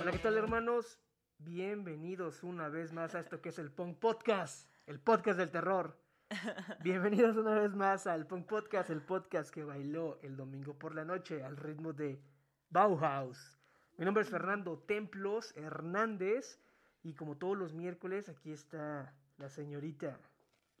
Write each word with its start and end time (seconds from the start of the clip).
Hola, 0.00 0.12
¿qué 0.12 0.18
tal 0.22 0.38
hermanos? 0.38 0.98
Bienvenidos 1.38 2.42
una 2.42 2.70
vez 2.70 2.94
más 2.94 3.14
a 3.14 3.20
esto 3.20 3.42
que 3.42 3.50
es 3.50 3.58
el 3.58 3.70
Punk 3.70 3.98
Podcast, 3.98 4.70
el 4.86 5.00
podcast 5.00 5.38
del 5.38 5.50
terror. 5.50 5.98
Bienvenidos 6.82 7.36
una 7.36 7.56
vez 7.56 7.74
más 7.74 8.06
al 8.06 8.26
Punk 8.26 8.46
Podcast, 8.46 8.88
el 8.88 9.02
podcast 9.02 9.52
que 9.52 9.64
bailó 9.64 10.18
el 10.22 10.34
domingo 10.34 10.78
por 10.78 10.94
la 10.94 11.04
noche 11.04 11.44
al 11.44 11.58
ritmo 11.58 11.92
de 11.92 12.22
Bauhaus. 12.70 13.58
Mi 13.98 14.06
nombre 14.06 14.22
es 14.22 14.30
Fernando 14.30 14.78
Templos 14.78 15.54
Hernández 15.58 16.58
y 17.02 17.12
como 17.12 17.36
todos 17.36 17.58
los 17.58 17.74
miércoles 17.74 18.30
aquí 18.30 18.50
está 18.50 19.14
la 19.36 19.50
señorita, 19.50 20.18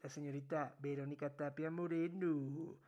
la 0.02 0.08
señorita 0.08 0.74
Verónica 0.80 1.36
Tapia 1.36 1.70
Moreno. 1.70 2.78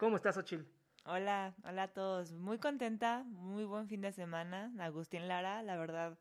¿Cómo 0.00 0.16
estás, 0.16 0.36
Ochil? 0.38 0.66
Hola, 1.04 1.54
hola 1.64 1.82
a 1.84 1.88
todos. 1.88 2.32
Muy 2.32 2.58
contenta, 2.58 3.22
muy 3.26 3.64
buen 3.64 3.86
fin 3.86 4.00
de 4.00 4.12
semana. 4.12 4.72
Agustín 4.78 5.28
Lara, 5.28 5.62
la 5.62 5.76
verdad, 5.76 6.18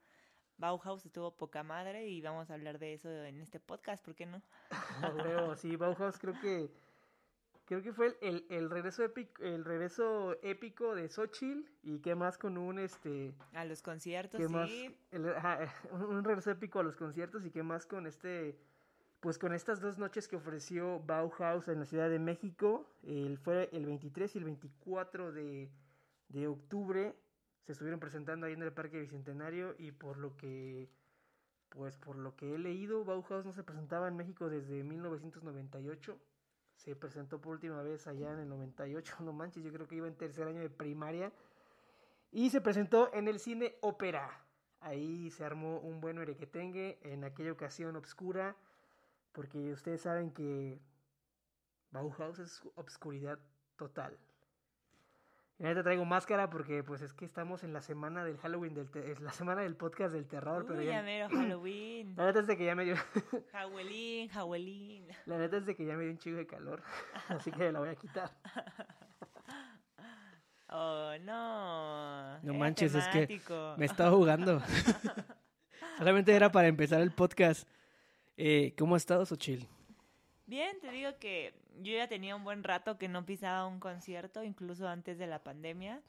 Bauhaus 0.58 1.06
estuvo 1.06 1.36
poca 1.38 1.64
madre 1.64 2.08
y 2.10 2.22
vamos 2.22 2.50
a 2.50 2.56
hablar 2.56 2.78
de 2.80 2.94
eso 2.94 3.10
en 3.10 3.40
este 3.42 3.60
podcast, 3.62 4.04
¿por 4.04 4.16
qué 4.16 4.26
no? 4.26 4.42
Huevo, 5.24 5.56
sí, 5.56 5.78
Bauhaus 5.78 6.18
creo 6.18 6.34
que 6.42 6.70
creo 7.66 7.82
que 7.82 7.94
fue 7.94 8.18
el, 8.22 8.46
el 8.50 8.70
regreso 8.70 9.02
épico, 9.04 9.42
el 9.44 9.64
regreso 9.64 10.38
épico 10.44 10.94
de 10.96 11.08
Xochitl 11.08 11.70
y 11.84 12.00
qué 12.00 12.16
más 12.16 12.38
con 12.38 12.58
un 12.58 12.80
este 12.80 13.34
A 13.54 13.64
los 13.64 13.82
conciertos, 13.82 14.40
qué 14.42 14.48
sí. 14.48 14.54
más 14.54 14.70
el- 15.12 15.30
ajá, 15.36 15.60
un 15.94 16.24
regreso 16.26 16.52
épico 16.52 16.80
a 16.80 16.84
los 16.84 16.98
conciertos 16.98 17.46
y 17.46 17.52
qué 17.52 17.64
más 17.64 17.86
con 17.86 18.08
este 18.08 18.60
pues 19.20 19.38
con 19.38 19.54
estas 19.54 19.82
dos 19.82 19.98
noches 19.98 20.28
que 20.28 20.38
ofreció 20.38 21.02
Bauhaus 21.02 21.68
en 21.68 21.80
la 21.80 21.86
Ciudad 21.86 22.10
de 22.10 22.20
México, 22.20 22.86
el, 23.04 23.38
fue 23.38 23.70
el 23.74 23.86
23 23.86 24.34
y 24.36 24.38
el 24.38 24.46
24 24.46 25.32
de, 25.32 25.70
de 26.30 26.48
octubre, 26.48 27.16
se 27.66 27.74
estuvieron 27.74 28.00
presentando 28.00 28.46
ahí 28.46 28.54
en 28.54 28.64
el 28.64 28.72
Parque 28.72 29.00
Bicentenario 29.00 29.76
y 29.78 29.92
por 29.92 30.18
lo 30.18 30.38
que, 30.38 30.90
pues 31.70 31.98
por 31.98 32.16
lo 32.16 32.36
que 32.36 32.56
he 32.56 32.58
leído, 32.58 33.04
Bauhaus 33.04 33.46
no 33.46 33.52
se 33.52 33.64
presentaba 33.64 34.08
en 34.08 34.16
México 34.16 34.50
desde 34.50 34.84
1998, 34.84 36.18
se 36.76 36.96
presentó 36.96 37.42
por 37.42 37.54
última 37.54 37.82
vez 37.84 38.08
allá 38.08 38.32
en 38.32 38.40
el 38.40 38.50
98, 38.50 39.18
no 39.20 39.34
manches, 39.34 39.64
yo 39.64 39.74
creo 39.74 39.88
que 39.88 39.96
iba 39.96 40.08
en 40.08 40.16
tercer 40.16 40.48
año 40.48 40.62
de 40.62 40.70
primaria, 40.70 41.32
y 42.32 42.52
se 42.52 42.62
presentó 42.62 43.14
en 43.14 43.28
el 43.28 43.40
cine 43.40 43.76
ópera. 43.82 44.46
Ahí 44.82 45.30
se 45.32 45.44
armó 45.44 45.80
un 45.80 46.00
buen 46.00 46.20
erequetengue 46.20 47.00
en 47.02 47.26
aquella 47.26 47.52
ocasión 47.52 47.98
obscura, 47.98 48.56
porque 49.32 49.72
ustedes 49.72 50.02
saben 50.02 50.32
que 50.32 50.80
Bauhaus 51.92 52.40
es 52.40 52.62
obscuridad 52.76 53.40
total. 53.76 54.18
Y 55.58 55.64
ahorita 55.64 55.84
traigo 55.84 56.06
máscara 56.06 56.50
porque 56.50 56.84
pues 56.86 57.02
es 57.02 57.12
que 57.14 57.26
estamos 57.26 57.66
en 57.66 57.74
la 57.74 57.82
semana 57.82 58.24
del 58.24 58.38
Halloween, 58.38 58.74
del 58.74 58.90
te- 58.90 59.12
es 59.12 59.20
la 59.20 59.34
semana 59.34 59.62
del 59.62 59.76
podcast 59.76 60.14
del 60.14 60.26
terror, 60.26 60.66
pero 60.66 60.80
Uy, 60.80 60.86
ya... 60.86 60.94
ya 60.94 61.04
mero 61.04 61.28
Halloween. 61.30 62.16
La 62.16 62.26
neta 62.28 62.40
es 62.40 62.48
de 62.48 62.56
que 62.58 62.64
ya 62.66 62.76
me 62.76 62.86
dio... 62.86 62.96
Halloween, 63.52 64.30
Halloween. 64.30 65.08
la 65.26 65.38
neta 65.38 65.58
es 65.58 65.66
de 65.66 65.76
que 65.76 65.86
ya 65.86 65.98
me 65.98 66.04
dio 66.04 66.12
un 66.14 66.18
chico 66.18 66.38
de 66.38 66.48
calor, 66.48 66.82
así 67.28 67.52
que 67.52 67.72
la 67.74 67.80
voy 67.80 67.90
a 67.90 67.96
quitar. 67.96 68.32
Oh, 70.72 71.14
no. 71.22 72.40
No 72.44 72.54
manches, 72.54 72.94
es 72.94 73.08
que. 73.08 73.42
Me 73.78 73.86
estaba 73.88 74.12
jugando. 74.12 74.62
Solamente 75.98 76.32
era 76.36 76.52
para 76.52 76.68
empezar 76.68 77.02
el 77.02 77.10
podcast. 77.12 77.68
Eh, 78.42 78.74
¿Cómo 78.78 78.96
has 78.96 79.02
estado, 79.02 79.26
Xochil? 79.26 79.68
Bien, 80.46 80.80
te 80.80 80.90
digo 80.92 81.10
que 81.20 81.54
yo 81.82 81.92
ya 81.92 82.08
tenía 82.08 82.38
un 82.38 82.46
buen 82.46 82.64
rato 82.64 82.98
que 82.98 83.10
no 83.10 83.26
pisaba 83.26 83.68
un 83.68 83.82
concierto, 83.82 84.46
incluso 84.46 84.88
antes 84.88 85.18
de 85.18 85.28
la 85.28 85.44
pandemia. 85.44 86.02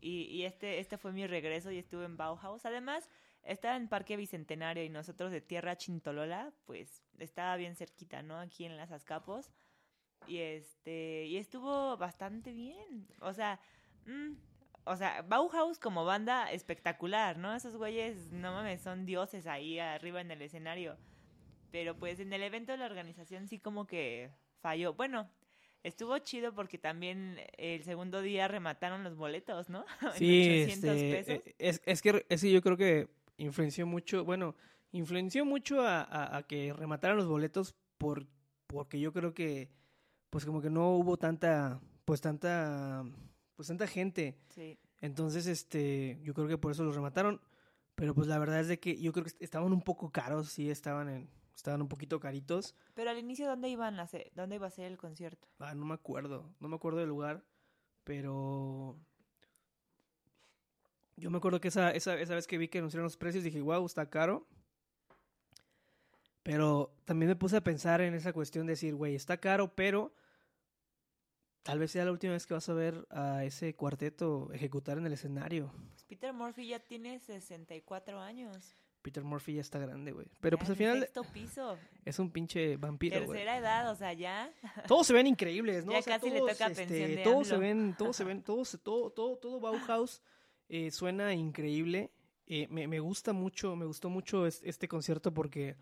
Y, 0.00 0.22
y 0.22 0.46
este, 0.46 0.80
este 0.80 0.98
fue 0.98 1.12
mi 1.12 1.28
regreso 1.28 1.70
y 1.70 1.78
estuve 1.78 2.06
en 2.06 2.16
Bauhaus. 2.16 2.66
Además, 2.66 3.08
estaba 3.44 3.76
en 3.76 3.86
Parque 3.86 4.16
Bicentenario 4.16 4.82
y 4.82 4.88
nosotros 4.88 5.30
de 5.30 5.42
Tierra 5.42 5.76
Chintolola, 5.76 6.52
pues 6.66 7.04
estaba 7.20 7.54
bien 7.54 7.76
cerquita, 7.76 8.20
¿no? 8.24 8.40
Aquí 8.40 8.64
en 8.64 8.76
las 8.76 8.90
Azcapos. 8.90 9.52
Y 10.26 10.38
este, 10.38 11.26
y 11.26 11.36
estuvo 11.36 11.96
bastante 11.96 12.52
bien. 12.52 13.06
O 13.20 13.32
sea, 13.32 13.60
mm, 14.06 14.32
o 14.86 14.96
sea, 14.96 15.22
Bauhaus 15.22 15.78
como 15.78 16.04
banda 16.04 16.50
espectacular, 16.50 17.38
¿no? 17.38 17.54
Esos 17.54 17.76
güeyes, 17.76 18.32
no 18.32 18.50
mames, 18.54 18.82
son 18.82 19.06
dioses 19.06 19.46
ahí 19.46 19.78
arriba 19.78 20.20
en 20.20 20.32
el 20.32 20.42
escenario. 20.42 20.98
Pero 21.70 21.96
pues 21.96 22.20
en 22.20 22.32
el 22.32 22.42
evento 22.42 22.72
de 22.72 22.78
la 22.78 22.86
organización 22.86 23.46
sí 23.48 23.58
como 23.58 23.86
que 23.86 24.30
falló. 24.60 24.94
Bueno, 24.94 25.30
estuvo 25.82 26.18
chido 26.18 26.52
porque 26.54 26.78
también 26.78 27.38
el 27.56 27.82
segundo 27.84 28.20
día 28.22 28.48
remataron 28.48 29.04
los 29.04 29.16
boletos, 29.16 29.68
¿no? 29.70 29.84
En 30.14 30.18
Sí, 30.18 30.62
800 30.62 30.90
este, 30.90 31.10
pesos. 31.10 31.46
eh, 31.46 31.54
es, 31.58 31.82
es 31.84 32.02
que 32.02 32.26
es 32.28 32.40
que 32.40 32.52
yo 32.52 32.60
creo 32.62 32.76
que 32.76 33.08
influenció 33.36 33.86
mucho, 33.86 34.24
bueno, 34.24 34.54
influenció 34.92 35.44
mucho 35.44 35.82
a, 35.82 36.02
a- 36.02 36.36
a 36.38 36.42
que 36.42 36.72
remataran 36.72 37.16
los 37.16 37.26
boletos 37.26 37.74
por, 37.98 38.26
porque 38.66 38.98
yo 39.00 39.12
creo 39.12 39.32
que, 39.34 39.70
pues 40.30 40.44
como 40.44 40.60
que 40.60 40.70
no 40.70 40.90
hubo 40.96 41.16
tanta, 41.16 41.80
pues 42.04 42.20
tanta, 42.20 43.04
pues 43.56 43.68
tanta 43.68 43.86
gente. 43.86 44.36
Sí. 44.50 44.76
Entonces, 45.00 45.46
este, 45.46 46.18
yo 46.22 46.34
creo 46.34 46.46
que 46.48 46.58
por 46.58 46.72
eso 46.72 46.84
los 46.84 46.94
remataron. 46.94 47.40
Pero 47.94 48.14
pues 48.14 48.28
la 48.28 48.38
verdad 48.38 48.60
es 48.60 48.68
de 48.68 48.78
que 48.80 48.98
yo 49.00 49.12
creo 49.12 49.24
que 49.26 49.32
estaban 49.44 49.72
un 49.72 49.82
poco 49.82 50.10
caros, 50.10 50.48
sí, 50.48 50.70
estaban 50.70 51.08
en, 51.10 51.30
estaban 51.60 51.82
un 51.82 51.88
poquito 51.88 52.18
caritos. 52.20 52.74
Pero 52.94 53.10
al 53.10 53.18
inicio, 53.18 53.46
¿dónde 53.46 53.68
iban 53.68 54.00
a 54.00 54.02
hacer, 54.02 54.32
dónde 54.34 54.56
iba 54.56 54.66
a 54.66 54.70
ser 54.70 54.86
el 54.86 54.96
concierto? 54.96 55.48
Ah, 55.58 55.74
no 55.74 55.84
me 55.84 55.94
acuerdo, 55.94 56.50
no 56.58 56.68
me 56.68 56.76
acuerdo 56.76 56.98
del 56.98 57.08
lugar, 57.08 57.44
pero 58.04 58.98
yo 61.16 61.30
me 61.30 61.36
acuerdo 61.36 61.60
que 61.60 61.68
esa, 61.68 61.90
esa, 61.90 62.18
esa 62.18 62.34
vez 62.34 62.46
que 62.46 62.58
vi 62.58 62.68
que 62.68 62.78
anunciaron 62.78 63.04
los 63.04 63.16
precios 63.16 63.44
dije, 63.44 63.60
wow, 63.60 63.84
está 63.84 64.08
caro. 64.08 64.46
Pero 66.42 66.94
también 67.04 67.28
me 67.28 67.36
puse 67.36 67.58
a 67.58 67.60
pensar 67.62 68.00
en 68.00 68.14
esa 68.14 68.32
cuestión 68.32 68.66
de 68.66 68.72
decir, 68.72 68.94
güey, 68.94 69.14
está 69.14 69.36
caro, 69.36 69.74
pero 69.74 70.14
tal 71.62 71.78
vez 71.78 71.90
sea 71.90 72.06
la 72.06 72.12
última 72.12 72.32
vez 72.32 72.46
que 72.46 72.54
vas 72.54 72.68
a 72.70 72.72
ver 72.72 73.06
a 73.10 73.44
ese 73.44 73.74
cuarteto 73.76 74.50
ejecutar 74.54 74.96
en 74.96 75.04
el 75.04 75.12
escenario. 75.12 75.70
Pues 75.90 76.04
Peter 76.04 76.32
Murphy 76.32 76.68
ya 76.68 76.80
tiene 76.80 77.20
64 77.20 78.18
años. 78.18 78.74
Peter 79.02 79.22
Murphy 79.24 79.54
ya 79.54 79.60
está 79.62 79.78
grande, 79.78 80.12
güey. 80.12 80.26
Pero 80.40 80.56
Ya 80.56 80.58
pues 80.58 80.68
al 80.70 80.74
en 80.74 80.78
final 80.78 81.00
Sexto 81.00 81.24
piso. 81.32 81.78
es 82.04 82.18
un 82.18 82.30
pinche 82.30 82.76
vampiro, 82.76 83.16
güey. 83.24 83.28
Tercera 83.28 83.56
edad, 83.58 83.90
o 83.90 83.94
sea, 83.96 84.12
ya. 84.12 84.52
Todos 84.86 85.06
se 85.06 85.12
ven 85.14 85.26
increíbles, 85.26 85.84
¿no? 85.86 85.92
Ya 85.92 85.98
O 85.98 86.02
sea, 86.02 86.18
casi 86.18 86.30
le 86.30 86.38
toca 86.40 86.52
este, 86.52 86.74
pensión 86.86 87.10
de 87.16 87.22
todos 87.22 87.48
se 87.48 87.56
ven, 87.56 87.94
todos 87.96 88.16
se 88.16 88.24
ven, 88.24 88.42
todos, 88.42 88.78
todo, 88.82 89.10
todo, 89.10 89.36
todo 89.38 89.60
Bauhaus 89.60 90.22
eh, 90.68 90.90
suena 90.90 91.32
increíble. 91.34 92.10
Eh, 92.46 92.66
me, 92.68 92.86
me 92.88 92.98
gusta 93.00 93.32
mucho, 93.32 93.76
me 93.76 93.86
gustó 93.86 94.10
mucho 94.10 94.46
es- 94.46 94.60
este, 94.64 94.88
concierto 94.88 95.32
porque 95.32 95.76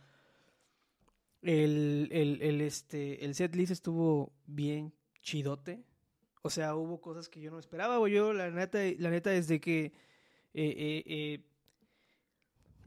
el, 1.42 2.08
el, 2.12 2.42
el, 2.42 2.60
este, 2.60 3.24
el 3.24 3.34
set 3.34 3.54
list 3.54 3.72
estuvo 3.72 4.32
bien 4.46 4.92
chidote. 5.22 5.82
O 6.42 6.50
sea, 6.50 6.74
hubo 6.76 7.00
cosas 7.00 7.28
que 7.28 7.40
yo 7.40 7.50
no 7.50 7.58
esperaba, 7.58 7.96
güey. 7.98 8.12
Yo, 8.14 8.32
la 8.32 8.50
neta, 8.50 8.78
la 8.98 9.10
neta, 9.10 9.30
desde 9.30 9.60
que 9.60 9.92
eh, 10.54 11.42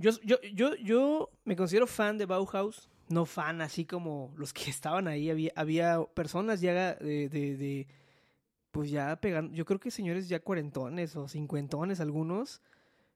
yo, 0.02 0.12
yo, 0.24 0.38
yo, 0.54 0.76
yo 0.76 1.30
me 1.46 1.56
considero 1.56 1.88
fan 1.88 2.18
de 2.18 2.26
Bauhaus, 2.26 2.90
no 3.10 3.26
fan 3.26 3.62
así 3.62 3.86
como 3.86 4.34
los 4.36 4.54
que 4.54 4.64
estaban 4.70 5.08
ahí. 5.08 5.30
Había, 5.30 5.52
había 5.56 6.04
personas 6.14 6.62
ya 6.62 6.96
de, 6.96 7.30
de, 7.30 7.88
pues 8.72 8.90
ya 8.90 9.16
pegando, 9.22 9.54
yo 9.54 9.66
creo 9.66 9.80
que 9.80 9.92
señores 9.92 10.28
ya 10.30 10.40
cuarentones 10.40 11.16
o 11.16 11.28
cincuentones 11.28 12.00
algunos, 12.00 12.62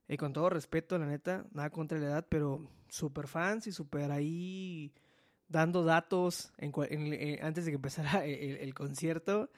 eh, 0.08 0.18
con 0.18 0.34
todo 0.34 0.50
respeto, 0.50 0.98
la 0.98 1.08
neta, 1.08 1.46
nada 1.52 1.70
contra 1.70 1.98
la 1.98 2.06
edad, 2.06 2.26
pero 2.30 2.70
súper 2.88 3.28
fans 3.28 3.68
y 3.68 3.72
súper 3.72 4.12
ahí 4.12 4.94
dando 5.48 5.84
datos 5.84 6.52
en, 6.58 6.74
eh, 7.14 7.40
antes 7.42 7.66
de 7.66 7.72
que 7.72 7.76
empezara 7.76 8.26
el 8.26 8.74
concierto. 8.74 9.50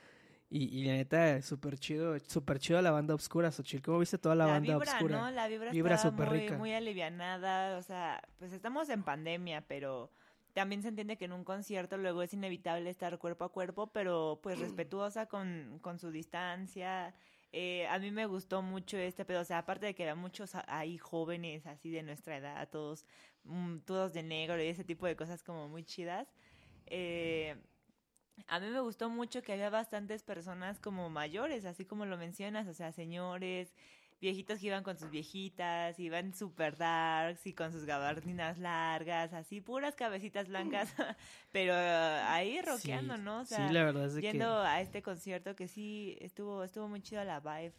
Y, 0.50 0.80
y 0.80 0.86
la 0.86 0.94
neta, 0.94 1.42
súper 1.42 1.78
chido, 1.78 2.18
súper 2.20 2.60
chido 2.60 2.82
la 2.82 2.92
banda 2.92 3.14
obscura, 3.14 3.52
Xochitl. 3.52 3.84
¿Cómo 3.84 4.00
viste 4.00 4.18
toda 4.18 4.34
la, 4.36 4.46
banda 4.46 4.78
vibra, 4.78 4.78
obscura? 4.78 5.22
¿no? 5.22 5.32
La 5.32 5.48
vibra, 5.48 5.72
Vibra 5.72 5.96
está 5.96 6.10
súper 6.10 6.30
muy, 6.30 6.40
rica. 6.40 6.58
muy 6.58 6.74
alivianada. 6.74 7.78
O 7.78 7.84
sea, 7.84 8.24
pues 8.40 8.54
estamos 8.54 8.88
en 8.88 9.04
pandemia, 9.04 9.62
pero 9.68 10.10
también 10.54 10.82
se 10.82 10.88
entiende 10.88 11.18
que 11.18 11.26
en 11.26 11.34
un 11.34 11.44
concierto 11.44 11.98
luego 11.98 12.24
es 12.24 12.34
inevitable 12.34 12.90
estar 12.90 13.18
cuerpo 13.18 13.44
a 13.44 13.52
cuerpo, 13.52 13.88
pero 13.88 14.40
pues 14.42 14.58
respetuosa 14.60 15.26
con, 15.26 15.80
con 15.82 16.00
su 16.00 16.12
distancia. 16.12 17.14
Eh, 17.52 17.86
a 17.88 18.00
mí 18.00 18.12
me 18.12 18.26
gustó 18.26 18.62
mucho 18.62 18.98
este 18.98 19.26
pedo, 19.26 19.42
o 19.42 19.46
sea, 19.46 19.60
aparte 19.60 19.88
de 19.88 19.96
que 19.96 20.04
había 20.04 20.16
muchos 20.16 20.54
ahí 20.68 20.98
jóvenes 20.98 21.66
así 21.66 21.92
de 21.92 22.04
nuestra 22.04 22.38
edad, 22.38 22.70
todos, 22.70 23.06
mm, 23.44 23.80
todos 23.80 24.14
de 24.14 24.24
negro 24.24 24.62
y 24.62 24.68
ese 24.68 24.84
tipo 24.84 25.08
de 25.08 25.16
cosas 25.16 25.44
como 25.44 25.68
muy 25.68 25.84
chidas. 25.84 26.28
Eh, 26.86 27.58
a 28.48 28.60
mí 28.60 28.68
me 28.70 28.80
gustó 28.82 29.10
mucho 29.10 29.42
que 29.42 29.54
había 29.54 29.70
bastantes 29.70 30.24
personas 30.24 30.80
como 30.80 31.10
mayores, 31.10 31.66
así 31.66 31.86
como 31.86 32.06
lo 32.06 32.18
mencionas, 32.18 32.68
o 32.68 32.74
sea, 32.74 32.92
señores, 32.92 33.74
viejitos 34.22 34.60
que 34.60 34.68
iban 34.68 34.84
con 34.84 34.98
sus 34.98 35.10
viejitas, 35.12 36.00
iban 36.00 36.34
super 36.34 36.76
darks 36.78 37.46
y 37.48 37.54
con 37.54 37.72
sus 37.72 37.86
gabardinas 37.86 38.58
largas, 38.58 39.34
así, 39.34 39.62
puras 39.62 39.96
cabecitas 39.96 40.48
blancas, 40.48 40.94
pero 41.52 41.74
ahí 41.76 42.62
rockeando, 42.62 43.16
Sí, 43.18 43.22
¿no? 43.24 43.42
O 43.42 43.46
sí, 43.46 43.56
sea, 43.56 43.72
la 43.72 43.84
verdad 43.84 44.06
es 44.08 44.16
que- 44.16 44.22
yendo 44.22 44.60
a 44.62 44.82
este 44.82 45.02
concierto 45.02 45.56
que 45.56 45.68
sí 45.68 46.18
estuvo, 46.22 46.64
estuvo 46.64 46.88
muy 46.88 47.02
chido 47.02 47.24
la 47.24 47.40
vibe. 47.40 47.74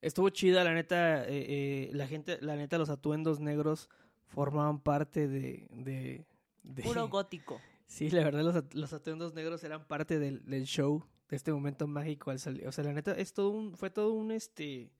Estuvo 0.00 0.28
chida, 0.30 0.62
la 0.62 0.74
neta, 0.74 1.24
eh, 1.24 1.28
eh, 1.30 1.90
la 1.92 2.06
gente, 2.06 2.38
la 2.40 2.54
neta, 2.54 2.78
los 2.78 2.88
atuendos 2.88 3.40
negros 3.40 3.88
formaban 4.28 4.78
parte 4.78 5.26
de... 5.26 5.66
de, 5.70 6.24
de- 6.62 6.82
Puro 6.84 7.08
gótico. 7.08 7.60
Sí, 7.88 8.10
la 8.10 8.22
verdad, 8.22 8.42
los, 8.42 8.74
los 8.74 8.92
atuendos 8.92 9.34
negros 9.34 9.64
eran 9.64 9.86
parte 9.86 10.18
del, 10.18 10.44
del 10.44 10.64
show, 10.64 11.04
de 11.28 11.36
este 11.36 11.52
momento 11.52 11.86
mágico 11.86 12.30
al 12.30 12.38
salir. 12.38 12.68
O 12.68 12.72
sea, 12.72 12.84
la 12.84 12.92
neta, 12.92 13.12
es 13.12 13.32
todo 13.32 13.48
un, 13.48 13.76
fue 13.76 13.90
todo 13.90 14.12
un, 14.12 14.30
este... 14.30 14.92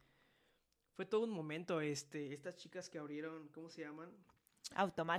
Fue 0.95 1.07
todo 1.07 1.23
un 1.23 1.31
momento, 1.31 1.81
este, 1.81 2.33
estas 2.35 2.57
chicas 2.57 2.91
que 2.91 2.99
abrieron, 2.99 3.49
¿cómo 3.55 3.69
se 3.69 3.83
llaman? 3.83 4.09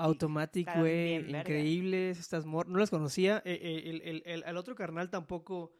Automatic, 0.01 0.67
Estaban 0.67 0.81
güey, 0.81 1.29
increíbles, 1.29 2.19
estas 2.19 2.45
mor 2.45 2.67
no 2.67 2.79
las 2.79 2.89
conocía, 2.89 3.41
eh, 3.45 3.57
eh, 3.61 3.83
el, 3.85 4.01
el, 4.01 4.23
el, 4.25 4.43
al 4.43 4.57
otro 4.57 4.75
carnal 4.75 5.09
tampoco, 5.09 5.71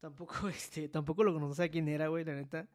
tampoco, 0.00 0.34
este, 0.48 0.88
tampoco 0.88 1.22
lo 1.22 1.32
conocía 1.32 1.68
quién 1.68 1.86
era, 1.88 2.08
güey, 2.08 2.24
la 2.24 2.34
neta. 2.34 2.68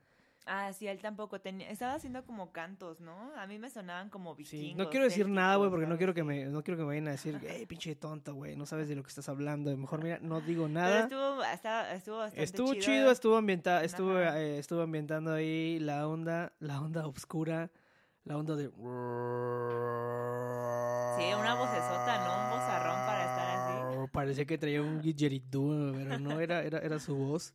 Ah, 0.45 0.73
sí, 0.73 0.87
él 0.87 0.99
tampoco 0.99 1.39
tenía, 1.39 1.69
estaba 1.69 1.93
haciendo 1.93 2.23
como 2.25 2.51
cantos, 2.51 3.01
¿no? 3.01 3.31
A 3.37 3.45
mí 3.45 3.59
me 3.59 3.69
sonaban 3.69 4.09
como 4.09 4.35
Sí, 4.35 4.43
vikingos. 4.43 4.77
no 4.85 4.89
quiero 4.89 5.05
decir 5.05 5.27
nada, 5.29 5.57
güey, 5.57 5.69
porque 5.69 5.85
no 5.85 5.95
quiero 5.97 6.13
que 6.15 6.23
me, 6.23 6.45
no 6.45 6.63
quiero 6.63 6.77
que 6.77 6.81
me 6.83 6.87
vayan 6.87 7.07
a 7.07 7.11
decir, 7.11 7.39
hey, 7.47 7.65
pinche 7.69 7.95
tonto, 7.95 8.33
güey, 8.33 8.55
no 8.55 8.65
sabes 8.65 8.87
de 8.89 8.95
lo 8.95 9.03
que 9.03 9.09
estás 9.09 9.29
hablando, 9.29 9.75
mejor 9.77 10.01
mira, 10.03 10.17
no 10.21 10.41
digo 10.41 10.63
Pero 10.63 10.73
nada. 10.73 10.99
estuvo, 11.01 11.43
estaba- 11.43 11.93
estuvo 11.93 12.17
bastante 12.17 12.43
Estuvo 12.43 12.73
chido. 12.73 12.85
chido, 12.85 13.11
estuvo 13.11 13.35
ambientado, 13.37 13.81
estuvo, 13.81 14.17
eh, 14.19 14.57
estuvo 14.57 14.81
ambientando 14.81 15.33
ahí 15.33 15.77
la 15.79 16.07
onda, 16.07 16.51
la 16.59 16.81
onda 16.81 17.05
oscura, 17.05 17.69
la 18.23 18.37
onda 18.37 18.55
de... 18.55 18.69
Sí, 21.17 21.25
una 21.33 21.53
vocesota, 21.55 22.25
¿no? 22.25 22.43
Un 22.45 22.49
vozarrón 22.51 22.95
para 23.05 23.25
estar 23.25 23.47
así. 23.57 24.09
Parecía 24.11 24.45
que 24.45 24.57
traía 24.57 24.81
un 24.81 25.01
didgeridoo, 25.01 25.93
pero 25.93 26.17
no, 26.17 26.39
era, 26.39 26.63
era, 26.63 26.79
era 26.79 26.97
su 26.99 27.15
voz. 27.15 27.53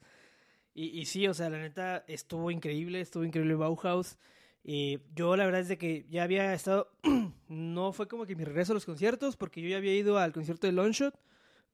Y, 0.75 0.87
y 0.99 1.05
sí, 1.07 1.27
o 1.29 1.35
sea, 1.35 1.49
la 1.51 1.59
neta, 1.59 2.05
estuvo 2.09 2.51
increíble, 2.51 3.01
estuvo 3.01 3.25
increíble 3.25 3.55
Bauhaus. 3.55 4.19
Eh, 4.65 4.99
yo 5.15 5.37
la 5.37 5.45
verdad 5.45 5.61
es 5.61 5.69
de 5.69 5.79
que 5.79 6.07
ya 6.09 6.23
había 6.25 6.53
estado, 6.55 6.91
no 7.49 7.93
fue 7.93 8.09
como 8.09 8.27
que 8.27 8.35
mi 8.35 8.45
regreso 8.45 8.73
a 8.73 8.75
los 8.75 8.87
conciertos, 8.87 9.37
porque 9.37 9.61
yo 9.61 9.69
ya 9.69 9.77
había 9.77 9.95
ido 9.95 10.19
al 10.19 10.33
concierto 10.33 10.67
de 10.67 10.73
Longshot, 10.73 11.15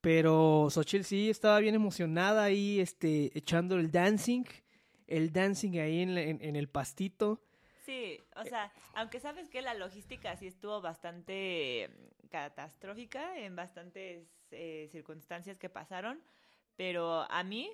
pero 0.00 0.69
Xochitl 0.70 1.05
sí 1.05 1.31
estaba 1.31 1.58
bien 1.61 1.75
emocionada 1.75 2.44
ahí, 2.44 2.81
este, 2.81 3.37
echando 3.38 3.76
el 3.76 3.91
dancing, 3.91 4.44
el 5.06 5.32
dancing 5.32 5.79
ahí 5.79 6.00
en, 6.02 6.19
en- 6.19 6.43
en 6.43 6.56
el 6.56 6.69
pastito. 6.69 7.41
Sí, 7.87 8.19
o 8.37 8.44
sea, 8.44 8.73
aunque 8.94 9.20
sabes 9.20 9.49
que 9.49 9.62
la 9.62 9.75
logística 9.75 10.37
sí 10.37 10.47
estuvo 10.47 10.81
bastante 10.81 11.88
mm, 11.88 12.26
catastrófica 12.29 13.38
en 13.38 13.56
bastantes 13.56 14.26
eh, 14.50 14.88
circunstancias 14.93 15.58
que 15.58 15.69
pasaron, 15.70 16.20
pero 16.76 17.23
a 17.31 17.43
mí 17.44 17.70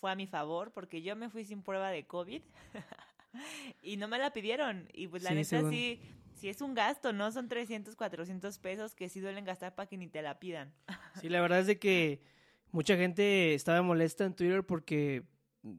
fue 0.00 0.10
a 0.10 0.14
mi 0.14 0.26
favor 0.26 0.72
porque 0.72 1.02
yo 1.02 1.16
me 1.16 1.28
fui 1.28 1.44
sin 1.44 1.62
prueba 1.62 1.90
de 1.90 2.06
COVID 2.06 2.42
y 3.82 3.96
no 3.96 4.08
me 4.08 4.18
la 4.18 4.32
pidieron. 4.32 4.88
Y 4.92 5.08
pues 5.08 5.22
la 5.22 5.30
Sí, 5.30 5.34
neta 5.36 5.48
según- 5.48 5.70
sí, 5.70 6.00
sí 6.34 6.48
es 6.48 6.60
un 6.60 6.74
gasto, 6.74 7.12
¿no? 7.12 7.30
Son 7.32 7.48
300, 7.48 7.96
400 7.96 8.58
pesos 8.58 8.94
que 8.94 9.08
sí 9.08 9.20
duelen 9.20 9.44
gastar 9.44 9.74
para 9.74 9.88
que 9.88 9.96
ni 9.96 10.08
te 10.08 10.22
la 10.22 10.38
pidan. 10.38 10.72
Sí, 11.22 11.28
la 11.28 11.40
verdad 11.40 11.60
es 11.60 11.66
de 11.66 11.78
que 11.78 12.22
mucha 12.70 12.96
gente 12.96 13.54
estaba 13.54 13.82
molesta 13.82 14.24
en 14.24 14.34
Twitter 14.34 14.64
porque 14.64 15.24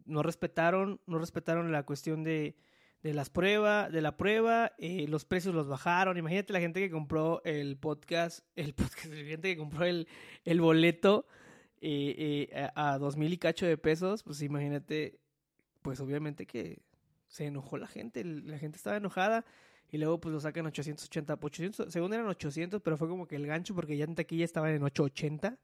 no 0.06 0.22
respetaron, 0.24 1.00
no 1.06 1.18
respetaron 1.18 1.72
la 1.72 1.84
cuestión 1.84 2.24
de, 2.24 2.58
de 3.02 3.14
las 3.14 3.30
pruebas, 3.30 3.90
de 3.92 4.02
la 4.02 4.18
prueba, 4.18 4.74
eh, 4.78 5.06
los 5.08 5.24
precios 5.24 5.56
los 5.56 5.68
bajaron. 5.68 6.18
Imagínate 6.18 6.52
la 6.52 6.60
gente 6.60 6.82
que 6.82 6.92
compró 6.92 7.42
el 7.46 7.78
podcast, 7.78 8.46
el 8.58 8.74
podcast, 8.76 9.06
la 9.08 9.24
gente 9.24 9.50
que 9.50 9.58
compró 9.58 9.86
el, 9.86 10.08
el 10.44 10.60
boleto 10.60 11.26
eh, 11.82 12.50
eh, 12.52 12.70
a, 12.76 12.98
dos 12.98 13.18
mil 13.18 13.32
y 13.32 13.38
cacho 13.38 13.66
de 13.66 13.78
pesos, 13.78 14.24
pues 14.24 14.42
imagínate, 14.42 15.20
pues 15.82 16.00
obviamente 16.00 16.46
que 16.46 16.80
se 17.28 17.46
enojó 17.46 17.78
la 17.78 17.88
gente, 17.88 18.24
la 18.24 18.58
gente 18.58 18.78
estaba 18.78 18.98
enojada. 18.98 19.46
Y 19.92 19.98
luego 19.98 20.20
pues 20.20 20.32
lo 20.32 20.40
sacan 20.40 20.68
880, 20.68 21.34
800, 21.42 21.92
según 21.92 22.14
eran 22.14 22.28
800, 22.28 22.80
pero 22.82 22.96
fue 22.96 23.08
como 23.08 23.28
que 23.28 23.36
el 23.36 23.48
gancho 23.48 23.74
porque 23.74 23.98
ya 23.98 24.06
en 24.06 24.14
taquilla 24.14 24.46
estaban 24.46 24.72
en 24.72 24.84
880. 24.84 25.58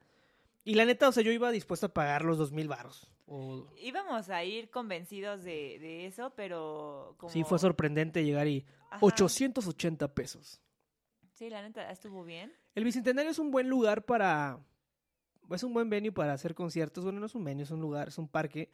Y 0.63 0.73
la 0.73 0.85
neta, 0.85 1.07
o 1.07 1.11
sea, 1.11 1.21
yo 1.21 1.31
iba 1.31 1.51
dispuesto 1.51 1.85
a 1.85 1.93
pagar 1.93 2.25
los 2.25 2.39
2000 2.39 2.67
varos. 2.67 3.11
O... 3.27 3.67
Íbamos 3.79 4.29
a 4.29 4.43
ir 4.43 4.71
convencidos 4.71 5.43
de, 5.43 5.77
de 5.79 6.07
eso, 6.07 6.33
pero 6.35 7.13
como... 7.17 7.31
Sí, 7.31 7.43
fue 7.43 7.59
sorprendente 7.59 8.23
llegar 8.23 8.47
y 8.47 8.65
Ajá. 8.89 8.97
880 8.99 10.13
pesos. 10.15 10.59
Sí, 11.33 11.49
la 11.51 11.61
neta 11.61 11.91
estuvo 11.91 12.23
bien. 12.23 12.51
El 12.73 12.83
Bicentenario 12.83 13.29
es 13.29 13.39
un 13.39 13.51
buen 13.51 13.69
lugar 13.69 14.05
para... 14.05 14.59
Es 15.51 15.63
un 15.63 15.73
buen 15.73 15.89
venue 15.89 16.11
para 16.11 16.33
hacer 16.33 16.55
conciertos. 16.55 17.03
Bueno, 17.03 17.19
no 17.19 17.25
es 17.25 17.35
un 17.35 17.43
venue, 17.43 17.63
es 17.63 17.71
un 17.71 17.81
lugar, 17.81 18.07
es 18.09 18.17
un 18.17 18.27
parque. 18.27 18.69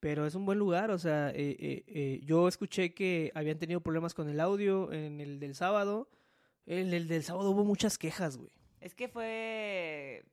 Pero 0.00 0.26
es 0.26 0.34
un 0.34 0.44
buen 0.44 0.58
lugar, 0.58 0.90
o 0.90 0.98
sea, 0.98 1.30
eh, 1.30 1.56
eh, 1.60 1.84
eh, 1.86 2.20
yo 2.24 2.48
escuché 2.48 2.92
que 2.92 3.30
habían 3.36 3.58
tenido 3.60 3.80
problemas 3.80 4.14
con 4.14 4.28
el 4.28 4.40
audio 4.40 4.90
en 4.92 5.20
el 5.20 5.38
del 5.38 5.54
sábado. 5.54 6.08
En 6.66 6.92
el 6.92 7.06
del 7.06 7.22
sábado 7.22 7.50
hubo 7.52 7.64
muchas 7.64 7.98
quejas, 7.98 8.36
güey. 8.36 8.50
Es 8.80 8.96
que 8.96 9.06
fue 9.08 10.24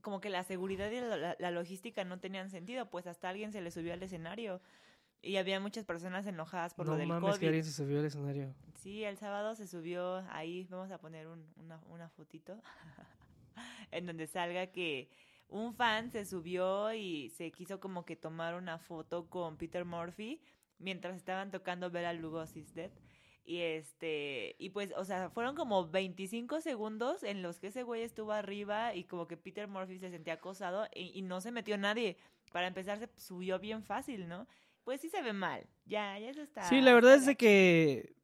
como 0.00 0.20
que 0.20 0.30
la 0.30 0.42
seguridad 0.44 0.90
y 0.90 1.00
la, 1.00 1.36
la 1.38 1.50
logística 1.50 2.04
no 2.04 2.18
tenían 2.18 2.48
sentido, 2.48 2.88
pues 2.88 3.06
hasta 3.06 3.28
alguien 3.28 3.52
se 3.52 3.60
le 3.60 3.70
subió 3.70 3.92
al 3.92 4.02
escenario 4.02 4.60
y 5.20 5.36
había 5.36 5.60
muchas 5.60 5.84
personas 5.84 6.26
enojadas 6.26 6.72
por 6.72 6.86
no 6.86 6.92
lo 6.92 6.98
del 6.98 7.08
mames, 7.08 7.38
que 7.38 7.46
alguien 7.46 7.64
se 7.64 7.72
subió 7.72 7.98
al 7.98 8.06
escenario. 8.06 8.54
Sí, 8.76 9.04
el 9.04 9.18
sábado 9.18 9.54
se 9.54 9.66
subió 9.66 10.24
ahí, 10.30 10.66
vamos 10.70 10.90
a 10.90 10.98
poner 10.98 11.26
un- 11.26 11.46
una, 11.56 11.78
una 11.90 12.08
fotito 12.08 12.62
en 13.92 14.06
donde 14.06 14.26
salga 14.26 14.68
que 14.68 15.08
un 15.48 15.74
fan 15.74 16.10
se 16.12 16.24
subió 16.24 16.92
y 16.94 17.30
se 17.30 17.50
quiso 17.50 17.80
como 17.80 18.04
que 18.04 18.16
tomar 18.16 18.54
una 18.54 18.78
foto 18.78 19.28
con 19.28 19.56
Peter 19.56 19.84
Murphy 19.84 20.40
mientras 20.78 21.16
estaban 21.16 21.50
tocando 21.50 21.90
Bela 21.90 22.12
Lugosi's 22.12 22.72
Dead. 22.74 22.90
Y 23.44 23.58
este, 23.60 24.54
y 24.58 24.70
pues, 24.70 24.92
o 24.96 25.04
sea, 25.04 25.30
fueron 25.30 25.56
como 25.56 25.88
25 25.88 26.60
segundos 26.60 27.22
en 27.24 27.42
los 27.42 27.58
que 27.58 27.68
ese 27.68 27.82
güey 27.82 28.02
estuvo 28.02 28.32
arriba 28.32 28.94
y 28.94 29.04
como 29.04 29.26
que 29.26 29.36
Peter 29.36 29.66
Murphy 29.66 29.98
se 29.98 30.10
sentía 30.10 30.34
acosado 30.34 30.86
y, 30.94 31.10
y 31.18 31.22
no 31.22 31.40
se 31.40 31.50
metió 31.50 31.76
nadie. 31.76 32.16
Para 32.52 32.68
empezar, 32.68 32.98
se 32.98 33.08
subió 33.16 33.58
bien 33.58 33.82
fácil, 33.82 34.28
¿no? 34.28 34.46
Pues 34.84 35.00
sí 35.00 35.08
se 35.08 35.22
ve 35.22 35.32
mal. 35.32 35.66
Ya, 35.84 36.18
ya 36.18 36.30
eso 36.30 36.42
está. 36.42 36.62
Sí, 36.68 36.80
la 36.80 36.94
verdad 36.94 37.14
es 37.14 37.26
de 37.26 37.36
que 37.36 38.14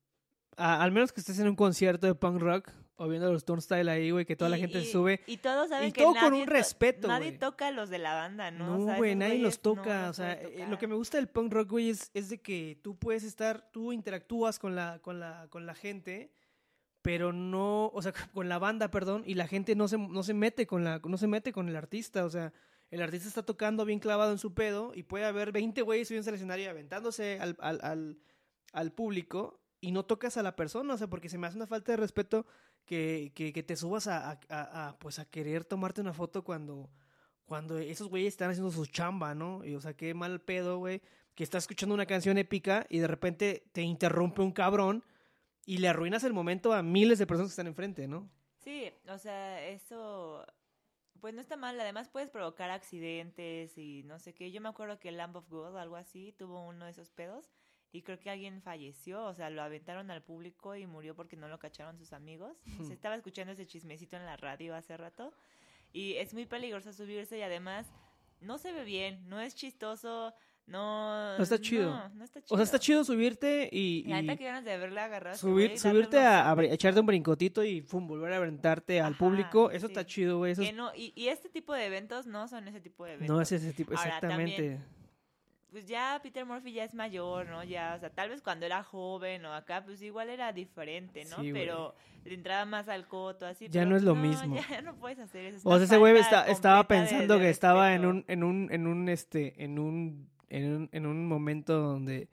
a- 0.57 0.83
al 0.83 0.93
menos 0.93 1.13
que 1.13 1.21
estés 1.21 1.39
en 1.41 1.49
un 1.49 1.57
concierto 1.57 2.07
de 2.07 2.15
punk 2.15 2.41
rock 2.41 2.71
o 2.99 3.09
viendo 3.09 3.31
los 3.33 3.45
Turnstile 3.45 3.91
ahí, 3.91 4.11
güey, 4.11 4.25
que 4.25 4.37
toda 4.37 4.49
la 4.51 4.57
gente 4.57 4.81
y- 4.81 4.85
se 4.87 4.93
sube. 4.93 5.21
Y 5.27 5.37
todos 5.37 5.69
saben 5.69 5.89
y 5.89 5.93
que 5.93 6.03
todo 6.03 6.15
con 6.15 6.33
un 6.35 6.45
to- 6.47 6.51
respeto, 6.51 7.09
Nadie 7.09 7.33
toca 7.33 7.69
a 7.69 7.71
los 7.71 7.91
de 7.91 7.99
la 7.99 8.15
banda, 8.15 8.51
¿no? 8.51 8.79
No, 8.79 8.97
güey, 8.97 9.15
nadie 9.15 9.39
los 9.39 9.57
no 9.59 9.63
toca. 9.75 10.09
o 10.09 10.13
sea, 10.15 10.33
eh, 10.33 10.67
lo 10.69 10.79
que 10.79 10.87
me 10.87 10.95
gusta 10.95 11.19
del 11.19 11.29
punk 11.29 11.53
rock, 11.53 11.71
güey, 11.71 11.91
es, 11.91 12.11
es 12.15 12.31
de 12.31 12.39
que 12.41 12.79
tú 12.83 12.97
puedes 12.99 13.23
estar, 13.25 13.71
tú 13.71 13.93
interactúas 13.93 14.59
con 14.59 14.75
la, 14.75 14.99
con 15.01 15.21
la, 15.21 15.47
con 15.51 15.67
la 15.67 15.75
gente, 15.75 16.33
pero 17.03 17.33
no, 17.33 17.89
o 17.95 18.03
sea, 18.03 18.13
con 18.33 18.49
la 18.49 18.59
banda, 18.59 18.91
perdón, 18.91 19.23
y 19.27 19.35
la 19.35 19.47
gente 19.47 19.75
no 19.77 19.89
se, 19.89 19.99
no 19.99 20.23
se 20.23 20.35
mete 20.35 20.67
con 20.67 20.83
la, 20.83 21.01
no 21.05 21.19
se 21.19 21.27
mete 21.27 21.53
con 21.53 21.69
el 21.69 21.77
artista, 21.77 22.25
o 22.25 22.31
sea, 22.31 22.53
el 22.91 23.03
artista 23.03 23.29
está 23.29 23.43
tocando 23.45 23.85
bien 23.85 23.99
clavado 23.99 24.33
en 24.33 24.39
su 24.39 24.55
pedo 24.55 24.93
y 24.95 25.03
puede 25.03 25.25
haber 25.25 25.53
20 25.53 25.83
güeyes 25.83 26.09
subiendo 26.09 26.31
al 26.31 26.37
escenario 26.37 26.65
y 26.65 26.69
aventándose 26.69 27.39
al, 27.41 27.57
al, 27.61 27.81
al, 27.83 28.19
al 28.73 28.93
público 28.93 29.61
y 29.81 29.93
no 29.93 30.05
tocas 30.05 30.37
a 30.37 30.43
la 30.43 30.57
persona, 30.57 30.95
o 30.95 30.97
sea, 30.97 31.09
porque 31.09 31.29
se 31.29 31.37
me 31.37 31.47
hace 31.47 31.57
una 31.57 31.67
falta 31.67 31.93
de 31.93 31.97
respeto 31.97 32.47
que, 32.87 33.33
que, 33.35 33.53
que 33.53 33.63
te 33.63 33.77
subas 33.77 34.07
a, 34.07 34.31
a- 34.31 34.39
a- 34.49 34.89
a, 34.89 34.99
pues 34.99 35.19
a 35.19 35.27
querer 35.27 35.65
tomarte 35.65 36.01
una 36.01 36.15
foto 36.15 36.43
cuando, 36.45 36.89
cuando 37.45 37.77
esos 37.79 38.09
güeyes 38.09 38.33
están 38.35 38.51
haciendo 38.51 38.71
su 38.71 38.87
chamba, 38.87 39.35
¿no? 39.35 39.65
Y, 39.65 39.75
o 39.75 39.81
sea, 39.81 39.95
qué 39.95 40.15
mal 40.15 40.41
pedo, 40.41 40.79
güey, 40.79 41.03
que 41.35 41.45
estás 41.45 41.65
escuchando 41.65 41.95
una 41.95 42.07
canción 42.07 42.39
épica 42.39 42.87
y 42.89 42.99
de 43.01 43.07
repente 43.07 43.65
te 43.73 43.83
interrumpe 43.83 44.41
un 44.41 44.53
cabrón 44.53 45.05
y 45.67 45.79
le 45.79 45.89
arruinas 45.89 46.25
el 46.25 46.33
momento 46.33 46.73
a 46.73 46.83
miles 46.83 47.19
de 47.19 47.27
personas 47.27 47.51
que 47.51 47.53
están 47.53 47.67
enfrente, 47.67 48.09
¿no? 48.09 48.31
Sí, 48.59 48.91
o 49.09 49.19
sea, 49.19 49.67
eso 49.69 50.45
pues 51.21 51.35
no 51.35 51.41
está 51.41 51.57
mal, 51.57 51.81
además 51.81 52.09
puedes 52.09 52.31
provocar 52.31 52.71
accidentes 52.71 53.77
y 53.79 54.03
no 54.05 54.19
sé 54.19 54.33
qué. 54.35 54.51
Yo 54.53 54.61
me 54.61 54.69
acuerdo 54.69 54.99
que 54.99 55.11
Lamb 55.11 55.37
of 55.37 55.49
God, 55.49 55.77
algo 55.77 55.97
así, 55.97 56.33
tuvo 56.39 56.63
uno 56.67 56.85
de 56.85 56.91
esos 56.93 57.11
pedos 57.11 57.51
y 57.93 58.03
creo 58.03 58.19
que 58.19 58.29
alguien 58.31 58.61
falleció, 58.63 59.25
o 59.25 59.35
sea, 59.35 59.49
lo 59.51 59.63
aventaron 59.63 60.11
al 60.11 60.23
público 60.23 60.75
y 60.77 60.87
murió 60.87 61.15
porque 61.15 61.37
no 61.37 61.49
lo 61.49 61.59
cacharon 61.59 61.97
sus 61.99 62.13
amigos. 62.13 62.57
Se 62.87 62.93
estaba 62.93 63.15
escuchando 63.15 63.53
ese 63.53 63.67
chismecito 63.67 64.17
en 64.17 64.27
la 64.27 64.37
radio 64.37 64.75
hace 64.75 64.97
rato 64.97 65.33
y 65.93 66.15
es 66.15 66.35
muy 66.35 66.45
peligroso 66.47 66.93
subirse 66.93 67.39
y 67.39 67.43
además 67.43 67.87
no 68.41 68.59
se 68.59 68.73
ve 68.73 68.85
bien, 68.85 69.27
no 69.31 69.41
es 69.41 69.55
chistoso, 69.55 70.35
no... 70.67 71.37
No 71.39 71.43
está 71.43 71.59
chido. 71.59 71.89
No, 71.91 72.09
no 72.11 72.25
está 72.25 72.41
chido. 72.43 72.55
O 72.55 72.57
sea, 72.59 72.65
está 72.65 72.79
chido 72.79 73.03
subirte 73.05 73.69
y, 73.73 74.03
La 74.07 74.21
neta 74.21 74.35
y 74.35 74.37
que 74.37 74.45
ganas 74.45 74.65
de 74.65 74.77
verla 74.77 75.05
agarrar. 75.05 75.39
subir, 75.39 75.69
güey 75.69 75.75
y 75.75 75.79
subirte 75.79 76.19
a, 76.19 76.53
a 76.53 76.65
echarte 76.65 77.01
un 77.01 77.07
brincotito 77.07 77.65
y 77.65 77.81
pum, 77.83 78.07
volver 78.07 78.33
a 78.33 78.37
aventarte 78.37 79.01
al 79.01 79.13
Ajá, 79.13 79.19
público. 79.19 79.71
Eso 79.71 79.87
sí. 79.87 79.93
está 79.93 80.05
chido, 80.05 80.39
güey. 80.39 80.53
Eso 80.53 80.63
Que 80.63 80.69
es- 80.69 80.75
no, 80.75 80.93
y, 80.95 81.13
y 81.17 81.29
este 81.29 81.49
tipo 81.49 81.73
de 81.73 81.87
eventos 81.87 82.27
no 82.27 82.47
son 82.49 82.69
ese 82.69 82.81
tipo 82.81 83.05
de 83.07 83.15
eventos. 83.15 83.35
no 83.35 83.41
es 83.41 83.53
ese 83.53 83.73
tipo, 83.73 83.93
Ahora, 83.97 84.05
exactamente. 84.07 84.81
Pues 85.71 85.87
ya 85.87 86.19
Peter 86.23 86.45
Murphy 86.47 86.73
ya 86.73 86.85
es 86.85 86.95
mayor, 86.95 87.47
¿no? 87.49 87.63
Ya, 87.65 87.95
o 87.97 88.01
sea, 88.01 88.11
tal 88.11 88.31
vez 88.31 88.41
cuando 88.43 88.65
era 88.67 88.83
joven 88.83 89.45
o 89.45 89.53
acá, 89.53 89.85
pues 89.85 90.01
igual 90.03 90.29
era 90.31 90.53
diferente, 90.53 91.25
¿no? 91.27 91.37
Sí, 91.43 91.53
pero 91.53 91.95
le 92.25 92.35
entraba 92.35 92.65
más 92.65 92.89
al 92.89 93.07
coto, 93.09 93.47
así. 93.47 93.67
Ya 93.69 93.81
pero 93.83 93.91
no 93.91 93.97
es 93.97 94.03
lo 94.03 94.15
mismo. 94.15 94.57
Ya 94.71 94.81
no 94.83 94.95
puedes 94.97 95.19
hacer 95.19 95.45
eso. 95.47 95.59
es 95.59 95.67
O 95.67 95.77
sea, 95.77 95.85
ese 95.85 95.97
güey 95.99 96.17
está- 96.17 96.47
estaba 96.49 96.79
de- 96.79 96.85
pensando 96.85 97.35
de 97.35 97.41
que 97.41 97.51
estaba 97.51 97.95
en 97.95 98.07
un, 98.07 98.25
en 98.29 98.43
un, 98.45 98.69
en 98.73 98.87
un, 98.87 99.09
este, 99.09 99.63
en 99.63 99.79
un, 99.79 100.31
en 100.49 100.73
un, 100.73 100.89
en 100.93 101.07
un 101.07 101.27
momento 101.29 101.79
donde 101.79 102.29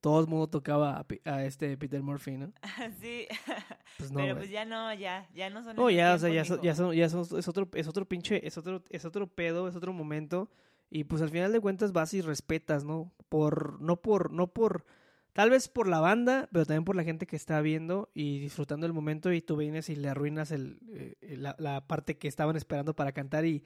todo 0.00 0.20
el 0.20 0.26
mundo 0.26 0.48
tocaba 0.48 0.98
a, 1.24 1.30
a 1.30 1.44
este 1.44 1.76
Peter 1.78 2.02
Murphy, 2.02 2.32
¿no? 2.36 2.52
sí, 3.00 3.26
Pues 3.98 4.10
no, 4.12 4.18
pero 4.20 4.36
pues 4.36 4.50
ya 4.50 4.64
no, 4.66 4.92
ya, 4.92 5.26
ya 5.34 5.48
no 5.50 5.62
son 5.62 5.76
No, 5.76 5.88
ya, 5.88 6.14
o 6.14 6.18
sea, 6.18 6.28
ya, 6.28 6.42
mijo. 6.42 6.60
ya, 6.62 6.74
son, 6.74 6.92
ya 6.94 7.08
son- 7.08 7.38
es 7.38 7.48
otro, 7.48 7.68
es 7.74 7.88
otro 7.88 8.04
pinche, 8.04 8.46
es 8.46 8.58
otro, 8.58 8.82
es 8.90 9.04
otro 9.04 9.26
pedo, 9.26 9.66
es 9.68 9.74
otro 9.76 9.92
momento. 9.94 10.50
Y 10.90 11.04
pues 11.04 11.22
al 11.22 11.30
final 11.30 11.52
de 11.52 11.60
cuentas 11.60 11.92
vas 11.92 12.14
y 12.14 12.20
respetas, 12.20 12.84
¿no? 12.84 13.12
Por, 13.28 13.80
no 13.80 13.96
por, 13.96 14.30
no 14.32 14.46
por, 14.48 14.84
tal 15.32 15.50
vez 15.50 15.68
por 15.68 15.88
la 15.88 15.98
banda, 16.00 16.48
pero 16.52 16.64
también 16.66 16.84
por 16.84 16.94
la 16.96 17.02
gente 17.04 17.26
que 17.26 17.36
está 17.36 17.60
viendo 17.60 18.10
y 18.14 18.38
disfrutando 18.38 18.86
el 18.86 18.92
momento 18.92 19.32
y 19.32 19.40
tú 19.42 19.56
vienes 19.56 19.88
y 19.88 19.96
le 19.96 20.08
arruinas 20.08 20.52
el, 20.52 20.78
eh, 20.92 21.36
la, 21.38 21.56
la 21.58 21.86
parte 21.86 22.16
que 22.16 22.28
estaban 22.28 22.54
esperando 22.56 22.94
para 22.94 23.12
cantar 23.12 23.44
y 23.44 23.64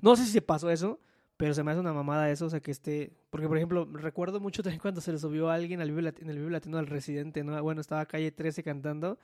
no 0.00 0.16
sé 0.16 0.24
si 0.24 0.32
se 0.32 0.40
pasó 0.42 0.70
eso, 0.70 1.00
pero 1.36 1.52
se 1.52 1.62
me 1.62 1.70
hace 1.70 1.80
una 1.80 1.92
mamada 1.92 2.30
eso, 2.30 2.46
o 2.46 2.50
sea, 2.50 2.60
que 2.60 2.70
esté, 2.70 3.12
porque 3.30 3.48
por 3.48 3.56
ejemplo, 3.58 3.84
recuerdo 3.92 4.40
mucho 4.40 4.62
también 4.62 4.80
cuando 4.80 5.02
se 5.02 5.12
le 5.12 5.18
subió 5.18 5.50
a 5.50 5.54
alguien 5.54 5.80
al 5.82 5.94
Lat- 5.94 6.20
en 6.22 6.30
el 6.30 6.38
Vive 6.38 6.50
Latino 6.50 6.78
al 6.78 6.86
Residente, 6.86 7.44
¿no? 7.44 7.62
Bueno, 7.62 7.82
estaba 7.82 8.06
Calle 8.06 8.30
13 8.32 8.62
cantando 8.62 9.18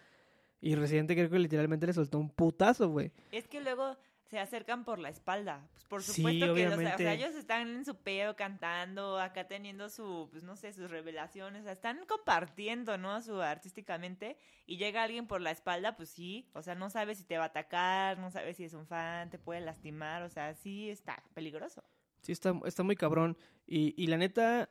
y 0.60 0.74
Residente 0.74 1.14
creo 1.14 1.30
que 1.30 1.38
literalmente 1.38 1.86
le 1.86 1.92
soltó 1.94 2.18
un 2.18 2.28
putazo, 2.28 2.88
güey. 2.90 3.12
Es 3.30 3.46
que 3.48 3.60
luego 3.62 3.96
se 4.26 4.38
acercan 4.38 4.84
por 4.84 4.98
la 4.98 5.08
espalda. 5.08 5.68
Pues 5.72 5.84
por 5.84 6.02
Sí, 6.02 6.14
supuesto 6.14 6.54
que 6.54 6.60
sea, 6.68 6.94
o 6.94 6.98
sea, 6.98 7.14
ellos 7.14 7.34
están 7.34 7.68
en 7.68 7.84
su 7.84 7.96
pedo 7.96 8.34
cantando, 8.36 9.18
acá 9.20 9.46
teniendo 9.46 9.88
su, 9.88 10.28
pues 10.30 10.42
no 10.42 10.56
sé, 10.56 10.72
sus 10.72 10.90
revelaciones, 10.90 11.60
o 11.60 11.64
sea, 11.64 11.72
están 11.72 12.04
compartiendo, 12.06 12.98
¿no? 12.98 13.22
Su 13.22 13.40
artísticamente 13.40 14.36
y 14.66 14.78
llega 14.78 15.02
alguien 15.04 15.26
por 15.28 15.40
la 15.40 15.52
espalda, 15.52 15.96
pues 15.96 16.08
sí, 16.10 16.50
o 16.54 16.62
sea, 16.62 16.74
no 16.74 16.90
sabes 16.90 17.18
si 17.18 17.24
te 17.24 17.38
va 17.38 17.44
a 17.44 17.48
atacar, 17.48 18.18
no 18.18 18.30
sabes 18.30 18.56
si 18.56 18.64
es 18.64 18.74
un 18.74 18.86
fan, 18.86 19.30
te 19.30 19.38
puede 19.38 19.60
lastimar, 19.60 20.22
o 20.22 20.28
sea, 20.28 20.54
sí 20.54 20.90
está 20.90 21.22
peligroso. 21.34 21.84
Sí, 22.22 22.32
está, 22.32 22.52
está 22.64 22.82
muy 22.82 22.96
cabrón. 22.96 23.36
Y, 23.66 23.94
y 24.02 24.08
la 24.08 24.16
neta, 24.16 24.68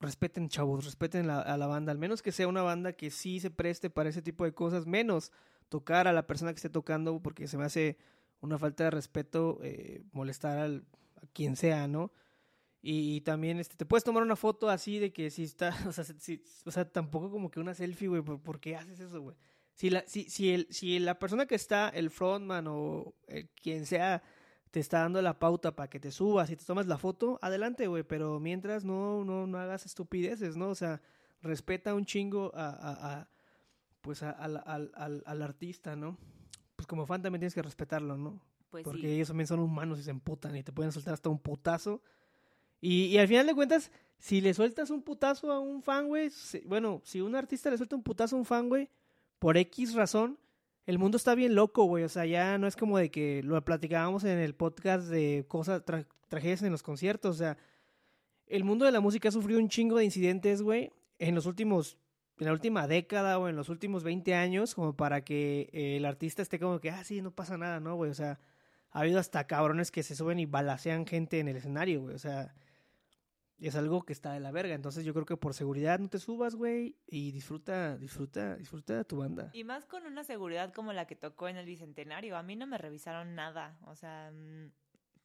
respeten, 0.00 0.48
chavos, 0.48 0.84
respeten 0.84 1.26
la- 1.26 1.40
a 1.40 1.56
la 1.56 1.66
banda. 1.66 1.92
Al 1.92 1.98
menos 1.98 2.22
que 2.22 2.32
sea 2.32 2.48
una 2.48 2.62
banda 2.62 2.92
que 2.92 3.10
sí 3.10 3.40
se 3.40 3.50
preste 3.50 3.90
para 3.90 4.08
ese 4.08 4.22
tipo 4.22 4.44
de 4.44 4.52
cosas, 4.52 4.86
menos 4.86 5.32
tocar 5.68 6.06
a 6.08 6.12
la 6.12 6.26
persona 6.26 6.52
que 6.52 6.56
esté 6.56 6.70
tocando, 6.70 7.20
porque 7.22 7.48
se 7.48 7.56
me 7.58 7.64
hace 7.64 7.96
una 8.42 8.58
falta 8.58 8.84
de 8.84 8.90
respeto 8.90 9.58
eh, 9.62 10.04
molestar 10.12 10.58
al, 10.58 10.84
a 11.22 11.26
quien 11.32 11.56
sea, 11.56 11.88
¿no? 11.88 12.12
Y, 12.84 13.20
también 13.22 13.60
este, 13.60 13.76
te 13.76 13.86
puedes 13.86 14.02
tomar 14.04 14.24
una 14.24 14.34
foto 14.36 14.68
así 14.68 14.98
de 14.98 15.12
que 15.12 15.30
si 15.30 15.44
está, 15.44 15.70
o 15.88 15.92
sea, 15.92 16.04
si- 16.04 16.42
o 16.66 16.70
sea 16.70 16.84
tampoco 16.90 17.30
como 17.30 17.50
que 17.50 17.60
una 17.60 17.74
selfie, 17.74 18.08
güey, 18.08 18.22
¿por, 18.22 18.60
qué 18.60 18.76
haces 18.76 19.00
eso, 19.00 19.20
güey? 19.22 19.36
Si 19.74 19.88
la, 19.90 20.04
si, 20.06 20.28
si, 20.28 20.52
el, 20.52 20.66
si 20.70 20.98
la 20.98 21.18
persona 21.18 21.46
que 21.46 21.54
está, 21.54 21.88
el 21.88 22.10
frontman 22.10 22.66
o 22.68 23.14
eh, 23.28 23.48
quien 23.62 23.86
sea, 23.86 24.22
te 24.72 24.80
está 24.80 25.00
dando 25.00 25.22
la 25.22 25.38
pauta 25.38 25.76
para 25.76 25.88
que 25.88 26.00
te 26.00 26.10
subas 26.10 26.50
y 26.50 26.56
te 26.56 26.64
tomas 26.64 26.86
la 26.86 26.98
foto, 26.98 27.38
adelante, 27.42 27.86
güey, 27.86 28.02
pero 28.02 28.40
mientras 28.40 28.84
no, 28.84 29.24
no, 29.24 29.46
no 29.46 29.58
hagas 29.58 29.86
estupideces, 29.86 30.56
¿no? 30.56 30.68
O 30.70 30.74
sea, 30.74 31.00
respeta 31.42 31.94
un 31.94 32.04
chingo 32.04 32.50
a, 32.54 32.68
a- 32.70 33.20
a, 33.20 33.28
pues 34.00 34.22
a- 34.24 34.30
al, 34.30 34.62
al, 34.66 34.90
al, 34.94 35.22
al 35.26 35.42
artista, 35.42 35.94
¿no? 35.96 36.18
Como 36.92 37.06
fan 37.06 37.22
también 37.22 37.40
tienes 37.40 37.54
que 37.54 37.62
respetarlo, 37.62 38.18
¿no? 38.18 38.38
Pues 38.68 38.84
Porque 38.84 39.00
sí. 39.00 39.06
ellos 39.14 39.28
también 39.28 39.46
son 39.46 39.60
humanos 39.60 39.98
y 39.98 40.02
se 40.02 40.10
emputan 40.10 40.54
y 40.54 40.62
te 40.62 40.72
pueden 40.72 40.92
soltar 40.92 41.14
hasta 41.14 41.30
un 41.30 41.38
putazo. 41.38 42.02
Y, 42.82 43.04
y 43.06 43.16
al 43.16 43.26
final 43.28 43.46
de 43.46 43.54
cuentas, 43.54 43.90
si 44.18 44.42
le 44.42 44.52
sueltas 44.52 44.90
un 44.90 45.00
putazo 45.02 45.50
a 45.50 45.58
un 45.58 45.82
fan, 45.82 46.06
güey, 46.08 46.30
bueno, 46.66 47.00
si 47.02 47.22
un 47.22 47.34
artista 47.34 47.70
le 47.70 47.78
suelta 47.78 47.96
un 47.96 48.02
putazo 48.02 48.36
a 48.36 48.38
un 48.40 48.44
fan, 48.44 48.68
güey, 48.68 48.90
por 49.38 49.56
X 49.56 49.94
razón, 49.94 50.38
el 50.84 50.98
mundo 50.98 51.16
está 51.16 51.34
bien 51.34 51.54
loco, 51.54 51.84
güey. 51.84 52.04
O 52.04 52.10
sea, 52.10 52.26
ya 52.26 52.58
no 52.58 52.66
es 52.66 52.76
como 52.76 52.98
de 52.98 53.10
que 53.10 53.42
lo 53.42 53.58
platicábamos 53.64 54.24
en 54.24 54.36
el 54.36 54.54
podcast 54.54 55.06
de 55.08 55.46
cosas, 55.48 55.82
tra- 55.86 56.06
tragedias 56.28 56.62
en 56.62 56.72
los 56.72 56.82
conciertos. 56.82 57.36
O 57.36 57.38
sea, 57.38 57.56
el 58.46 58.64
mundo 58.64 58.84
de 58.84 58.92
la 58.92 59.00
música 59.00 59.30
ha 59.30 59.32
sufrido 59.32 59.60
un 59.60 59.70
chingo 59.70 59.96
de 59.96 60.04
incidentes, 60.04 60.60
güey, 60.60 60.92
en 61.18 61.34
los 61.34 61.46
últimos, 61.46 61.96
en 62.38 62.46
la 62.46 62.52
última 62.52 62.86
década 62.86 63.38
o 63.38 63.48
en 63.48 63.56
los 63.56 63.68
últimos 63.68 64.04
20 64.04 64.34
años, 64.34 64.74
como 64.74 64.96
para 64.96 65.24
que 65.24 65.70
eh, 65.72 65.96
el 65.96 66.04
artista 66.04 66.42
esté 66.42 66.58
como 66.58 66.80
que, 66.80 66.90
ah, 66.90 67.04
sí, 67.04 67.22
no 67.22 67.30
pasa 67.30 67.58
nada, 67.58 67.80
¿no, 67.80 67.94
güey? 67.94 68.10
O 68.10 68.14
sea, 68.14 68.40
ha 68.90 69.00
habido 69.00 69.18
hasta 69.18 69.46
cabrones 69.46 69.90
que 69.90 70.02
se 70.02 70.16
suben 70.16 70.38
y 70.38 70.46
balacean 70.46 71.06
gente 71.06 71.40
en 71.40 71.48
el 71.48 71.56
escenario, 71.56 72.02
güey. 72.02 72.14
O 72.14 72.18
sea, 72.18 72.54
es 73.58 73.76
algo 73.76 74.02
que 74.02 74.12
está 74.12 74.32
de 74.32 74.40
la 74.40 74.50
verga. 74.50 74.74
Entonces 74.74 75.04
yo 75.04 75.14
creo 75.14 75.26
que 75.26 75.36
por 75.36 75.54
seguridad 75.54 75.98
no 75.98 76.08
te 76.08 76.18
subas, 76.18 76.54
güey, 76.54 76.96
y 77.06 77.30
disfruta, 77.32 77.96
disfruta, 77.96 78.56
disfruta 78.56 78.96
de 78.96 79.04
tu 79.04 79.18
banda. 79.18 79.50
Y 79.52 79.64
más 79.64 79.86
con 79.86 80.04
una 80.06 80.24
seguridad 80.24 80.72
como 80.72 80.92
la 80.92 81.06
que 81.06 81.16
tocó 81.16 81.48
en 81.48 81.56
el 81.56 81.66
Bicentenario. 81.66 82.36
A 82.36 82.42
mí 82.42 82.56
no 82.56 82.66
me 82.66 82.78
revisaron 82.78 83.34
nada. 83.34 83.78
O 83.86 83.94
sea, 83.94 84.32
mm, 84.32 84.72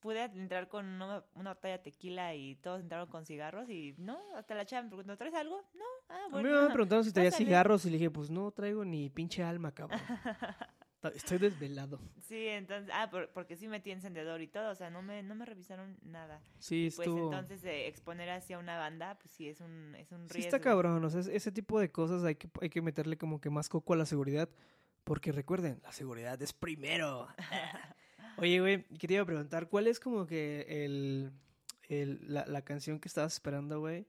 pude 0.07 0.23
entrar 0.23 0.69
con 0.69 0.85
una, 0.85 1.21
una 1.33 1.53
botella 1.53 1.77
de 1.79 1.83
tequila 1.83 2.33
y 2.33 2.55
todos 2.55 2.79
entraron 2.79 3.09
con 3.09 3.25
cigarros 3.25 3.69
y 3.69 3.93
no, 3.97 4.17
hasta 4.37 4.55
la 4.55 4.65
chava 4.65 4.83
me 4.83 4.87
preguntó, 4.89 5.17
¿traes 5.17 5.33
algo? 5.33 5.61
No, 5.73 5.83
ah, 6.07 6.25
A 6.27 6.29
bueno. 6.29 6.49
mí 6.49 6.67
me 6.67 6.73
preguntaron 6.73 7.03
si 7.03 7.11
traía 7.11 7.29
cigarros 7.31 7.83
y 7.85 7.89
le 7.89 7.97
dije, 7.97 8.09
pues 8.09 8.29
no 8.29 8.49
traigo 8.51 8.85
ni 8.85 9.09
pinche 9.09 9.43
alma, 9.43 9.73
cabrón. 9.73 9.99
Estoy 11.13 11.37
desvelado. 11.39 11.99
Sí, 12.21 12.47
entonces, 12.47 12.89
ah, 12.93 13.09
por- 13.09 13.29
porque 13.31 13.57
sí 13.57 13.67
metí 13.67 13.91
encendedor 13.91 14.41
y 14.41 14.47
todo, 14.47 14.71
o 14.71 14.75
sea, 14.75 14.89
no 14.89 15.01
me, 15.01 15.23
no 15.23 15.35
me 15.35 15.45
revisaron 15.45 15.97
nada. 16.03 16.41
Sí, 16.59 16.89
Pues 16.95 17.07
estuvo... 17.07 17.25
entonces 17.25 17.63
eh, 17.65 17.87
exponer 17.87 18.29
hacia 18.29 18.57
una 18.59 18.77
banda, 18.77 19.17
pues 19.19 19.31
sí 19.31 19.47
es 19.49 19.59
un, 19.59 19.93
es 19.95 20.11
un 20.13 20.19
riesgo. 20.21 20.33
Sí 20.35 20.39
está 20.41 20.59
cabrón, 20.61 21.03
o 21.03 21.09
sea, 21.09 21.19
es- 21.19 21.27
ese 21.27 21.51
tipo 21.51 21.79
de 21.81 21.91
cosas 21.91 22.23
hay 22.23 22.35
que, 22.35 22.49
hay 22.61 22.69
que 22.69 22.81
meterle 22.81 23.17
como 23.17 23.41
que 23.41 23.49
más 23.49 23.67
coco 23.67 23.93
a 23.93 23.97
la 23.97 24.05
seguridad, 24.05 24.47
porque 25.03 25.31
recuerden, 25.33 25.79
la 25.83 25.91
seguridad 25.91 26.41
es 26.41 26.53
primero. 26.53 27.27
Oye, 28.37 28.59
güey, 28.59 28.83
que 28.99 29.07
te 29.07 29.13
iba 29.15 29.23
a 29.23 29.25
preguntar, 29.25 29.67
¿cuál 29.69 29.87
es 29.87 29.99
como 29.99 30.25
que 30.27 30.65
el, 30.85 31.31
el- 31.89 32.19
la, 32.33 32.45
la 32.45 32.61
canción 32.63 32.99
que 32.99 33.07
estabas 33.07 33.33
esperando, 33.33 33.79
güey? 33.79 34.05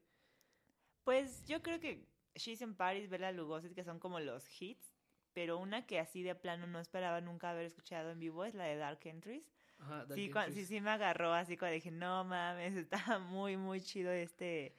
Pues 1.03 1.45
yo 1.45 1.61
creo 1.61 1.79
que 1.79 2.05
She's 2.35 2.61
in 2.61 2.75
Paris, 2.75 3.09
Bella 3.09 3.31
Lugosi, 3.31 3.69
que 3.73 3.83
son 3.83 3.99
como 3.99 4.19
los 4.19 4.45
hits, 4.61 4.93
pero 5.33 5.57
una 5.57 5.85
que 5.85 5.99
así 5.99 6.21
de 6.23 6.35
plano 6.35 6.67
no 6.67 6.79
esperaba 6.79 7.21
nunca 7.21 7.49
haber 7.49 7.65
escuchado 7.65 8.11
en 8.11 8.19
vivo 8.19 8.45
es 8.45 8.53
la 8.53 8.65
de 8.65 8.75
Dark 8.75 8.99
Entries. 9.03 9.43
Ajá, 9.79 10.05
Sí, 10.13 10.31
sí, 10.53 10.65
sí 10.65 10.81
me 10.81 10.89
agarró 10.91 11.33
así 11.33 11.57
cuando 11.57 11.73
dije, 11.75 11.91
no 11.91 12.23
mames, 12.25 12.75
está 12.75 13.17
muy, 13.19 13.57
muy 13.57 13.81
chido 13.81 14.11
este, 14.11 14.73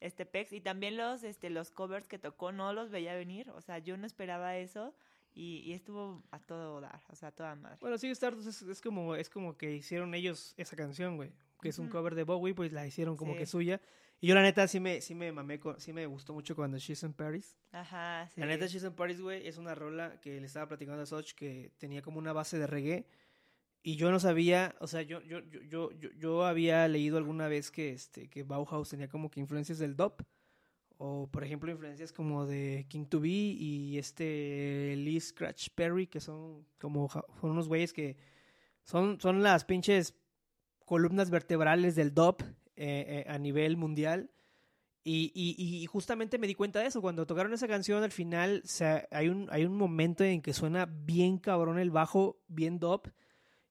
este 0.00 0.26
pex. 0.26 0.52
Y 0.52 0.60
también 0.60 0.96
los, 0.96 1.22
este, 1.22 1.48
los 1.48 1.70
covers 1.70 2.08
que 2.08 2.18
tocó, 2.18 2.52
no 2.52 2.72
los 2.72 2.90
veía 2.90 3.14
venir, 3.14 3.48
o 3.50 3.60
sea, 3.62 3.78
yo 3.78 3.96
no 3.96 4.06
esperaba 4.06 4.56
eso 4.58 4.94
y, 5.34 5.58
y 5.64 5.72
estuvo 5.72 6.22
a 6.30 6.38
todo 6.40 6.80
dar, 6.80 7.02
o 7.08 7.16
sea, 7.16 7.28
a 7.28 7.32
toda 7.32 7.54
madre. 7.54 7.78
Bueno, 7.80 7.98
sí, 7.98 8.08
Stardust 8.10 8.48
es, 8.48 8.62
es 8.62 8.80
como, 8.80 9.14
es 9.14 9.28
como 9.30 9.56
que 9.56 9.74
hicieron 9.74 10.14
ellos 10.14 10.54
esa 10.56 10.76
canción, 10.76 11.16
güey, 11.16 11.32
que 11.60 11.68
es 11.70 11.78
un 11.78 11.88
cover 11.88 12.14
de 12.14 12.24
Bowie, 12.24 12.54
pues 12.54 12.72
la 12.72 12.86
hicieron 12.86 13.16
como 13.16 13.32
Sí. 13.32 13.38
que 13.38 13.46
suya. 13.46 13.80
Y 14.20 14.28
yo 14.28 14.34
la 14.36 14.42
neta 14.42 14.68
sí 14.68 14.78
me, 14.78 15.00
sí 15.00 15.14
me 15.16 15.32
mamé, 15.32 15.58
con- 15.58 15.80
sí 15.80 15.92
me 15.92 16.06
gustó 16.06 16.32
mucho 16.32 16.54
cuando 16.54 16.78
She's 16.78 17.02
in 17.02 17.12
Paris. 17.12 17.56
Ajá, 17.72 18.28
sí. 18.32 18.40
La 18.40 18.46
neta, 18.46 18.66
She's 18.66 18.84
in 18.84 18.92
Paris, 18.94 19.20
güey, 19.20 19.46
es 19.48 19.58
una 19.58 19.74
rola 19.74 20.20
que 20.20 20.38
le 20.40 20.46
estaba 20.46 20.68
platicando 20.68 21.02
a 21.02 21.06
Soch 21.06 21.32
que 21.34 21.72
tenía 21.78 22.02
como 22.02 22.18
una 22.18 22.32
base 22.32 22.56
de 22.58 22.66
reggae. 22.68 23.06
Y 23.82 23.96
yo 23.96 24.12
no 24.12 24.20
sabía, 24.20 24.76
o 24.78 24.86
sea, 24.86 25.02
yo, 25.02 25.20
yo, 25.22 25.40
yo, 25.40 25.60
yo, 25.62 25.90
yo, 25.92 26.10
yo 26.12 26.44
había 26.46 26.86
leído 26.86 27.16
alguna 27.18 27.48
vez 27.48 27.72
que, 27.72 27.90
este, 27.90 28.28
que 28.28 28.44
Bauhaus 28.44 28.90
tenía 28.90 29.08
como 29.08 29.28
que 29.28 29.40
influencias 29.40 29.80
del 29.80 29.96
dub. 29.96 30.14
O, 31.04 31.26
por 31.26 31.42
ejemplo, 31.42 31.68
influencias 31.68 32.12
como 32.12 32.46
de 32.46 32.86
King 32.88 33.06
to 33.06 33.18
Be 33.18 33.28
y 33.28 33.98
este 33.98 34.94
Lee 34.96 35.18
Scratch 35.18 35.70
Perry, 35.74 36.06
que 36.06 36.20
son 36.20 36.64
como 36.78 37.08
son 37.08 37.50
unos 37.50 37.66
güeyes 37.66 37.92
que 37.92 38.16
son, 38.84 39.20
son 39.20 39.42
las 39.42 39.64
pinches 39.64 40.14
columnas 40.84 41.28
vertebrales 41.28 41.96
del 41.96 42.14
dub 42.14 42.36
eh, 42.76 43.24
eh, 43.24 43.24
a 43.28 43.36
nivel 43.38 43.76
mundial. 43.76 44.30
Y, 45.02 45.32
y, 45.34 45.84
justamente 45.86 46.38
me 46.38 46.46
di 46.46 46.54
cuenta 46.54 46.78
de 46.78 46.86
eso. 46.86 47.00
Cuando 47.02 47.26
tocaron 47.26 47.52
esa 47.52 47.66
canción, 47.66 48.04
al 48.04 48.12
final 48.12 48.62
o 48.64 48.68
sea, 48.68 49.08
hay, 49.10 49.28
un, 49.28 49.48
hay 49.50 49.64
un 49.64 49.76
momento 49.76 50.22
en 50.22 50.40
que 50.40 50.52
suena 50.52 50.86
bien 50.86 51.38
cabrón 51.38 51.80
el 51.80 51.90
bajo, 51.90 52.38
bien 52.46 52.78
dub. 52.78 53.12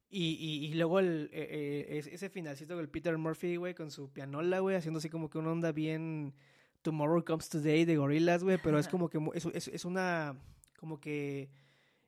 Y, 0.09 0.35
y, 0.69 0.73
luego 0.73 0.99
el, 0.99 1.29
eh, 1.31 1.85
es- 1.91 2.07
ese 2.07 2.29
finalcito 2.29 2.73
con 2.73 2.83
el 2.83 2.89
Peter 2.89 3.17
Murphy, 3.17 3.55
güey, 3.55 3.73
con 3.73 3.89
su 3.89 4.11
pianola, 4.11 4.59
güey, 4.59 4.75
haciendo 4.75 4.97
así 4.97 5.09
como 5.09 5.29
que 5.29 5.37
una 5.37 5.53
onda 5.53 5.71
bien 5.71 6.33
Tomorrow 6.81 7.23
Comes 7.25 7.49
Today 7.49 7.85
de 7.85 7.97
Gorillaz, 7.97 8.43
güey, 8.43 8.57
pero 8.61 8.79
es 8.79 8.87
como 8.87 9.09
que 9.09 9.19
es, 9.33 9.45
es, 9.45 9.67
es 9.67 9.85
una, 9.85 10.35
como 10.79 10.99
que 10.99 11.49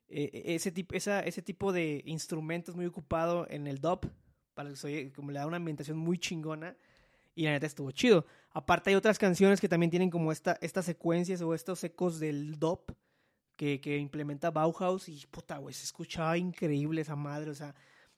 eh, 0.08 0.44
ese, 0.46 0.72
tipo, 0.72 0.96
esa, 0.96 1.20
ese 1.22 1.42
tipo 1.42 1.72
de 1.72 2.02
instrumentos 2.06 2.76
muy 2.76 2.86
ocupado 2.86 3.48
en 3.50 3.68
el 3.68 3.80
dub, 3.80 4.10
para 4.54 4.70
que 4.70 4.76
se 4.76 4.88
oye- 4.88 5.12
como 5.14 5.32
le 5.32 5.40
da 5.40 5.48
una 5.48 5.58
ambientación 5.58 5.98
muy 5.98 6.18
chingona. 6.18 6.76
Y 7.36 7.46
la 7.46 7.52
neta 7.52 7.66
estuvo 7.66 7.90
chido. 7.90 8.28
Aparte 8.52 8.92
hay 8.92 8.96
otras 8.96 9.18
canciones 9.18 9.60
que 9.60 9.68
también 9.68 9.90
tienen 9.90 10.12
como 10.12 10.32
esta, 10.32 10.56
estas 10.62 10.86
secuencias 10.86 11.42
o 11.42 11.56
estos 11.56 11.84
ecos 11.84 12.20
del 12.20 12.60
dub 12.60 12.96
que, 13.56 13.82
que 13.82 13.98
implementa 13.98 14.52
Bauhaus 14.52 15.10
y 15.10 15.26
puta, 15.32 15.58
güey, 15.58 15.74
se 15.74 15.84
escuchaba 15.84 16.38
increíble 16.38 17.02
esa 17.02 17.16
madre. 17.16 17.50
O 17.50 17.56
sea, 17.56 17.74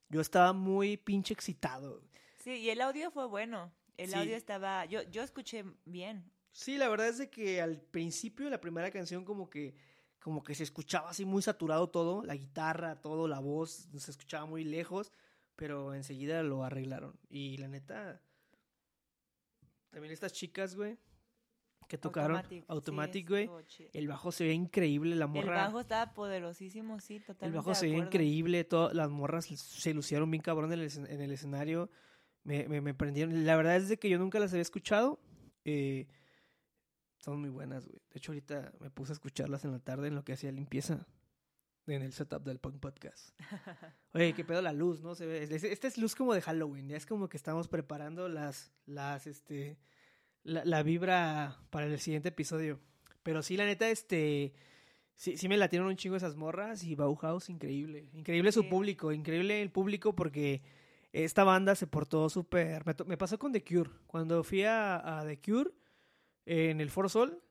yo 0.09 0.19
estaba 0.19 0.51
muy 0.51 0.97
pinche 0.97 1.33
excitado. 1.33 2.01
Sí, 2.43 2.51
y 2.57 2.69
el 2.69 2.81
audio 2.81 3.09
fue 3.09 3.25
bueno. 3.25 3.71
El 3.95 4.09
Sí. 4.09 4.15
audio 4.15 4.35
estaba, 4.35 4.83
yo, 4.85 5.01
yo 5.03 5.23
escuché 5.23 5.63
bien. 5.85 6.29
Sí, 6.57 6.77
la 6.77 6.87
verdad 6.87 7.09
es 7.09 7.17
de 7.17 7.29
que 7.29 7.59
al 7.61 7.81
principio, 7.81 8.49
la 8.49 8.61
primera 8.61 8.89
canción, 8.89 9.25
como 9.25 9.49
que, 9.49 9.75
como 10.21 10.41
que 10.41 10.55
se 10.55 10.63
escuchaba 10.63 11.09
así 11.09 11.25
muy 11.25 11.41
saturado 11.41 11.89
todo, 11.89 12.23
la 12.23 12.33
guitarra, 12.37 13.01
todo, 13.01 13.27
la 13.27 13.39
voz, 13.41 13.89
se 13.97 14.09
escuchaba 14.11 14.45
muy 14.45 14.63
lejos, 14.63 15.11
pero 15.57 15.93
enseguida 15.93 16.43
lo 16.43 16.63
arreglaron. 16.63 17.19
Y 17.29 17.57
la 17.57 17.67
neta, 17.67 18.21
también 19.89 20.13
estas 20.13 20.31
chicas, 20.31 20.75
güey, 20.77 20.97
que 21.89 21.97
tocaron 21.97 22.41
Automatic, 22.69 23.27
sí, 23.27 23.29
güey, 23.29 23.49
el 23.91 24.07
bajo 24.07 24.31
se 24.31 24.45
ve 24.45 24.53
increíble, 24.53 25.13
la 25.17 25.25
El 25.25 25.31
morra. 25.31 25.65
bajo 25.65 25.81
estaba 25.81 26.13
poderosísimo, 26.13 27.01
sí, 27.01 27.17
El 27.17 27.23
totalmente. 27.25 27.57
bajo 27.57 27.69
de 27.71 27.75
se 27.75 27.89
ve 27.89 27.97
increíble, 27.97 28.63
todo, 28.63 28.93
las 28.93 29.09
morras 29.09 29.45
se 29.45 29.93
lucieron 29.93 30.31
bien 30.31 30.41
cabrón 30.41 30.71
en 30.71 30.79
el, 30.79 30.87
escen- 30.89 31.09
en 31.09 31.19
el 31.19 31.31
escenario, 31.33 31.89
me, 32.45 32.65
me, 32.69 32.79
me 32.79 32.93
prendieron. 32.93 33.45
La 33.45 33.57
verdad 33.57 33.75
es 33.75 33.89
de 33.89 33.97
que 33.99 34.07
yo 34.09 34.17
nunca 34.17 34.39
las 34.39 34.53
había 34.53 34.61
escuchado, 34.61 35.19
eh, 35.65 36.07
son 37.25 37.41
muy 37.41 37.49
buenas, 37.49 37.85
güey. 37.87 37.99
De 38.11 38.19
hecho, 38.19 38.31
ahorita 38.31 38.71
me 38.79 38.91
puse 38.91 39.11
a 39.11 39.13
escucharlas 39.15 39.65
en 39.65 39.71
la 39.71 39.79
tarde 39.79 40.07
en 40.07 40.15
lo 40.15 40.23
que 40.23 40.33
hacía 40.33 40.51
limpieza 40.51 41.07
en 41.87 42.01
el 42.01 42.13
setup 42.13 42.43
del 42.43 42.59
Punk 42.59 42.79
Podcast. 42.79 43.29
Oye, 44.13 44.33
qué 44.33 44.45
pedo 44.45 44.61
la 44.61 44.73
luz, 44.73 45.01
¿no? 45.01 45.15
Se 45.15 45.25
ve, 45.25 45.43
es- 45.43 45.63
esta 45.63 45.87
es 45.87 45.97
luz 45.97 46.15
como 46.15 46.33
de 46.33 46.41
Halloween, 46.41 46.87
ya 46.87 46.97
es 46.97 47.05
como 47.05 47.27
que 47.27 47.37
estamos 47.37 47.67
preparando 47.67 48.29
las, 48.29 48.71
las, 48.85 49.27
este, 49.27 49.77
la, 50.43 50.63
la 50.65 50.83
vibra 50.83 51.57
para 51.71 51.87
el 51.87 51.99
siguiente 51.99 52.29
episodio. 52.29 52.79
Pero 53.23 53.41
sí, 53.43 53.57
la 53.57 53.65
neta, 53.65 53.89
este, 53.89 54.53
sí, 55.15 55.35
sí 55.37 55.47
me 55.47 55.57
latieron 55.57 55.87
un 55.87 55.95
chingo 55.95 56.15
esas 56.15 56.35
morras 56.35 56.83
y 56.83 56.93
Bauhaus, 56.95 57.49
increíble. 57.49 58.09
Increíble 58.13 58.51
su 58.51 58.69
público, 58.69 59.11
increíble 59.11 59.61
el 59.63 59.71
público 59.71 60.15
porque 60.15 60.61
esta 61.11 61.43
banda 61.43 61.73
se 61.75 61.87
portó 61.87 62.29
súper... 62.29 62.83
Me, 63.07 63.17
pasó 63.17 63.39
con 63.39 63.51
The 63.51 63.63
Cure. 63.63 63.89
Cuando 64.07 64.43
fui 64.43 64.63
a, 64.63 65.19
a 65.19 65.25
The 65.25 65.39
Cure 65.39 65.71
en 66.45 66.81
el 66.81 66.89
Foro 66.89 67.09
Sol, 67.09 67.41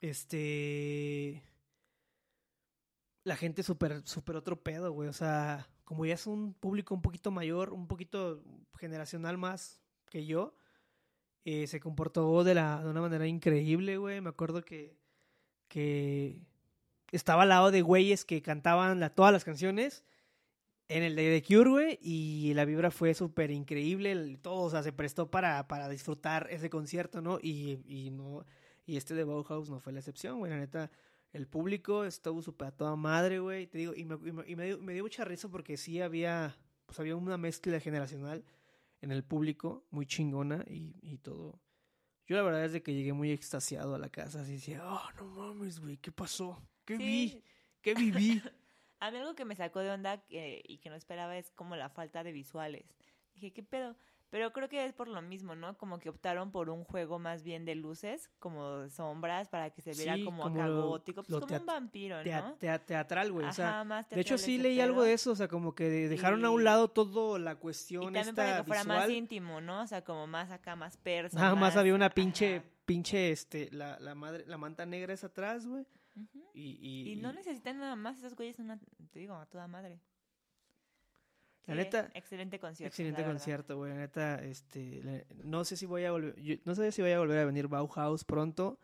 este... 0.00 1.42
La 3.24 3.36
gente 3.36 3.62
súper, 3.62 4.02
súper 4.04 4.34
otro 4.34 4.60
pedo, 4.62 4.92
güey. 4.92 5.08
O 5.08 5.12
sea, 5.12 5.68
como 5.84 6.04
ya 6.04 6.14
es 6.14 6.26
un 6.26 6.54
público 6.54 6.94
un 6.94 7.02
poquito 7.02 7.30
mayor, 7.30 7.72
un 7.72 7.86
poquito 7.86 8.42
generacional 8.76 9.38
más 9.38 9.80
que 10.10 10.26
yo, 10.26 10.56
eh, 11.44 11.68
se 11.68 11.78
comportó 11.78 12.42
de, 12.42 12.54
la, 12.54 12.82
de 12.82 12.90
una 12.90 13.00
manera 13.00 13.28
increíble, 13.28 13.96
güey. 13.96 14.20
Me 14.20 14.30
acuerdo 14.30 14.62
que, 14.64 14.98
que 15.68 16.40
estaba 17.12 17.42
al 17.42 17.50
lado 17.50 17.70
de 17.70 17.82
güeyes 17.82 18.24
que 18.24 18.42
cantaban 18.42 19.08
todas 19.14 19.32
las 19.32 19.44
canciones 19.44 20.04
en 20.96 21.02
el 21.02 21.16
de 21.16 21.40
The 21.40 21.46
Cure, 21.54 21.70
güey, 21.70 21.98
y 22.02 22.52
la 22.54 22.64
vibra 22.64 22.90
fue 22.90 23.14
súper 23.14 23.50
increíble. 23.50 24.12
el- 24.12 24.38
Todo, 24.40 24.62
o 24.64 24.70
sea, 24.70 24.82
se 24.82 24.92
prestó 24.92 25.30
para, 25.30 25.66
para 25.68 25.88
disfrutar 25.88 26.48
ese 26.50 26.70
concierto, 26.70 27.20
¿no? 27.20 27.38
Y, 27.40 27.80
y 27.86 28.10
no 28.10 28.44
y 28.84 28.96
este 28.96 29.14
de 29.14 29.22
Bauhaus 29.24 29.70
no 29.70 29.78
fue 29.80 29.92
la 29.92 30.00
excepción, 30.00 30.38
güey. 30.40 30.50
La 30.50 30.58
neta, 30.58 30.90
el 31.32 31.46
público 31.46 32.04
estuvo 32.04 32.42
súper 32.42 32.68
a 32.68 32.72
toda 32.72 32.96
madre, 32.96 33.38
güey. 33.38 33.66
Te 33.68 33.78
digo, 33.78 33.94
y, 33.94 34.04
me, 34.04 34.16
y 34.28 34.32
me- 34.32 34.44
y 34.48 34.56
me 34.56 34.66
dio, 34.66 34.78
me 34.78 34.92
dio 34.92 35.02
mucha 35.04 35.24
risa 35.24 35.48
porque 35.48 35.76
sí 35.76 36.00
había, 36.00 36.56
pues 36.86 36.98
había 37.00 37.14
una 37.16 37.38
mezcla 37.38 37.78
generacional 37.80 38.44
en 39.00 39.12
el 39.12 39.22
público, 39.24 39.84
muy 39.90 40.04
chingona 40.06 40.64
y, 40.68 40.96
y 41.02 41.18
todo. 41.18 41.60
Yo 42.26 42.36
la 42.36 42.42
verdad 42.42 42.64
es 42.64 42.72
de 42.72 42.82
que 42.82 42.94
llegué 42.94 43.12
muy 43.12 43.30
extasiado 43.30 43.94
a 43.94 43.98
la 43.98 44.08
casa, 44.08 44.40
así 44.42 44.52
decía, 44.52 44.82
oh, 44.84 45.08
no 45.16 45.24
mames, 45.26 45.80
güey, 45.80 45.96
¿qué 45.96 46.12
pasó? 46.12 46.60
¿Qué 46.84 46.96
vi? 46.96 47.42
¿Qué 47.80 47.94
viví? 47.94 48.40
A 49.02 49.10
mí 49.10 49.18
algo 49.18 49.34
que 49.34 49.44
me 49.44 49.56
sacó 49.56 49.80
de 49.80 49.90
onda 49.90 50.18
que- 50.28 50.62
y 50.64 50.78
que 50.78 50.88
no 50.88 50.94
esperaba 50.96 51.36
es 51.36 51.50
como 51.52 51.74
la 51.76 51.88
falta 51.88 52.22
de 52.22 52.30
visuales. 52.32 52.84
Dije, 53.34 53.52
¿qué 53.52 53.62
pedo? 53.62 53.96
Pero 54.30 54.50
creo 54.52 54.68
que 54.68 54.82
es 54.86 54.94
por 54.94 55.08
lo 55.08 55.20
mismo, 55.20 55.54
¿no? 55.54 55.76
Como 55.76 55.98
que 55.98 56.08
optaron 56.08 56.52
por 56.52 56.70
un 56.70 56.84
juego 56.84 57.18
más 57.18 57.42
bien 57.42 57.64
de 57.66 57.74
luces, 57.74 58.30
como 58.38 58.78
de 58.78 58.90
sombras, 58.90 59.48
para 59.48 59.68
que 59.70 59.82
se 59.82 59.92
viera 59.92 60.14
Sí, 60.14 60.24
como, 60.24 60.44
como 60.44 60.54
acá 60.62 60.68
gótico, 60.70 61.22
pues 61.22 61.38
como 61.40 61.54
un 61.56 61.66
vampiro, 61.66 62.16
¿no? 62.24 62.54
tea- 62.54 62.78
teatral, 62.78 63.30
güey. 63.32 63.46
o 63.46 63.52
sea, 63.52 63.84
más 63.84 64.08
de 64.08 64.20
hecho 64.20 64.36
teatral 64.36 64.38
sí 64.46 64.56
leí 64.58 64.80
algo 64.80 65.02
de 65.02 65.12
eso, 65.12 65.32
o 65.32 65.36
sea, 65.36 65.48
como 65.48 65.74
que 65.74 65.84
dejaron 66.08 66.42
a 66.46 66.50
un 66.50 66.62
Y- 66.62 66.64
lado 66.64 66.88
todo 66.88 67.38
la 67.38 67.52
Y 67.52 67.56
cuestión 67.56 68.04
también 68.04 68.28
esta 68.28 68.42
para 68.42 68.56
que 68.58 68.64
fuera 68.64 68.84
más 68.84 69.10
íntimo, 69.10 69.60
¿no? 69.60 69.82
O 69.82 69.86
sea, 69.86 70.02
como 70.02 70.26
más 70.26 70.50
acá, 70.50 70.76
más 70.76 70.96
persa. 70.96 71.38
Nada 71.38 71.54
más 71.54 71.76
había 71.76 71.94
una 71.94 72.06
ajá. 72.06 72.14
pinche, 72.14 72.62
pinche, 72.86 73.32
este, 73.32 73.68
la, 73.72 73.98
la 74.00 74.14
madre, 74.14 74.44
la 74.46 74.56
manta 74.56 74.86
negra 74.86 75.12
es 75.12 75.24
atrás, 75.24 75.66
güey. 75.66 75.84
Y, 76.54 76.78
y, 76.80 77.12
Y 77.12 77.16
no 77.16 77.32
necesitan 77.32 77.78
nada 77.78 77.96
más, 77.96 78.18
esos 78.18 78.34
güeyes 78.36 78.58
una, 78.58 78.78
te 79.10 79.18
digo, 79.18 79.34
a 79.34 79.46
toda 79.46 79.66
madre. 79.66 80.00
La 81.66 81.74
neta, 81.76 82.10
excelente 82.14 82.58
concierto. 82.58 82.88
excelente 82.88 83.24
concierto, 83.24 83.76
güey. 83.76 83.92
La 83.92 83.98
neta, 84.00 84.42
este, 84.42 85.00
la- 85.04 85.24
no 85.44 85.64
sé 85.64 85.76
si 85.76 85.86
voy 85.86 86.04
a 86.04 86.10
volver, 86.10 86.34
yo- 86.42 86.56
no 86.64 86.74
sé 86.74 86.90
si 86.92 87.02
voy 87.02 87.12
a 87.12 87.18
volver 87.20 87.38
a 87.38 87.44
venir 87.44 87.68
Bauhaus 87.68 88.24
pronto. 88.24 88.78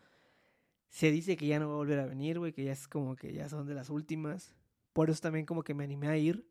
Se 0.89 1.11
dice 1.11 1.35
que 1.37 1.45
ya 1.45 1.59
no 1.59 1.67
va 1.67 1.73
a 1.73 1.77
volver 1.77 1.99
a 1.99 2.05
venir, 2.05 2.39
güey, 2.39 2.53
que 2.53 2.63
ya 2.63 2.71
es 2.71 2.87
como 2.87 3.15
que 3.15 3.33
ya 3.33 3.47
son 3.49 3.67
de 3.67 3.73
las 3.75 3.89
últimas. 3.89 4.55
Por 4.93 5.09
eso 5.09 5.19
también 5.21 5.45
como 5.45 5.61
que 5.63 5.73
me 5.73 5.83
animé 5.83 6.07
a 6.07 6.17
ir. 6.17 6.47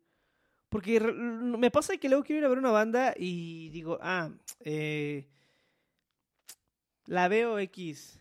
Porque 0.69 0.99
me 1.01 1.71
pasa 1.71 1.97
que 1.97 2.07
luego 2.07 2.23
quiero 2.23 2.39
ir 2.41 2.45
a 2.45 2.49
ver 2.49 2.59
una 2.59 2.69
banda 2.71 3.15
y 3.17 3.69
digo, 3.69 3.97
ah, 4.01 4.29
eh, 4.61 5.27
la 7.07 7.27
veo 7.27 7.57
X, 7.59 8.19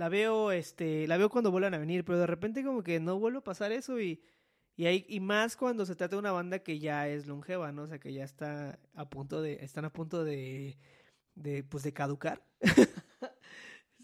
la 0.00 0.08
veo, 0.08 0.52
este, 0.52 1.06
la 1.06 1.16
veo 1.18 1.28
cuando 1.30 1.50
vuelvan 1.50 1.74
a 1.74 1.78
venir, 1.78 2.04
pero 2.04 2.18
de 2.18 2.26
repente 2.26 2.64
como 2.64 2.82
que 2.82 3.00
no 3.00 3.18
vuelve 3.18 3.38
a 3.38 3.44
pasar 3.44 3.72
eso 3.72 4.00
y, 4.00 4.22
y, 4.76 4.86
hay, 4.86 5.04
y 5.08 5.20
más 5.20 5.56
cuando 5.56 5.86
se 5.86 5.94
trata 5.96 6.16
de 6.16 6.20
una 6.20 6.32
banda 6.32 6.60
que 6.60 6.78
ya 6.78 7.08
es 7.08 7.26
longeva, 7.26 7.72
¿no? 7.72 7.82
O 7.82 7.86
sea, 7.86 7.98
que 8.00 8.12
ya 8.12 8.24
está 8.24 8.78
a 8.94 9.10
punto 9.10 9.42
de, 9.42 9.54
están 9.64 9.84
a 9.84 9.92
punto 9.92 10.24
de, 10.24 10.78
de 11.34 11.64
pues 11.64 11.82
de 11.84 11.92
caducar. 11.92 12.44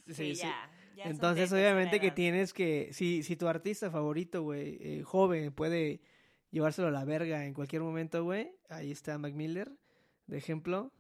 Sí, 0.07 0.15
Sí, 0.15 0.35
sí. 0.37 0.47
ya. 0.47 0.71
Entonces, 1.03 1.53
obviamente 1.53 2.01
que 2.01 2.11
tienes 2.11 2.53
que, 2.53 2.91
si, 2.93 3.23
si 3.23 3.37
tu 3.37 3.49
artista 3.49 3.91
favorito, 3.91 4.43
güey, 4.43 4.79
eh, 4.81 5.03
joven, 5.05 5.53
puede 5.53 6.01
llevárselo 6.51 6.89
a 6.89 6.91
la 6.91 7.05
verga 7.05 7.45
en 7.45 7.55
cualquier 7.55 7.83
momento, 7.83 8.25
güey, 8.25 8.53
ahí 8.69 8.91
está 8.93 9.19
Mac 9.19 9.35
Miller, 9.35 9.73
de 10.27 10.39
ejemplo, 10.39 10.93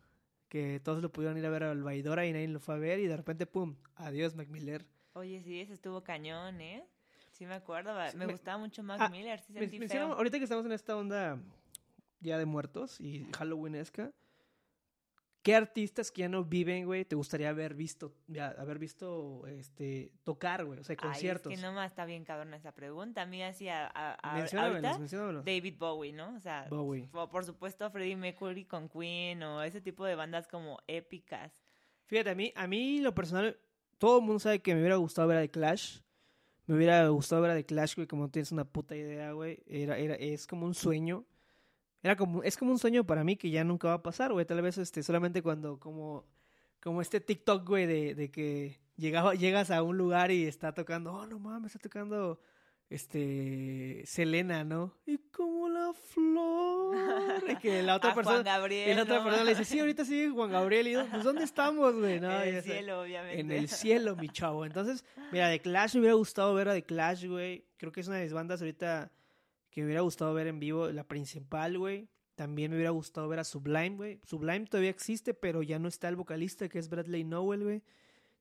que 0.48 0.80
todos 0.80 1.02
lo 1.02 1.10
pudieron 1.10 1.36
ir 1.38 1.46
a 1.46 1.50
ver 1.50 1.64
al 1.64 1.82
Vaidora 1.82 2.24
y 2.26 2.32
nadie 2.32 2.48
lo 2.48 2.60
fue 2.60 2.74
a 2.74 2.78
ver 2.78 2.98
y 3.00 3.06
de 3.06 3.16
repente, 3.16 3.46
pum, 3.46 3.74
adiós 3.96 4.34
Mac 4.34 4.48
Miller. 4.48 4.84
Oye, 5.14 5.42
sí, 5.42 5.60
ese 5.60 5.72
estuvo 5.72 6.02
cañón, 6.02 6.60
¿eh? 6.60 6.84
Sí 7.32 7.46
me 7.46 7.54
acuerdo, 7.54 7.94
me, 8.14 8.26
me- 8.26 8.32
gustaba 8.32 8.56
mucho 8.58 8.82
Mac 8.82 8.98
Ah, 9.00 9.08
Miller, 9.08 9.40
sí 9.40 9.52
sentí 9.52 9.78
feo. 9.88 10.12
ahorita 10.14 10.38
que 10.38 10.44
estamos 10.44 10.64
en 10.66 10.72
esta 10.72 10.96
onda 10.96 11.38
ya 12.20 12.38
de 12.38 12.46
muertos 12.46 13.00
y 13.00 13.26
Halloweenesca, 13.36 14.12
¿qué 15.46 15.54
artistas 15.54 16.10
que 16.10 16.22
ya 16.22 16.28
no 16.28 16.42
viven, 16.42 16.86
güey, 16.86 17.04
te 17.04 17.14
gustaría 17.14 17.50
haber 17.50 17.74
visto, 17.74 18.12
ya, 18.26 18.48
haber 18.58 18.80
visto, 18.80 19.46
este, 19.46 20.10
tocar, 20.24 20.64
güey, 20.64 20.80
o 20.80 20.82
sea, 20.82 20.96
conciertos? 20.96 21.50
Ay, 21.50 21.54
es 21.54 21.60
que 21.60 21.66
nomás 21.68 21.88
está 21.92 22.04
bien 22.04 22.24
cabrón 22.24 22.52
esa 22.52 22.72
pregunta. 22.72 23.22
A 23.22 23.26
mí 23.26 23.40
así, 23.44 23.68
a, 23.68 23.86
a- 23.86 24.14
ahorita. 24.40 24.98
David 25.44 25.74
Bowie, 25.78 26.12
¿no? 26.12 26.34
O 26.34 26.40
sea, 26.40 26.66
Bowie. 26.68 27.08
o 27.12 27.28
por 27.28 27.44
supuesto 27.44 27.88
Freddie 27.92 28.16
Mercury 28.16 28.64
con 28.64 28.88
Queen 28.88 29.40
o 29.44 29.62
ese 29.62 29.80
tipo 29.80 30.04
de 30.04 30.16
bandas 30.16 30.48
como 30.48 30.80
épicas. 30.88 31.52
Fíjate, 32.06 32.30
a 32.30 32.34
mí, 32.34 32.52
a 32.56 32.66
mí 32.66 32.98
lo 32.98 33.14
personal, 33.14 33.56
todo 33.98 34.18
el 34.18 34.24
mundo 34.24 34.40
sabe 34.40 34.60
que 34.60 34.74
me 34.74 34.80
hubiera 34.80 34.96
gustado 34.96 35.28
ver 35.28 35.38
a 35.38 35.42
The 35.42 35.50
Clash. 35.50 36.00
Me 36.66 36.74
hubiera 36.74 37.06
gustado 37.06 37.42
ver 37.42 37.52
a 37.52 37.54
The 37.54 37.64
Clash, 37.66 37.94
güey, 37.94 38.08
como 38.08 38.24
no 38.24 38.30
tienes 38.30 38.50
una 38.50 38.64
puta 38.64 38.96
idea, 38.96 39.30
güey. 39.30 39.62
Era, 39.68 39.96
era, 39.96 40.16
es 40.16 40.48
como 40.48 40.66
un 40.66 40.74
sueño. 40.74 41.24
Era 42.06 42.14
como, 42.14 42.44
es 42.44 42.56
como 42.56 42.70
un 42.70 42.78
sueño 42.78 43.04
para 43.04 43.24
mí 43.24 43.34
que 43.34 43.50
ya 43.50 43.64
nunca 43.64 43.88
va 43.88 43.94
a 43.94 44.02
pasar, 44.04 44.32
güey. 44.32 44.46
Tal 44.46 44.62
vez 44.62 44.78
este, 44.78 45.02
solamente 45.02 45.42
cuando, 45.42 45.80
como, 45.80 46.24
como 46.80 47.02
este 47.02 47.18
TikTok, 47.18 47.66
güey, 47.66 47.84
de, 47.86 48.14
de 48.14 48.30
que 48.30 48.78
llegaba, 48.96 49.34
llegas 49.34 49.72
a 49.72 49.82
un 49.82 49.98
lugar 49.98 50.30
y 50.30 50.44
está 50.46 50.72
tocando, 50.72 51.12
oh, 51.12 51.26
no 51.26 51.40
mames, 51.40 51.74
está 51.74 51.88
tocando, 51.88 52.38
este, 52.90 54.04
Selena, 54.06 54.62
¿no? 54.62 54.94
Y 55.04 55.18
como 55.32 55.68
la 55.68 55.92
flor. 55.94 56.94
Y 57.48 57.56
que 57.56 57.82
la 57.82 57.96
otra 57.96 58.10
a 58.12 58.14
persona, 58.14 58.36
Juan 58.36 58.44
Gabriel, 58.44 58.88
y 58.88 58.94
la 58.94 59.02
otra 59.02 59.18
¿no? 59.18 59.24
persona 59.24 59.42
le 59.42 59.50
dice, 59.50 59.64
sí, 59.64 59.80
ahorita 59.80 60.04
sí, 60.04 60.28
Juan 60.32 60.52
Gabriel. 60.52 60.86
Y 60.86 60.92
yo, 60.92 61.06
pues, 61.10 61.24
¿dónde 61.24 61.42
estamos, 61.42 61.92
güey? 61.92 62.20
No, 62.20 62.30
en 62.40 62.54
el 62.54 62.62
sé. 62.62 62.70
cielo, 62.70 63.00
obviamente. 63.00 63.40
En 63.40 63.50
el 63.50 63.68
cielo, 63.68 64.14
mi 64.14 64.28
chavo. 64.28 64.64
Entonces, 64.64 65.04
mira, 65.32 65.48
de 65.48 65.58
Clash 65.58 65.94
me 65.94 66.02
hubiera 66.02 66.14
gustado 66.14 66.54
ver 66.54 66.68
a 66.68 66.72
The 66.72 66.84
Clash, 66.84 67.26
güey. 67.26 67.66
Creo 67.78 67.90
que 67.90 67.98
es 67.98 68.06
una 68.06 68.18
de 68.18 68.22
mis 68.22 68.32
bandas 68.32 68.60
ahorita 68.60 69.10
que 69.76 69.82
me 69.82 69.88
hubiera 69.88 70.00
gustado 70.00 70.32
ver 70.32 70.46
en 70.46 70.58
vivo. 70.58 70.90
La 70.90 71.04
principal, 71.04 71.76
güey. 71.76 72.08
También 72.34 72.70
me 72.70 72.78
hubiera 72.78 72.92
gustado 72.92 73.28
ver 73.28 73.40
a 73.40 73.44
Sublime, 73.44 73.96
güey. 73.96 74.20
Sublime 74.24 74.64
todavía 74.64 74.88
existe, 74.88 75.34
pero 75.34 75.62
ya 75.62 75.78
no 75.78 75.86
está 75.86 76.08
el 76.08 76.16
vocalista, 76.16 76.66
que 76.70 76.78
es 76.78 76.88
Bradley 76.88 77.24
Nowell, 77.24 77.62
güey. 77.62 77.82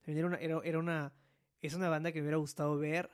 También 0.00 0.18
era 0.24 0.26
una, 0.28 0.62
era, 0.62 0.78
una, 0.78 1.12
es 1.60 1.74
una 1.74 1.90
banda 1.90 2.10
que 2.10 2.20
me 2.20 2.22
hubiera 2.22 2.38
gustado 2.38 2.78
ver. 2.78 3.10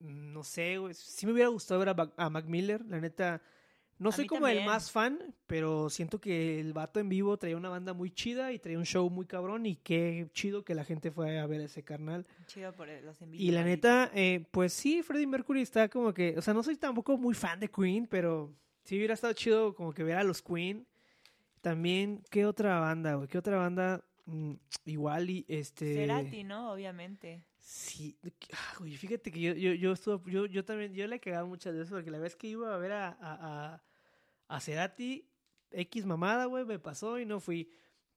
No 0.00 0.42
sé, 0.42 0.78
güey. 0.78 0.92
Sí 0.94 1.24
me 1.24 1.34
hubiera 1.34 1.50
gustado 1.50 1.78
ver 1.78 1.94
a 2.16 2.30
Mac 2.30 2.46
Miller, 2.46 2.84
la 2.84 3.00
neta. 3.00 3.40
No 4.02 4.08
A 4.08 4.12
soy 4.12 4.26
como 4.26 4.48
el 4.48 4.64
más 4.64 4.90
fan, 4.90 5.34
pero 5.46 5.88
siento 5.88 6.20
que 6.20 6.58
el 6.58 6.72
vato 6.72 6.98
en 6.98 7.08
vivo 7.08 7.36
traía 7.36 7.56
una 7.56 7.68
banda 7.68 7.92
muy 7.92 8.10
chida 8.10 8.52
y 8.52 8.58
traía 8.58 8.78
un 8.78 8.84
show 8.84 9.08
muy 9.08 9.26
cabrón 9.26 9.64
y 9.64 9.76
qué 9.76 10.28
chido 10.32 10.64
que 10.64 10.74
la 10.74 10.84
gente 10.84 11.12
fue 11.12 11.38
a 11.38 11.46
ver 11.46 11.60
ese 11.60 11.84
carnal. 11.84 12.26
Chido 12.46 12.72
por 12.72 12.88
los 12.88 13.22
envíos. 13.22 13.40
Y 13.40 13.52
la 13.52 13.62
neta, 13.62 14.10
eh, 14.12 14.44
pues 14.50 14.72
sí, 14.72 15.04
Freddie 15.04 15.28
Mercury 15.28 15.62
está 15.62 15.88
como 15.88 16.12
que, 16.12 16.34
o 16.36 16.42
sea, 16.42 16.52
no 16.52 16.64
soy 16.64 16.76
tampoco 16.76 17.16
muy 17.16 17.34
fan 17.34 17.60
de 17.60 17.70
Queen, 17.70 18.08
pero 18.08 18.52
sí 18.82 18.96
hubiera 18.96 19.14
estado 19.14 19.32
chido 19.34 19.74
como 19.74 19.92
que 19.92 20.02
ver 20.02 20.16
a 20.16 20.24
los 20.24 20.42
Queen. 20.42 20.84
también, 21.60 22.24
¿qué 22.28 22.44
otra 22.44 22.80
banda, 22.80 23.14
güey? 23.14 23.28
¿Qué 23.28 23.38
otra 23.38 23.56
banda? 23.56 24.04
Mm, 24.24 24.54
igual 24.86 25.30
y 25.30 25.44
este... 25.46 25.94
Cerati, 25.94 26.42
¿no? 26.42 26.72
Obviamente. 26.72 27.44
Sí, 27.60 28.18
ah, 28.52 28.74
güey, 28.80 28.96
fíjate 28.96 29.30
que 29.30 29.40
yo, 29.40 29.52
yo, 29.54 29.72
yo, 29.74 29.92
estuve, 29.92 30.30
yo, 30.30 30.46
yo 30.46 30.64
también, 30.64 30.92
yo 30.92 31.06
le 31.06 31.16
he 31.16 31.20
cagado 31.20 31.46
muchas 31.46 31.72
veces 31.74 31.90
porque 31.90 32.10
la 32.10 32.18
vez 32.18 32.34
que 32.34 32.48
iba 32.48 32.74
a 32.74 32.78
ver 32.78 32.90
a, 32.92 33.08
a, 33.08 33.14
a, 33.74 33.82
a 34.52 34.60
Cerati, 34.60 35.26
X 35.70 36.04
mamada, 36.04 36.44
güey, 36.44 36.64
me 36.64 36.78
pasó 36.78 37.18
y 37.18 37.24
no 37.24 37.40
fui. 37.40 37.70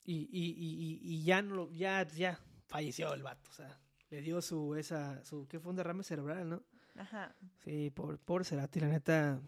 Y, 0.03 0.29
y, 0.31 0.53
y, 0.57 0.99
y 1.01 1.23
ya 1.23 1.41
no 1.41 1.71
ya, 1.71 2.05
ya 2.07 2.39
falleció 2.67 3.13
el 3.13 3.23
vato, 3.23 3.49
o 3.49 3.53
sea, 3.53 3.79
le 4.09 4.21
dio 4.21 4.41
su, 4.41 4.75
esa, 4.75 5.23
su, 5.23 5.47
¿qué 5.47 5.59
fue 5.59 5.71
un 5.71 5.77
derrame 5.77 6.03
cerebral, 6.03 6.47
no? 6.49 6.63
Ajá. 6.95 7.35
Sí, 7.63 7.89
por, 7.89 8.19
por 8.19 8.45
Cerati, 8.45 8.79
la 8.81 8.87
neta, 8.87 9.41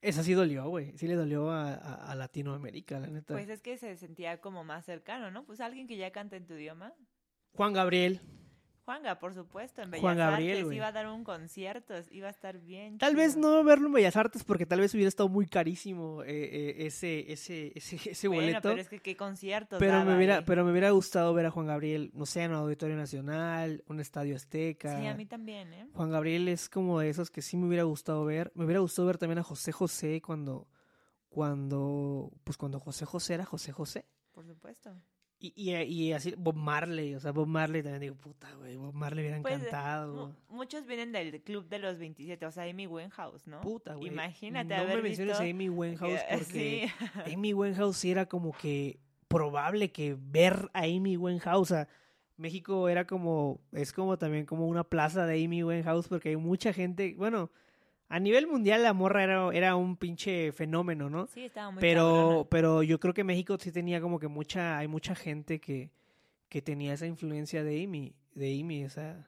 esa 0.00 0.22
sí 0.22 0.32
dolió, 0.32 0.68
güey, 0.68 0.96
sí 0.96 1.06
le 1.06 1.16
dolió 1.16 1.50
a, 1.50 1.74
a, 1.74 2.12
a 2.12 2.14
Latinoamérica, 2.14 2.98
la 2.98 3.08
neta. 3.08 3.34
Pues 3.34 3.48
es 3.48 3.60
que 3.60 3.76
se 3.76 3.96
sentía 3.96 4.40
como 4.40 4.64
más 4.64 4.84
cercano, 4.84 5.30
¿no? 5.30 5.44
Pues 5.44 5.60
alguien 5.60 5.86
que 5.86 5.96
ya 5.96 6.12
canta 6.12 6.36
en 6.36 6.46
tu 6.46 6.54
idioma. 6.54 6.94
Juan 7.52 7.72
Gabriel, 7.72 8.20
Juanga, 8.86 9.18
por 9.18 9.34
supuesto, 9.34 9.82
en 9.82 9.90
Bellas 9.90 10.02
Juan 10.02 10.16
Gabriel, 10.16 10.58
Artes 10.58 10.76
iba 10.76 10.86
a 10.86 10.92
dar 10.92 11.08
un 11.08 11.24
concierto, 11.24 11.94
iba 12.12 12.28
a 12.28 12.30
estar 12.30 12.60
bien. 12.60 12.98
Tal 12.98 13.16
vez 13.16 13.36
no 13.36 13.64
verlo 13.64 13.88
en 13.88 13.94
Bellas 13.94 14.14
Artes 14.14 14.44
porque 14.44 14.64
tal 14.64 14.78
vez 14.78 14.94
hubiera 14.94 15.08
estado 15.08 15.28
muy 15.28 15.46
carísimo 15.46 16.22
eh, 16.22 16.28
eh, 16.28 16.86
ese, 16.86 17.32
ese, 17.32 17.72
ese, 17.74 17.96
ese 18.10 18.28
Bueno, 18.28 18.42
boleto. 18.42 18.68
pero 18.68 18.80
es 18.80 18.88
que 18.88 19.00
qué 19.00 19.16
conciertos 19.16 19.80
Pero 19.80 20.04
me, 20.04 20.16
hubiera, 20.16 20.44
pero 20.44 20.64
me 20.64 20.70
hubiera 20.70 20.90
gustado 20.92 21.34
ver 21.34 21.46
a 21.46 21.50
Juan 21.50 21.66
Gabriel, 21.66 22.12
no 22.14 22.26
sé, 22.26 22.44
en 22.44 22.52
un 22.52 22.58
Auditorio 22.58 22.94
Nacional, 22.94 23.82
un 23.88 23.98
Estadio 23.98 24.36
Azteca. 24.36 25.00
Sí, 25.00 25.06
a 25.08 25.14
mí 25.14 25.26
también, 25.26 25.72
¿eh? 25.72 25.88
Juan 25.92 26.10
Gabriel 26.12 26.46
es 26.46 26.68
como 26.68 27.00
de 27.00 27.08
esos 27.08 27.28
que 27.28 27.42
sí 27.42 27.56
me 27.56 27.66
hubiera 27.66 27.82
gustado 27.82 28.24
ver. 28.24 28.52
Me 28.54 28.66
hubiera 28.66 28.78
gustado 28.78 29.06
ver 29.06 29.18
también 29.18 29.40
a 29.40 29.42
José 29.42 29.72
José 29.72 30.22
cuando, 30.22 30.68
cuando, 31.28 32.30
pues 32.44 32.56
cuando 32.56 32.78
José 32.78 33.04
José 33.04 33.34
era 33.34 33.44
José 33.44 33.72
José. 33.72 34.06
Por 34.30 34.46
supuesto. 34.46 34.94
Y, 35.54 35.70
y, 35.70 35.74
y 35.76 36.12
así, 36.12 36.34
Bob 36.36 36.56
Marley, 36.56 37.14
o 37.14 37.20
sea, 37.20 37.32
Bob 37.32 37.46
Marley 37.46 37.82
también 37.82 38.00
digo, 38.00 38.14
puta, 38.16 38.52
güey, 38.54 38.76
Bob 38.76 38.94
Marley 38.94 39.24
hubiera 39.24 39.42
Pues, 39.42 39.54
encantado. 39.56 40.28
Mu- 40.48 40.56
muchos 40.56 40.86
vienen 40.86 41.12
del 41.12 41.40
club 41.42 41.68
de 41.68 41.78
los 41.78 41.98
27, 41.98 42.44
o 42.46 42.50
sea, 42.50 42.64
Amy 42.64 42.86
Winehouse, 42.86 43.46
¿no? 43.46 43.60
Puta, 43.60 43.94
güey. 43.94 44.08
Imagínate 44.08 44.74
no 44.76 44.82
haber 44.82 44.96
me 44.96 45.02
menciones 45.04 45.38
visto 45.38 45.42
a 45.44 45.50
Amy 45.50 45.68
Winehouse 45.68 46.20
que- 46.22 46.26
porque 46.38 46.90
sí. 47.24 47.32
Amy 47.34 47.52
Winehouse 47.54 48.04
era 48.04 48.26
como 48.26 48.52
que 48.52 48.98
probable 49.28 49.90
que 49.92 50.16
ver 50.18 50.70
a 50.72 50.82
Amy 50.84 51.16
Winehouse, 51.16 51.60
o 51.70 51.74
sea, 51.74 51.88
México 52.36 52.88
era 52.88 53.06
como, 53.06 53.60
es 53.72 53.92
como 53.92 54.18
también 54.18 54.44
como 54.46 54.66
una 54.68 54.84
plaza 54.84 55.26
de 55.26 55.42
Amy 55.44 55.62
Winehouse 55.62 56.08
porque 56.08 56.30
hay 56.30 56.36
mucha 56.36 56.72
gente, 56.72 57.14
bueno, 57.16 57.50
a 58.08 58.20
nivel 58.20 58.46
mundial 58.46 58.82
la 58.82 58.92
morra 58.92 59.24
era, 59.24 59.48
era 59.52 59.76
un 59.76 59.96
pinche 59.96 60.52
fenómeno, 60.52 61.10
¿no? 61.10 61.26
Sí, 61.26 61.44
estaba 61.44 61.70
muy 61.70 61.80
Pero, 61.80 62.02
cabrona. 62.04 62.48
pero 62.50 62.82
yo 62.82 63.00
creo 63.00 63.14
que 63.14 63.24
México 63.24 63.56
sí 63.58 63.72
tenía 63.72 64.00
como 64.00 64.18
que 64.20 64.28
mucha, 64.28 64.78
hay 64.78 64.88
mucha 64.88 65.14
gente 65.14 65.60
que, 65.60 65.90
que 66.48 66.62
tenía 66.62 66.92
esa 66.94 67.06
influencia 67.06 67.64
de 67.64 67.82
Amy, 67.84 68.14
de 68.34 68.60
Amy, 68.60 68.84
o 68.84 68.90
sea, 68.90 69.26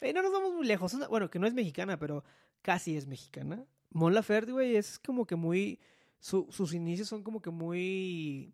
eh, 0.00 0.12
no 0.12 0.22
nos 0.22 0.32
vamos 0.32 0.52
muy 0.54 0.66
lejos, 0.66 0.92
una- 0.94 1.08
bueno, 1.08 1.30
que 1.30 1.38
no 1.38 1.46
es 1.46 1.54
mexicana, 1.54 1.98
pero 1.98 2.24
casi 2.62 2.96
es 2.96 3.06
mexicana. 3.06 3.64
Mon 3.90 4.12
Laferte, 4.12 4.50
güey, 4.52 4.76
es 4.76 4.98
como 4.98 5.24
que 5.26 5.36
muy, 5.36 5.78
su- 6.18 6.48
sus 6.50 6.74
inicios 6.74 7.08
son 7.08 7.22
como 7.22 7.40
que 7.40 7.50
muy, 7.50 8.52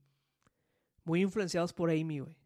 muy 1.05 1.23
influenciados 1.23 1.73
por 1.73 1.91
Amy, 1.91 2.21
güey. 2.21 2.37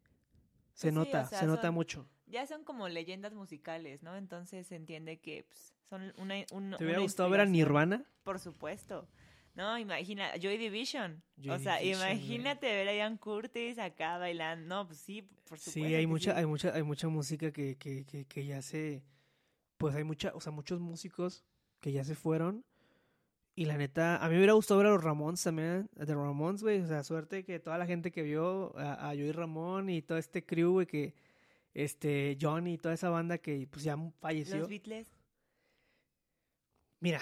Se 0.74 0.92
Pues 0.92 0.94
sí, 1.06 1.10
nota, 1.10 1.22
o 1.22 1.28
sea, 1.28 1.38
se 1.40 1.46
nota 1.46 1.70
mucho. 1.70 2.06
Ya 2.26 2.46
son 2.46 2.64
como 2.64 2.88
leyendas 2.88 3.34
musicales, 3.34 4.02
¿no? 4.02 4.16
Entonces 4.16 4.66
se 4.66 4.74
entiende 4.74 5.18
que 5.18 5.44
pues, 5.44 5.74
son 5.88 6.12
una, 6.16 6.34
un, 6.52 6.74
¿Te 6.76 6.84
hubiera 6.84 7.00
gustado 7.00 7.30
ver 7.30 7.40
a. 7.40 7.46
Nirvana? 7.46 8.04
Por 8.24 8.40
supuesto. 8.40 9.08
No, 9.54 9.78
imagina, 9.78 10.32
Joy 10.38 10.58
Division. 10.58 11.22
Joy 11.38 11.50
o 11.50 11.58
sea, 11.58 11.78
Division, 11.78 12.10
imagínate 12.10 12.66
ver 12.66 12.88
a 12.88 12.94
Ian 12.94 13.16
Curtis 13.16 13.78
acá 13.78 14.18
bailando. 14.18 14.66
No, 14.66 14.86
pues 14.86 14.98
sí, 14.98 15.22
por 15.48 15.58
supuesto. 15.58 15.70
Sí, 15.70 15.94
hay 15.94 16.06
mucha, 16.06 16.32
sí. 16.32 16.38
hay 16.38 16.46
mucha, 16.46 16.74
hay 16.74 16.82
mucha 16.82 17.08
música 17.08 17.50
que, 17.52 17.76
que, 17.76 18.04
que, 18.04 18.26
que 18.26 18.44
ya 18.44 18.60
se, 18.60 19.02
pues 19.78 19.94
hay 19.94 20.04
mucha, 20.04 20.32
o 20.34 20.40
sea, 20.40 20.52
muchos 20.52 20.80
músicos 20.80 21.44
que 21.80 21.92
ya 21.92 22.04
se 22.04 22.14
fueron. 22.14 22.64
Y 23.54 23.64
la 23.64 23.78
neta, 23.78 24.16
a 24.18 24.28
mí 24.28 24.32
me 24.32 24.40
hubiera 24.40 24.52
gustado 24.52 24.78
ver 24.78 24.88
a 24.88 24.90
los 24.90 25.02
Ramones 25.02 25.42
también, 25.42 25.88
de 25.94 26.14
Ramones, 26.14 26.62
güey. 26.62 26.80
O 26.80 26.86
sea, 26.86 27.02
suerte 27.02 27.42
que 27.42 27.58
toda 27.58 27.78
la 27.78 27.86
gente 27.86 28.10
que 28.10 28.22
vio 28.22 28.76
a, 28.76 29.08
a 29.08 29.14
Joey 29.14 29.32
Ramón 29.32 29.88
y 29.88 30.02
todo 30.02 30.18
este 30.18 30.44
crew, 30.44 30.72
güey, 30.72 30.86
que, 30.86 31.14
este, 31.76 32.38
Johnny 32.40 32.74
y 32.74 32.78
toda 32.78 32.94
esa 32.94 33.10
banda 33.10 33.36
que, 33.36 33.68
pues, 33.70 33.84
ya 33.84 33.96
falleció. 34.18 34.56
Los 34.60 34.68
Beatles. 34.68 35.12
Mira, 37.00 37.20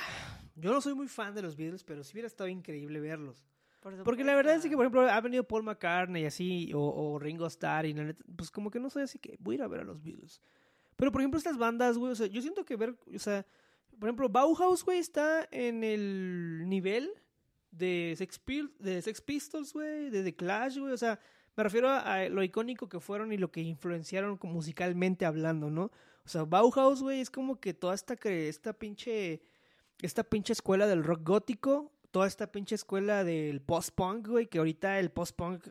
yo 0.55 0.73
no 0.73 0.81
soy 0.81 0.95
muy 0.95 1.09
fan 1.09 1.35
de 1.35 1.43
los 1.43 1.57
Beatles, 1.57 1.83
pero 1.83 2.05
sí 2.05 2.13
hubiera 2.13 2.29
estado 2.29 2.47
increíble 2.49 3.01
verlos. 3.01 3.45
Por 3.81 4.03
Porque 4.05 4.23
la 4.23 4.37
verdad 4.37 4.55
es 4.55 4.63
que, 4.63 4.71
por 4.77 4.85
ejemplo, 4.85 5.03
ha 5.03 5.21
venido 5.21 5.43
Paul 5.43 5.65
McCartney 5.65 6.23
y 6.23 6.27
así, 6.27 6.73
o, 6.73 6.81
o 6.81 7.19
Ringo 7.19 7.47
Starr, 7.49 7.85
y 7.87 7.93
la 7.95 8.05
neta, 8.05 8.25
pues 8.37 8.51
como 8.51 8.71
que 8.71 8.79
no 8.79 8.89
soy 8.89 9.03
así 9.03 9.19
que 9.19 9.37
voy 9.41 9.55
a 9.55 9.57
ir 9.57 9.63
a 9.63 9.69
ver 9.69 9.81
a 9.81 9.85
los 9.85 10.03
Beatles. 10.03 10.41
Pero, 10.97 11.11
por 11.11 11.21
ejemplo, 11.21 11.39
estas 11.39 11.59
bandas, 11.59 11.99
güey, 11.99 12.13
o 12.13 12.15
sea, 12.15 12.29
yo 12.29 12.41
siento 12.41 12.65
que 12.65 12.77
ver, 12.77 12.97
o 13.13 13.19
sea, 13.19 13.45
por 13.99 14.09
ejemplo, 14.09 14.29
Bauhaus, 14.29 14.85
güey, 14.85 15.01
está 15.01 15.49
en 15.51 15.83
el 15.83 16.65
nivel 16.69 17.11
de 17.73 18.15
Sex, 18.17 18.41
Pil- 18.43 18.73
de 18.79 19.03
Sex 19.03 19.21
Pistols, 19.21 19.73
güey, 19.73 20.09
de 20.11 20.23
The 20.23 20.37
Clash, 20.37 20.79
güey, 20.79 20.93
o 20.93 20.97
sea, 20.97 21.19
me 21.57 21.63
refiero 21.63 21.91
a, 21.91 22.29
lo 22.29 22.43
icónico 22.43 22.89
que 22.89 23.01
fueron 23.01 23.33
y 23.33 23.37
lo 23.37 23.51
que 23.51 23.61
influenciaron 23.61 24.39
musicalmente 24.43 25.25
hablando, 25.25 25.71
¿no? 25.71 25.91
O 26.25 26.29
sea, 26.29 26.45
Bauhaus, 26.45 27.03
güey, 27.03 27.21
es 27.21 27.31
como 27.31 27.61
que 27.61 27.75
toda 27.75 27.95
esta, 27.95 28.15
esta 28.25 28.73
pinche, 28.73 29.43
esta 30.01 30.25
pinche 30.25 30.53
escuela 30.53 30.87
del 30.87 31.05
rock 31.05 31.21
gótico, 31.23 31.93
toda 32.11 32.27
esta 32.27 32.51
pinche 32.51 32.75
escuela 32.75 33.25
del 33.25 33.61
post-punk, 33.61 34.29
güey, 34.29 34.47
que 34.47 34.59
ahorita 34.59 34.99
el 34.99 35.11
post-punk... 35.11 35.69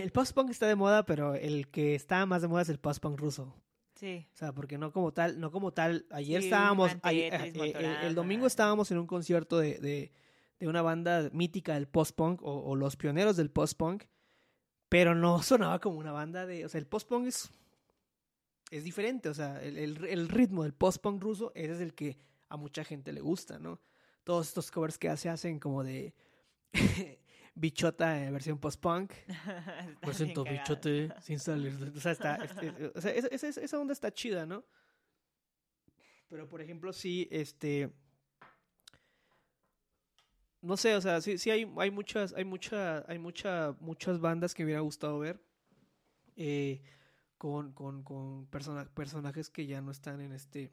El 0.00 0.12
post-punk 0.12 0.50
está 0.50 0.66
de 0.66 0.76
moda, 0.76 1.04
pero 1.06 1.34
el 1.34 1.68
que 1.68 1.96
está 1.96 2.24
más 2.26 2.42
de 2.42 2.48
moda 2.48 2.62
es 2.62 2.68
el 2.68 2.78
post-punk 2.78 3.18
ruso. 3.18 3.52
Sí. 3.96 4.26
O 4.32 4.36
sea, 4.36 4.52
porque 4.52 4.78
no 4.78 4.92
como 4.92 5.12
tal, 5.12 5.40
no 5.40 5.50
como 5.50 5.72
tal. 5.72 6.06
Ayer 6.10 6.42
Sí, 6.42 6.48
estábamos, 6.48 6.92
ayer- 7.02 7.32
Tetris, 7.32 7.62
eh, 7.62 7.72
eh, 7.74 7.96
el, 8.02 8.14
domingo 8.14 8.46
estábamos 8.46 8.90
en 8.90 8.98
un 8.98 9.06
concierto 9.06 9.58
de, 9.58 9.78
de, 9.78 10.12
de 10.58 10.68
una 10.68 10.82
banda 10.82 11.28
mítica 11.32 11.74
del 11.74 11.86
post-punk 11.88 12.42
o, 12.42 12.62
o 12.64 12.76
los 12.76 12.96
pioneros 12.96 13.36
del 13.36 13.50
post-punk, 13.50 14.04
pero 14.88 15.14
no 15.14 15.42
sonaba 15.42 15.78
como 15.80 15.98
una 15.98 16.12
banda 16.12 16.46
de, 16.46 16.64
o 16.64 16.68
sea, 16.68 16.78
el 16.78 16.86
post-punk 16.86 17.26
es, 17.26 17.50
es 18.70 18.84
diferente, 18.84 19.28
o 19.28 19.34
sea, 19.34 19.62
el, 19.62 19.76
el- 19.76 20.04
el 20.06 20.28
ritmo 20.28 20.62
del 20.62 20.72
post-punk 20.74 21.22
ruso 21.22 21.52
ese 21.54 21.74
es 21.74 21.80
el 21.80 21.94
que 21.94 22.18
a 22.48 22.56
mucha 22.56 22.84
gente 22.84 23.12
le 23.12 23.20
gusta, 23.20 23.58
¿no? 23.58 23.80
Todos 24.24 24.48
estos 24.48 24.70
covers 24.70 24.98
que 24.98 25.14
se 25.16 25.28
hacen 25.28 25.58
como 25.60 25.84
de 25.84 26.14
bichota 27.54 28.24
en 28.24 28.32
versión 28.32 28.58
post-punk. 28.58 29.12
Bien 30.02 30.34
cagado. 30.44 30.44
bichote, 30.44 31.12
sin 31.22 31.38
salir. 31.38 31.92
O 31.96 32.00
sea, 32.00 32.12
está, 32.12 32.36
este, 32.36 32.92
o 32.94 33.00
sea 33.00 33.12
esa, 33.12 33.28
esa- 33.28 33.60
esa 33.60 33.78
onda 33.78 33.92
está 33.92 34.12
chida, 34.12 34.46
¿no? 34.46 34.64
Pero, 36.28 36.48
por 36.48 36.60
ejemplo, 36.60 36.92
sí, 36.92 37.28
este... 37.30 37.92
No 40.66 40.76
sé, 40.76 40.94
o 40.96 41.00
sea, 41.00 41.20
sí, 41.20 41.38
sí 41.38 41.50
hay, 41.50 41.70
hay 41.78 41.90
muchas, 41.90 42.32
hay 42.34 42.44
mucha, 42.44 43.04
hay 43.10 43.18
mucha, 43.18 43.74
muchas 43.80 44.20
bandas 44.20 44.54
que 44.54 44.62
me 44.62 44.66
hubiera 44.68 44.80
gustado 44.80 45.18
ver. 45.18 45.40
eh, 46.36 46.82
con, 47.38 47.72
con, 47.72 48.02
con 48.02 48.46
persona- 48.46 48.88
personajes 48.94 49.50
que 49.50 49.66
ya 49.66 49.80
no 49.82 49.90
están 49.90 50.20
en 50.22 50.32
este 50.32 50.70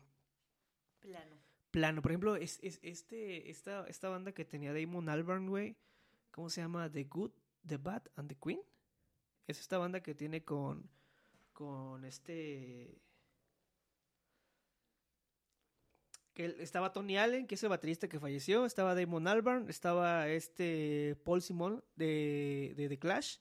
Plano. 1.02 1.36
plano. 1.72 2.02
Por 2.02 2.12
ejemplo, 2.12 2.36
es, 2.38 2.60
es 2.62 2.80
este, 2.84 3.50
esta, 3.52 3.86
esta 3.88 4.08
banda 4.10 4.32
que 4.32 4.46
tenía 4.46 4.74
Damon 4.74 5.10
Albarn, 5.10 5.48
güey. 5.50 5.76
¿Cómo 6.32 6.50
se 6.50 6.62
llama? 6.62 6.90
The 6.90 7.04
Good, 7.04 7.32
The 7.68 7.78
Bad 7.78 8.04
and 8.16 8.30
The 8.30 8.36
Queen. 8.36 8.62
Es 9.48 9.60
esta 9.60 9.78
banda 9.78 10.02
que 10.02 10.16
tiene 10.16 10.44
con. 10.44 10.90
Con 11.52 12.06
este. 12.06 12.98
Que 16.34 16.56
estaba 16.60 16.92
Tony 16.92 17.18
Allen, 17.18 17.46
que 17.46 17.56
es 17.56 17.64
el 17.64 17.70
baterista 17.70 18.08
que 18.10 18.20
falleció. 18.20 18.66
Estaba 18.66 18.96
Damon 18.96 19.28
Albarn. 19.28 19.70
Estaba 19.70 20.28
este. 20.30 21.16
Paul 21.24 21.42
Simon 21.42 21.84
de, 21.96 22.74
de 22.76 22.90
The 22.90 22.98
Clash. 23.00 23.38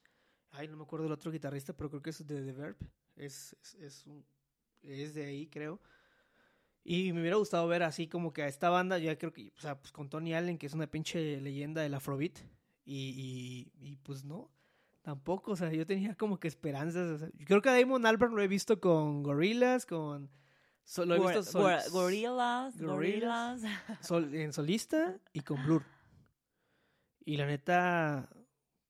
Ay, 0.50 0.68
no 0.68 0.76
me 0.76 0.82
acuerdo 0.82 1.04
del 1.04 1.12
otro 1.12 1.30
guitarrista, 1.32 1.72
pero 1.74 1.88
creo 1.88 2.02
que 2.02 2.10
es 2.10 2.26
de 2.26 2.42
The 2.44 2.52
Verb. 2.52 2.76
Es, 3.16 3.56
es, 3.62 3.74
es, 3.76 4.06
un- 4.06 4.24
es 4.82 5.14
de 5.14 5.24
ahí, 5.24 5.46
creo. 5.46 5.80
Y 6.84 7.12
me 7.12 7.20
hubiera 7.20 7.36
gustado 7.36 7.66
ver 7.68 7.82
así 7.84 8.08
como 8.08 8.32
que 8.32 8.42
a 8.42 8.48
esta 8.48 8.68
banda, 8.68 8.98
ya 8.98 9.16
creo 9.16 9.32
que, 9.32 9.52
o 9.56 9.60
sea, 9.60 9.78
pues 9.78 9.92
con 9.92 10.10
Tony 10.10 10.34
Allen, 10.34 10.58
que 10.58 10.66
es 10.66 10.74
una 10.74 10.86
pinche 10.90 11.40
leyenda 11.40 11.80
del 11.80 11.94
Afrobeat. 11.94 12.40
Y, 12.84 13.70
y, 13.78 13.96
pues 14.02 14.24
no, 14.24 14.50
tampoco, 15.02 15.52
o 15.52 15.56
sea, 15.56 15.72
yo 15.72 15.86
tenía 15.86 16.16
como 16.16 16.40
que 16.40 16.48
esperanzas. 16.48 17.20
yo 17.34 17.46
creo 17.46 17.62
que 17.62 17.68
a 17.68 17.78
Damon 17.78 18.04
Albarn 18.04 18.34
lo 18.34 18.42
he 18.42 18.48
visto 18.48 18.80
con 18.80 19.22
Gorillaz, 19.22 19.86
con... 19.86 20.28
so- 20.84 21.04
lo 21.04 21.16
he 21.16 21.20
visto 21.20 21.42
sol- 21.42 21.62
gor- 21.62 21.90
Gorillas, 21.90 22.80
gorillas. 22.80 23.62
sol- 24.02 24.34
en 24.34 24.52
solista 24.52 25.18
y 25.32 25.40
con 25.40 25.62
Blur. 25.64 25.82
Y 27.24 27.36
la 27.36 27.46
neta, 27.46 28.28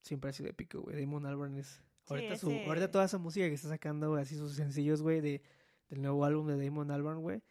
siempre 0.01 0.31
ha 0.31 0.33
sido 0.33 0.49
épico, 0.49 0.81
güey. 0.81 0.99
Damon 1.01 1.27
Albarn 1.27 1.57
es... 1.59 1.81
Ahorita, 2.09 2.37
su, 2.37 2.51
ese- 2.51 2.67
ahorita 2.67 2.91
toda 2.91 3.05
esa 3.05 3.19
música 3.19 3.47
que 3.47 3.55
está 3.55 3.69
sacando, 3.69 4.11
güey, 4.11 4.23
así 4.23 4.37
sus 4.37 4.55
sencillos, 4.55 5.03
güey, 5.03 5.21
de, 5.21 5.43
del 5.89 6.03
nuevo 6.03 6.25
álbum 6.25 6.47
de 6.49 6.63
Damon 6.65 6.91
Albarn, 6.91 7.21
güey. 7.21 7.43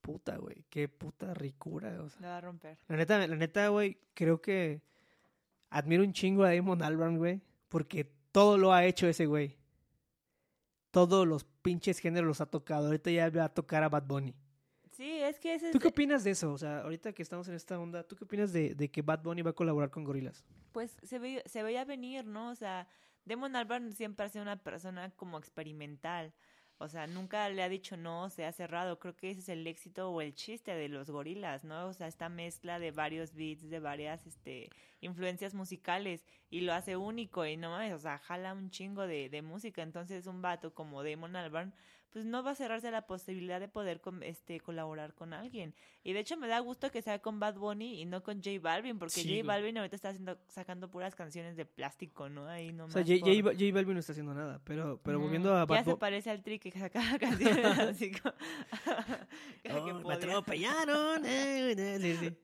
Puta, 0.00 0.36
güey, 0.36 0.64
qué 0.70 0.88
puta 0.88 1.34
ricura, 1.34 2.02
o 2.02 2.08
sea. 2.08 2.20
La 2.20 2.28
va 2.28 2.36
a 2.38 2.40
romper. 2.40 2.78
La 2.88 2.96
neta, 2.96 3.26
la 3.26 3.36
neta, 3.36 3.68
güey, 3.68 3.98
creo 4.14 4.40
que 4.40 4.82
admiro 5.70 6.02
un 6.02 6.12
chingo 6.12 6.44
a 6.44 6.54
Damon 6.54 6.82
Albarn, 6.82 7.18
güey, 7.18 7.40
porque 7.68 8.04
todo 8.32 8.56
lo 8.58 8.72
ha 8.72 8.84
hecho 8.84 9.06
ese 9.08 9.26
güey. 9.26 9.56
Todos 10.96 11.28
los 11.28 11.44
pinches 11.44 11.98
géneros 11.98 12.26
los 12.26 12.40
ha 12.40 12.46
tocado. 12.46 12.86
Ahorita 12.86 13.10
ya 13.10 13.28
va 13.28 13.44
a 13.44 13.48
tocar 13.52 13.82
a 13.82 13.90
Bad 13.90 14.04
Bunny. 14.04 14.34
Sí, 14.92 15.20
es 15.20 15.38
que 15.38 15.54
ese 15.54 15.70
¿Tú 15.70 15.78
qué 15.78 15.88
opinas 15.88 16.24
de 16.24 16.30
eso? 16.30 16.50
O 16.50 16.56
sea, 16.56 16.80
ahorita 16.80 17.12
que 17.12 17.22
estamos 17.22 17.46
en 17.48 17.54
esta 17.54 17.78
onda, 17.78 18.02
¿tú 18.02 18.16
qué 18.16 18.24
opinas 18.24 18.50
de, 18.50 18.74
de 18.74 18.90
que 18.90 19.02
Bad 19.02 19.22
Bunny 19.22 19.42
va 19.42 19.50
a 19.50 19.52
colaborar 19.52 19.90
con 19.90 20.04
Gorillaz? 20.04 20.42
pues 20.72 20.96
se, 21.02 21.18
ve, 21.18 21.42
se 21.44 21.62
veía 21.62 21.84
venir, 21.84 22.24
¿no? 22.24 22.48
O 22.48 22.54
sea, 22.54 22.88
Damon 23.26 23.56
Albarn 23.56 23.92
siempre 23.92 24.24
ha 24.24 24.30
sido 24.30 24.42
una 24.42 24.56
persona 24.56 25.10
como 25.16 25.36
experimental. 25.36 26.32
O 26.78 26.88
sea, 26.88 27.06
nunca 27.06 27.48
le 27.48 27.62
ha 27.62 27.68
dicho 27.68 27.96
no, 27.96 28.28
se 28.30 28.44
ha 28.44 28.52
cerrado. 28.52 28.98
Creo 28.98 29.16
que 29.16 29.30
ese 29.30 29.40
es 29.40 29.48
el 29.48 29.66
éxito 29.66 30.10
o 30.10 30.20
el 30.20 30.34
chiste 30.34 30.74
de 30.74 30.88
los 30.88 31.10
gorilas, 31.10 31.64
¿no? 31.64 31.88
O 31.88 31.92
sea, 31.94 32.06
esta 32.06 32.28
mezcla 32.28 32.78
de 32.78 32.90
varios 32.90 33.34
beats, 33.34 33.68
de 33.70 33.80
varias 33.80 34.26
este, 34.26 34.68
influencias 35.00 35.54
musicales 35.54 36.24
y 36.50 36.60
lo 36.60 36.74
hace 36.74 36.96
único 36.96 37.46
y 37.46 37.56
no 37.56 37.70
mames, 37.70 37.94
o 37.94 37.98
sea, 37.98 38.18
jala 38.18 38.52
un 38.52 38.70
chingo 38.70 39.06
de, 39.06 39.30
de 39.30 39.42
música. 39.42 39.82
Entonces, 39.82 40.26
un 40.26 40.42
vato 40.42 40.74
como 40.74 41.02
Damon 41.02 41.36
Albarn, 41.36 41.72
pues 42.16 42.24
no 42.24 42.42
va 42.42 42.52
a 42.52 42.54
cerrarse 42.54 42.90
la 42.90 43.02
posibilidad 43.06 43.60
de 43.60 43.68
poder 43.68 44.00
este, 44.22 44.58
colaborar 44.60 45.12
con 45.12 45.34
alguien. 45.34 45.74
Y 46.02 46.14
de 46.14 46.20
hecho 46.20 46.38
me 46.38 46.48
da 46.48 46.60
gusto 46.60 46.90
que 46.90 47.02
sea 47.02 47.18
con 47.18 47.38
Bad 47.40 47.56
Bunny 47.58 48.00
y 48.00 48.06
no 48.06 48.22
con 48.22 48.38
J 48.42 48.58
Balvin, 48.58 48.98
porque 48.98 49.20
Sí, 49.20 49.36
J. 49.40 49.46
Balvin 49.46 49.76
ahorita 49.76 49.96
está 49.96 50.08
haciendo, 50.08 50.38
sacando 50.48 50.90
puras 50.90 51.14
canciones 51.14 51.56
de 51.56 51.66
plástico, 51.66 52.30
¿no? 52.30 52.48
Ahí 52.48 52.70
O 52.70 52.72
nomás 52.72 52.94
sea, 52.94 53.02
J, 53.02 53.20
por- 53.20 53.34
J- 53.34 53.52
J 53.52 53.74
Balvin 53.74 53.92
no 53.94 54.00
está 54.00 54.12
haciendo 54.12 54.32
nada, 54.32 54.62
pero, 54.64 54.98
pero 55.02 55.20
volviendo 55.20 55.54
a 55.54 55.58
Ya 55.60 55.64
Bad 55.66 55.84
se 55.84 55.96
parece 55.96 56.30
al 56.30 56.42
tri 56.42 56.58
que 56.58 56.70
sacaba 56.70 57.18
canciones 57.20 57.66
así 57.80 58.10
como... 58.12 58.34
que 59.62 59.72
Oh, 59.74 59.84
me 59.94 60.00
podía. 60.02 60.16
atropellaron. 60.16 61.22
eh, 61.26 61.98
sí, 62.00 62.16
sí. 62.16 62.36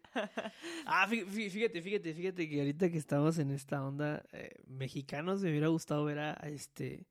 Ah, 0.85 1.07
fí- 1.09 1.25
fí- 1.25 1.49
fíjate, 1.51 1.81
fíjate, 1.81 2.13
fíjate 2.13 2.47
que 2.47 2.59
ahorita 2.61 2.91
que 2.91 2.99
estamos 2.99 3.39
en 3.39 3.51
esta 3.51 3.83
onda 3.83 4.23
eh, 4.33 4.51
mexicanos 4.67 5.41
me 5.41 5.49
hubiera 5.49 5.69
gustado 5.69 6.05
ver 6.05 6.19
a, 6.19 6.33
a 6.39 6.49
este 6.51 7.07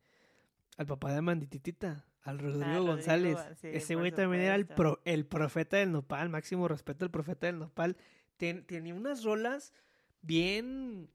al 0.77 0.85
papá 0.85 1.11
de 1.11 1.21
Mandititita, 1.21 2.05
al 2.23 2.39
Rodrigo 2.39 2.63
Rodrigo, 2.65 2.85
González. 2.85 3.37
sí, 3.59 3.67
Ese 3.71 3.95
güey 3.95 4.11
también 4.11 4.43
era 4.43 4.55
el 4.55 4.67
pro- 4.67 5.01
el 5.05 5.25
profeta 5.25 5.77
del 5.77 5.91
nopal, 5.91 6.29
máximo 6.29 6.67
respeto 6.67 7.03
al 7.05 7.11
profeta 7.11 7.47
del 7.47 7.59
nopal. 7.59 7.97
Ten- 8.37 8.63
tenía 8.65 8.93
unas 8.93 9.23
rolas 9.23 9.73
bien 10.21 11.09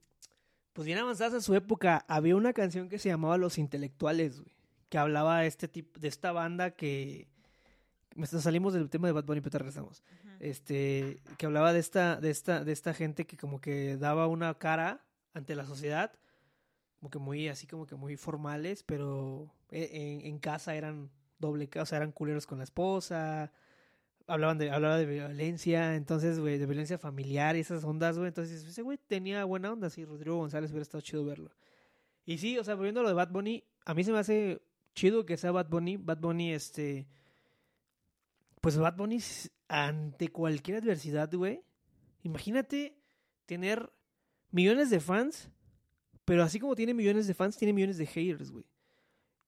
pues 0.72 0.84
bien 0.86 0.98
avanzadas 0.98 1.32
a 1.34 1.40
su 1.40 1.54
época. 1.54 2.04
Había 2.06 2.36
una 2.36 2.52
canción 2.52 2.88
que 2.90 2.98
se 2.98 3.08
llamaba 3.08 3.38
Los 3.38 3.56
Intelectuales, 3.56 4.40
güey, 4.40 4.54
que 4.90 4.98
hablaba 4.98 5.40
de 5.40 5.46
este 5.46 5.68
tipo 5.68 5.98
de 5.98 6.08
esta 6.08 6.32
banda 6.32 6.72
que 6.72 7.28
nos 8.14 8.28
salimos 8.30 8.74
del 8.74 8.90
tema 8.90 9.06
de 9.08 9.12
Bad 9.12 9.24
Bunny, 9.24 9.40
pero 9.40 9.58
regresamos 9.58 10.02
este 10.40 11.22
que 11.38 11.46
hablaba 11.46 11.72
de 11.72 11.78
esta 11.78 12.20
de 12.20 12.30
esta 12.30 12.62
de 12.64 12.72
esta 12.72 12.92
gente 12.92 13.26
que 13.26 13.36
como 13.38 13.60
que 13.60 13.96
daba 13.96 14.26
una 14.26 14.52
cara 14.58 15.02
ante 15.32 15.54
la 15.54 15.64
sociedad 15.64 16.12
como 16.98 17.10
que 17.10 17.18
muy 17.18 17.48
así 17.48 17.66
como 17.66 17.86
que 17.86 17.94
muy 17.94 18.16
formales 18.16 18.82
pero 18.82 19.50
en, 19.70 20.20
en 20.24 20.38
casa 20.38 20.74
eran 20.74 21.10
doble 21.38 21.68
o 21.80 21.86
sea 21.86 21.98
eran 21.98 22.12
culeros 22.12 22.46
con 22.46 22.58
la 22.58 22.64
esposa 22.64 23.52
hablaban 24.26 24.58
de 24.58 24.70
hablaba 24.70 24.96
de 24.96 25.06
violencia 25.06 25.94
entonces 25.94 26.38
güey 26.40 26.58
de 26.58 26.66
violencia 26.66 26.98
familiar 26.98 27.56
y 27.56 27.60
esas 27.60 27.84
ondas 27.84 28.16
güey 28.16 28.28
entonces 28.28 28.64
ese 28.64 28.82
güey 28.82 28.98
tenía 28.98 29.44
buena 29.44 29.72
onda 29.72 29.90
sí 29.90 30.04
Rodrigo 30.04 30.36
González 30.36 30.70
hubiera 30.70 30.82
estado 30.82 31.02
chido 31.02 31.24
verlo 31.24 31.50
y 32.24 32.38
sí 32.38 32.58
o 32.58 32.64
sea 32.64 32.74
volviendo 32.74 33.00
a 33.00 33.02
lo 33.02 33.08
de 33.10 33.14
Bad 33.14 33.30
Bunny 33.30 33.64
a 33.84 33.94
mí 33.94 34.04
se 34.04 34.12
me 34.12 34.18
hace 34.18 34.62
chido 34.94 35.26
que 35.26 35.36
sea 35.36 35.52
Bad 35.52 35.68
Bunny 35.68 35.96
Bad 35.96 36.18
Bunny 36.18 36.52
este 36.52 37.06
pues 38.60 38.78
Bad 38.78 38.96
Bunny 38.96 39.20
ante 39.68 40.28
cualquier 40.28 40.78
adversidad, 40.78 41.32
güey. 41.32 41.62
Imagínate 42.22 42.98
tener 43.46 43.92
millones 44.50 44.90
de 44.90 45.00
fans, 45.00 45.50
pero 46.24 46.42
así 46.42 46.58
como 46.58 46.74
tiene 46.74 46.94
millones 46.94 47.26
de 47.26 47.34
fans, 47.34 47.56
tiene 47.56 47.72
millones 47.72 47.98
de 47.98 48.06
haters, 48.06 48.50
güey. 48.50 48.64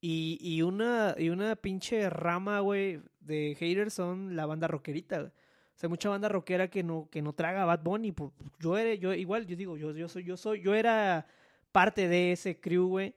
Y, 0.00 0.38
y 0.40 0.62
una 0.62 1.14
y 1.18 1.28
una 1.30 1.56
pinche 1.56 2.08
rama, 2.08 2.60
güey, 2.60 3.00
de 3.20 3.56
haters 3.58 3.94
son 3.94 4.36
la 4.36 4.46
banda 4.46 4.68
rockerita. 4.68 5.22
O 5.22 5.32
sea, 5.80 5.88
mucha 5.88 6.08
banda 6.08 6.28
rockera 6.28 6.68
que 6.70 6.82
no 6.82 7.08
que 7.10 7.22
no 7.22 7.32
traga 7.32 7.64
Bad 7.64 7.82
Bunny. 7.82 8.12
pu- 8.12 8.32
Yo 8.60 8.76
era, 8.78 8.94
yo 8.94 9.12
igual, 9.14 9.46
yo 9.46 9.56
digo, 9.56 9.76
yo 9.76 9.92
yo 9.92 10.08
soy 10.08 10.24
yo 10.24 10.36
soy 10.36 10.62
yo 10.62 10.74
era 10.74 11.26
parte 11.72 12.08
de 12.08 12.32
ese 12.32 12.60
crew, 12.60 12.86
güey. 12.88 13.14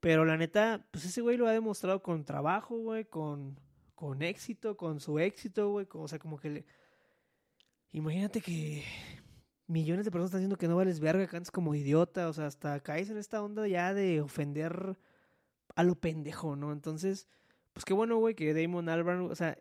Pero 0.00 0.24
la 0.24 0.36
neta, 0.36 0.86
pues 0.90 1.04
ese 1.06 1.20
güey 1.22 1.36
lo 1.36 1.46
ha 1.46 1.52
demostrado 1.52 2.02
con 2.02 2.24
trabajo, 2.24 2.76
güey, 2.78 3.04
con 3.06 3.58
con 3.94 4.22
éxito, 4.22 4.76
con 4.76 5.00
su 5.00 5.18
éxito, 5.18 5.70
güey. 5.70 5.86
O 5.92 6.08
sea, 6.08 6.18
como 6.18 6.36
que 6.38 6.50
le... 6.50 6.64
Imagínate 7.92 8.40
que 8.40 8.82
millones 9.66 10.04
de 10.04 10.10
personas 10.10 10.30
están 10.30 10.40
diciendo 10.40 10.56
que 10.58 10.68
no 10.68 10.76
vales 10.76 10.98
verga, 11.00 11.26
cantas 11.26 11.50
como 11.50 11.74
idiota. 11.74 12.28
O 12.28 12.32
sea, 12.32 12.46
hasta 12.46 12.80
caes 12.80 13.08
en 13.10 13.18
esta 13.18 13.42
onda 13.42 13.66
ya 13.68 13.94
de 13.94 14.20
ofender 14.20 14.96
a 15.74 15.82
lo 15.82 15.94
pendejo, 15.94 16.56
¿no? 16.56 16.72
Entonces, 16.72 17.28
pues 17.72 17.84
qué 17.84 17.94
bueno, 17.94 18.16
güey, 18.18 18.34
que 18.34 18.54
Damon 18.54 18.88
Albarn, 18.88 19.30
o 19.30 19.34
sea, 19.34 19.58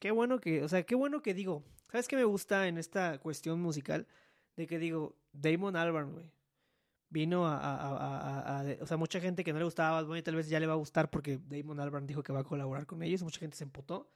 qué 0.00 0.10
bueno 0.10 0.40
que, 0.40 0.62
o 0.62 0.68
sea, 0.68 0.84
qué 0.84 0.94
bueno 0.94 1.22
que 1.22 1.34
digo, 1.34 1.62
¿sabes 1.90 2.08
qué 2.08 2.16
me 2.16 2.24
gusta 2.24 2.68
en 2.68 2.78
esta 2.78 3.18
cuestión 3.18 3.60
musical? 3.60 4.06
De 4.56 4.66
que 4.66 4.78
digo, 4.78 5.16
Damon 5.32 5.76
Albarn, 5.76 6.12
güey, 6.12 6.30
vino 7.08 7.46
a, 7.46 8.64
o 8.80 8.86
sea, 8.86 8.96
mucha 8.96 9.20
gente 9.20 9.44
que 9.44 9.52
no 9.52 9.58
le 9.58 9.64
gustaba 9.64 10.00
Bad 10.00 10.08
Bunny 10.08 10.22
tal 10.22 10.36
vez 10.36 10.48
ya 10.48 10.60
le 10.60 10.66
va 10.66 10.74
a 10.74 10.76
gustar 10.76 11.10
porque 11.10 11.38
Damon 11.48 11.80
Albarn 11.80 12.06
dijo 12.06 12.22
que 12.22 12.32
va 12.32 12.40
a 12.40 12.44
colaborar 12.44 12.86
con 12.86 13.02
ellos, 13.02 13.22
mucha 13.22 13.40
gente 13.40 13.56
se 13.56 13.64
emputó. 13.64 14.08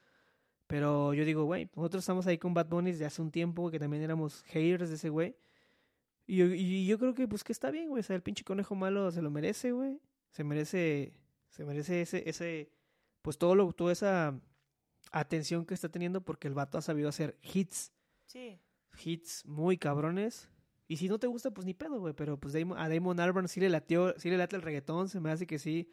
Pero 0.67 1.15
yo 1.15 1.25
digo, 1.25 1.47
güey, 1.47 1.69
nosotros 1.75 2.05
estamos 2.05 2.29
ahí 2.29 2.39
con 2.39 2.55
Bad 2.55 2.69
Bunny 2.69 2.93
desde 2.93 3.05
hace 3.05 3.21
un 3.21 3.33
tiempo, 3.33 3.73
que 3.73 3.81
también 3.81 4.05
éramos 4.05 4.45
haters 4.45 4.89
de 4.89 4.95
ese 4.95 5.09
güey. 5.09 5.37
Y 6.29 6.87
yo 6.87 6.97
creo 6.97 7.13
que, 7.13 7.27
pues, 7.27 7.43
que 7.43 7.51
está 7.53 7.73
bien, 7.73 7.89
güey. 7.89 7.99
O 7.99 8.03
sea, 8.05 8.15
el 8.15 8.23
pinche 8.23 8.45
conejo 8.45 8.77
malo 8.77 9.11
se 9.11 9.21
lo 9.21 9.33
merece, 9.33 9.73
güey. 9.73 10.01
Se 10.31 10.45
merece, 10.45 11.13
se 11.51 11.65
merece 11.65 12.01
ese, 12.03 12.29
ese, 12.29 12.73
pues, 13.23 13.37
todo 13.39 13.55
lo, 13.55 13.73
toda 13.73 13.93
esa 13.93 14.41
atención 15.13 15.67
que 15.67 15.75
está 15.75 15.89
teniendo 15.89 16.21
porque 16.23 16.49
el 16.49 16.55
vato 16.55 16.79
ha 16.79 16.83
sabido 16.83 17.09
hacer 17.09 17.39
hits 17.43 17.93
Sí. 18.27 18.61
hits 19.05 19.45
muy 19.47 19.77
cabrones. 19.77 20.49
Y 20.89 20.97
si 20.97 21.09
no 21.09 21.19
te 21.21 21.27
gusta, 21.29 21.51
pues 21.53 21.67
ni 21.67 21.75
pedo, 21.75 22.01
güey. 22.01 22.15
Pero 22.15 22.37
pues 22.39 22.53
Damon- 22.55 22.77
a 22.79 22.89
Damon 22.89 23.21
Albarn 23.21 23.47
sí 23.49 23.61
le 23.61 23.69
latió, 23.69 24.13
sí 24.19 24.29
le 24.31 24.37
late 24.37 24.57
el 24.57 24.63
reggaetón, 24.63 25.09
se 25.09 25.21
me 25.21 25.31
hace 25.31 25.47
que 25.47 25.59
sí. 25.59 25.93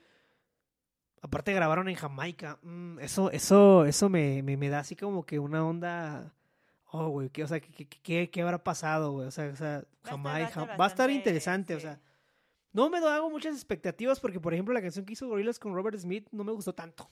Aparte 1.21 1.53
grabaron 1.53 1.89
en 1.89 1.95
Jamaica. 1.95 2.59
Mm, 2.61 2.99
eso, 2.99 3.31
eso, 3.31 3.85
eso 3.85 4.09
me, 4.09 4.41
me, 4.43 4.55
me 4.57 4.69
da 4.69 4.79
así 4.79 4.95
como 4.95 5.25
que 5.25 5.39
una 5.39 5.65
onda. 5.65 6.33
Oh, 6.91 7.09
güey, 7.09 7.29
¿qué, 7.29 7.43
o 7.43 7.47
sea, 7.47 7.59
¿qué, 7.59 7.71
qué, 7.71 7.85
qué- 8.01 8.29
qué 8.29 8.41
habrá 8.41 8.63
pasado, 8.63 9.11
güey? 9.11 9.27
O 9.27 9.31
sea, 9.31 9.47
o 9.51 9.55
sea 9.55 9.83
Jamaica. 10.03 10.75
va 10.77 10.85
a 10.85 10.87
estar 10.87 11.09
interesante, 11.11 11.75
o 11.75 11.79
sea. 11.79 11.99
No 12.77 12.91
me 12.91 12.99
hago 12.99 13.31
muchas 13.31 13.55
expectativas 13.55 14.19
porque, 14.19 14.39
por 14.39 14.53
ejemplo, 14.53 14.71
la 14.71 14.83
canción 14.83 15.03
que 15.03 15.13
hizo 15.13 15.27
Gorillaz 15.27 15.57
con 15.57 15.73
Robert 15.73 15.97
Smith 15.97 16.27
no 16.31 16.43
me 16.43 16.51
gustó 16.51 16.73
tanto. 16.75 17.09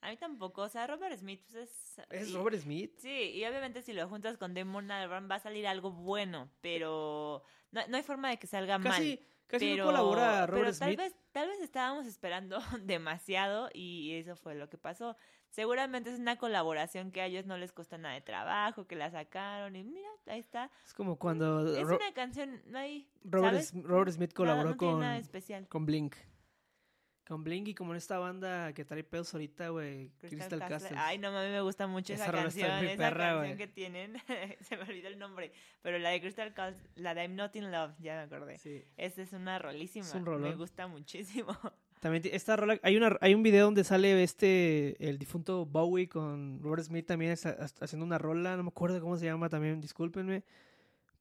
A 0.00 0.08
mí 0.08 0.16
tampoco, 0.16 0.62
o 0.62 0.68
sea, 0.70 0.86
Robert 0.86 1.18
Smith 1.18 1.42
pues 1.44 1.68
es... 1.68 2.00
Es 2.08 2.30
y- 2.30 2.32
Robert 2.32 2.58
Smith. 2.58 2.94
Sí, 2.96 3.32
y 3.34 3.44
obviamente 3.44 3.82
si 3.82 3.92
lo 3.92 4.08
juntas 4.08 4.38
con 4.38 4.54
Damon 4.54 4.90
Albarn 4.90 5.30
va 5.30 5.34
a 5.34 5.40
salir 5.40 5.66
algo 5.66 5.90
bueno, 5.90 6.48
pero 6.62 7.42
no, 7.72 7.86
no 7.88 7.96
hay 7.98 8.02
forma 8.04 8.30
de 8.30 8.38
que 8.38 8.46
salga 8.46 8.78
mal. 8.78 9.20
Casi, 9.46 9.64
pero, 9.72 9.84
no 9.84 9.90
colabora 9.90 10.30
pero 10.46 10.46
Robert 10.58 10.78
tal 10.78 10.88
Smith. 10.88 10.98
vez, 10.98 11.14
tal 11.32 11.48
vez 11.48 11.60
estábamos 11.60 12.06
esperando 12.06 12.58
demasiado 12.82 13.68
y 13.72 14.14
eso 14.14 14.36
fue 14.36 14.54
lo 14.54 14.68
que 14.68 14.78
pasó. 14.78 15.16
Seguramente 15.50 16.10
es 16.12 16.18
una 16.18 16.36
colaboración 16.36 17.12
que 17.12 17.20
a 17.20 17.26
ellos 17.26 17.46
no 17.46 17.56
les 17.56 17.72
cuesta 17.72 17.96
nada 17.96 18.14
de 18.14 18.20
trabajo, 18.20 18.86
que 18.86 18.96
la 18.96 19.10
sacaron 19.10 19.76
y 19.76 19.84
mira, 19.84 20.08
ahí 20.26 20.40
está. 20.40 20.70
Es 20.84 20.92
como 20.92 21.16
cuando 21.16 21.66
Es 21.76 21.86
Ro- 21.86 21.96
una 21.96 22.12
canción 22.12 22.60
ahí, 22.74 23.08
Robert. 23.24 23.64
Robert 23.74 24.10
Smith 24.10 24.30
Nada- 24.30 24.34
colaboró 24.36 24.70
no 24.70 24.76
con, 24.76 25.02
especial. 25.04 25.66
con 25.68 25.86
Blink. 25.86 26.16
Con 27.26 27.42
Blink 27.42 27.66
y 27.68 27.74
como 27.74 27.90
en 27.92 27.96
esta 27.96 28.18
banda 28.18 28.72
que 28.72 28.84
trae 28.84 29.02
pedos 29.02 29.34
ahorita, 29.34 29.70
güey. 29.70 30.10
Crystal, 30.18 30.60
Castle. 30.60 30.68
Castles. 30.68 31.00
Ay, 31.02 31.18
no 31.18 31.32
mames, 31.32 31.50
me 31.50 31.60
gusta 31.60 31.88
mucho 31.88 32.12
Esa 32.12 32.30
canción. 32.30 32.70
esa 32.84 32.96
perra, 32.96 33.34
canción 33.34 33.58
que 33.58 33.66
tienen. 33.66 34.14
Se 34.60 34.76
me 34.76 34.84
olvidó 34.84 35.08
el 35.08 35.18
nombre. 35.18 35.50
Pero 35.82 35.98
la 35.98 36.10
de 36.10 36.20
Crystal 36.20 36.54
Castle, 36.54 36.88
la 36.94 37.14
de 37.14 37.22
I'm 37.22 37.34
Not 37.34 37.56
in 37.56 37.72
Love, 37.72 37.94
ya 37.98 38.14
me 38.14 38.22
acordé. 38.22 38.58
Sí. 38.58 38.84
Esa 38.96 39.22
es 39.22 39.32
una 39.32 39.58
rolísima. 39.58 40.04
Es 40.06 40.14
un 40.14 40.22
me 40.22 40.26
rolón. 40.30 40.56
gusta 40.56 40.86
muchísimo. 40.86 41.48
También 42.00 42.22
esta 42.30 42.54
rola, 42.56 42.78
hay 42.82 42.96
una 42.96 43.16
hay 43.22 43.34
un 43.34 43.42
video 43.42 43.64
donde 43.64 43.82
sale 43.82 44.22
este 44.22 44.96
el 45.08 45.18
difunto 45.18 45.64
Bowie 45.66 46.08
con 46.08 46.60
Robert 46.62 46.84
Smith 46.84 47.06
también 47.06 47.32
está- 47.32 47.56
haciendo 47.80 48.04
una 48.04 48.18
rola, 48.18 48.54
no 48.56 48.64
me 48.64 48.68
acuerdo 48.68 49.00
cómo 49.00 49.16
se 49.16 49.24
llama 49.24 49.48
también, 49.48 49.80
discúlpenme, 49.80 50.44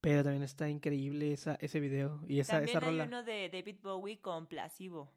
pero 0.02 0.22
también 0.24 0.44
está 0.44 0.70
increíble 0.70 1.32
esa 1.32 1.56
ese 1.62 1.80
video 1.80 2.22
y 2.28 2.40
esa 2.42 2.58
También 2.60 2.78
esa 2.78 2.86
hay 2.86 2.92
rola. 2.92 3.04
uno 3.06 3.24
de 3.24 3.50
David 3.50 3.78
Bowie 3.82 4.20
con 4.20 4.48
Placebo. 4.48 5.10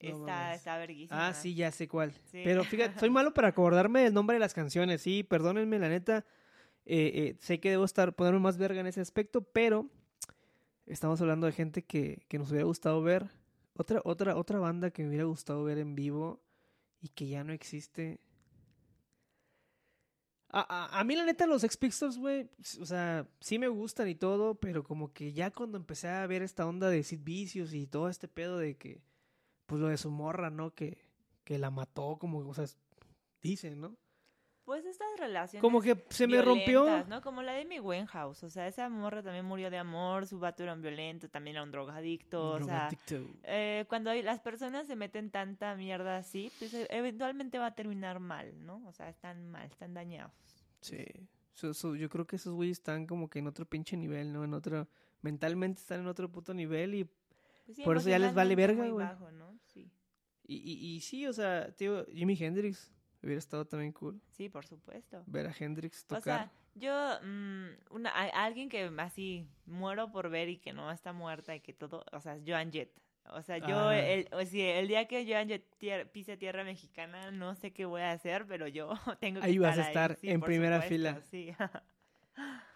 No 0.00 0.08
está, 0.16 0.32
mames. 0.36 0.56
está 0.58 0.76
verguísima. 0.78 1.28
Ah, 1.28 1.32
sí, 1.34 1.54
ya 1.54 1.70
sé 1.72 1.88
cuál. 1.88 2.12
Sí. 2.24 2.40
Pero 2.44 2.64
fíjate, 2.64 2.98
soy 2.98 3.10
malo 3.10 3.32
para 3.34 3.48
acordarme 3.48 4.02
del 4.02 4.14
nombre 4.14 4.34
de 4.34 4.40
las 4.40 4.54
canciones, 4.54 5.02
sí, 5.02 5.22
perdónenme, 5.22 5.78
la 5.78 5.88
neta. 5.88 6.24
eh, 6.84 7.12
eh, 7.14 7.36
sé 7.40 7.60
que 7.60 7.70
debo 7.70 7.84
estar 7.84 8.14
ponerme 8.14 8.40
más 8.40 8.58
verga 8.58 8.80
en 8.80 8.86
ese 8.86 9.00
aspecto, 9.00 9.42
pero 9.42 9.90
estamos 10.86 11.20
hablando 11.20 11.46
de 11.46 11.52
gente 11.52 11.82
que, 11.84 12.22
que 12.28 12.38
nos 12.38 12.50
hubiera 12.50 12.66
gustado 12.66 13.02
ver. 13.02 13.26
Otra, 13.74 14.00
otra, 14.04 14.36
otra 14.36 14.58
banda 14.58 14.90
que 14.90 15.02
me 15.02 15.08
hubiera 15.08 15.24
gustado 15.24 15.64
ver 15.64 15.78
en 15.78 15.94
vivo 15.94 16.40
y 17.00 17.08
que 17.10 17.26
ya 17.28 17.44
no 17.44 17.52
existe. 17.52 18.20
A, 20.48 20.60
a, 20.60 21.00
a 21.00 21.04
mí, 21.04 21.16
la 21.16 21.24
neta, 21.24 21.46
los 21.46 21.64
Ex 21.64 21.76
Pistols, 21.76 22.16
güey, 22.18 22.48
o 22.80 22.86
sea, 22.86 23.28
sí 23.40 23.58
me 23.58 23.68
gustan 23.68 24.08
y 24.08 24.14
todo, 24.14 24.54
pero 24.54 24.84
como 24.84 25.12
que 25.12 25.32
ya 25.32 25.50
cuando 25.50 25.76
empecé 25.76 26.08
a 26.08 26.26
ver 26.26 26.42
esta 26.42 26.66
onda 26.66 26.88
de 26.88 27.02
Sid 27.02 27.20
Vicious 27.24 27.74
y 27.74 27.86
todo 27.86 28.08
este 28.08 28.28
pedo 28.28 28.56
de 28.58 28.76
que, 28.76 29.02
pues 29.66 29.80
lo 29.80 29.88
de 29.88 29.96
su 29.96 30.10
morra, 30.10 30.50
¿no? 30.50 30.74
Que, 30.74 30.98
que 31.44 31.58
la 31.58 31.70
mató, 31.70 32.16
como, 32.18 32.38
o 32.38 32.54
sea, 32.54 32.64
dicen, 33.42 33.80
¿no? 33.80 33.96
Pues 34.64 34.84
estas 34.84 35.06
relaciones. 35.16 35.60
Como 35.60 35.80
que 35.80 36.04
se 36.10 36.26
me 36.26 36.42
rompió. 36.42 37.04
¿no? 37.06 37.22
Como 37.22 37.40
la 37.42 37.52
de 37.52 37.64
mi 37.64 37.78
Winehouse. 37.78 38.42
O 38.42 38.50
sea, 38.50 38.66
esa 38.66 38.88
morra 38.88 39.22
también 39.22 39.44
murió 39.44 39.70
de 39.70 39.78
amor, 39.78 40.26
su 40.26 40.40
vato 40.40 40.64
era 40.64 40.72
un 40.72 40.82
violento, 40.82 41.28
también 41.28 41.54
era 41.54 41.62
un 41.62 41.70
drogadicto. 41.70 42.50
O 42.54 42.58
sea, 42.64 42.88
Drogadicto. 42.88 43.38
eh, 43.44 43.84
cuando 43.88 44.10
hay- 44.10 44.22
las 44.22 44.40
personas 44.40 44.88
se 44.88 44.96
meten 44.96 45.30
tanta 45.30 45.76
mierda 45.76 46.16
así, 46.16 46.50
pues 46.58 46.74
eh, 46.74 46.88
eventualmente 46.90 47.60
va 47.60 47.66
a 47.66 47.74
terminar 47.76 48.18
mal, 48.18 48.54
¿no? 48.66 48.84
O 48.88 48.92
sea, 48.92 49.08
están 49.08 49.48
mal, 49.48 49.66
están 49.66 49.94
dañados. 49.94 50.32
Sí. 50.80 51.04
So- 51.54 51.72
so, 51.72 51.94
yo 51.94 52.08
creo 52.08 52.26
que 52.26 52.34
esos 52.34 52.52
güeyes 52.52 52.78
están 52.78 53.06
como 53.06 53.30
que 53.30 53.38
en 53.38 53.46
otro 53.46 53.66
pinche 53.66 53.96
nivel, 53.96 54.32
¿no? 54.32 54.42
En 54.42 54.52
otro. 54.52 54.88
Mentalmente 55.22 55.80
están 55.80 56.00
en 56.00 56.08
otro 56.08 56.30
puto 56.32 56.52
nivel 56.54 56.94
y 56.96 57.04
Pues 57.66 57.76
sí, 57.76 57.82
Por 57.84 57.96
eso 57.98 58.08
ya 58.08 58.18
les 58.18 58.34
vale 58.34 58.54
verga, 58.56 58.88
güey. 58.88 59.06
Y, 60.46 60.56
y, 60.56 60.96
y 60.96 61.00
sí, 61.00 61.26
o 61.26 61.32
sea, 61.32 61.72
tío, 61.72 62.06
Jimi 62.06 62.36
Hendrix 62.38 62.92
hubiera 63.22 63.38
estado 63.38 63.64
también 63.66 63.92
cool. 63.92 64.20
sí, 64.30 64.48
por 64.48 64.64
supuesto. 64.66 65.22
Ver 65.26 65.46
a 65.48 65.54
Hendrix 65.58 66.04
O 66.04 66.16
tocar. 66.16 66.22
sea, 66.22 66.52
yo, 66.74 67.18
mm, 67.26 67.66
una, 67.94 68.10
a- 68.10 68.44
alguien 68.44 68.68
que 68.68 68.90
así 68.98 69.46
muero 69.64 70.12
por 70.12 70.28
ver 70.30 70.48
y 70.48 70.58
que 70.58 70.72
no 70.72 70.90
está 70.92 71.12
muerta 71.12 71.54
y 71.56 71.60
que 71.60 71.72
todo, 71.72 72.04
o 72.12 72.20
sea, 72.20 72.36
es 72.36 72.42
Joan 72.46 72.70
Jett. 72.70 72.92
O 73.30 73.42
sea, 73.42 73.58
yo, 73.58 73.88
Ah. 73.88 73.98
el, 73.98 74.28
o 74.30 74.44
sea, 74.44 74.78
el 74.78 74.86
día 74.86 75.08
que 75.08 75.26
Joan 75.28 75.48
Jett 75.48 75.64
tier- 75.80 76.08
pise 76.12 76.36
tierra 76.36 76.62
mexicana, 76.62 77.32
no 77.32 77.56
sé 77.56 77.72
qué 77.72 77.84
voy 77.84 78.02
a 78.02 78.12
hacer, 78.12 78.46
pero 78.46 78.68
yo 78.68 78.90
tengo 79.20 79.40
que 79.40 79.46
Ahí 79.46 79.58
vas 79.58 79.76
a 79.78 79.88
estar 79.88 80.12
estar 80.12 80.16
sí, 80.20 80.30
en 80.30 80.40
primera 80.40 80.76
supuesto, 80.82 80.94
fila. 80.94 81.20
Sí. 81.30 81.50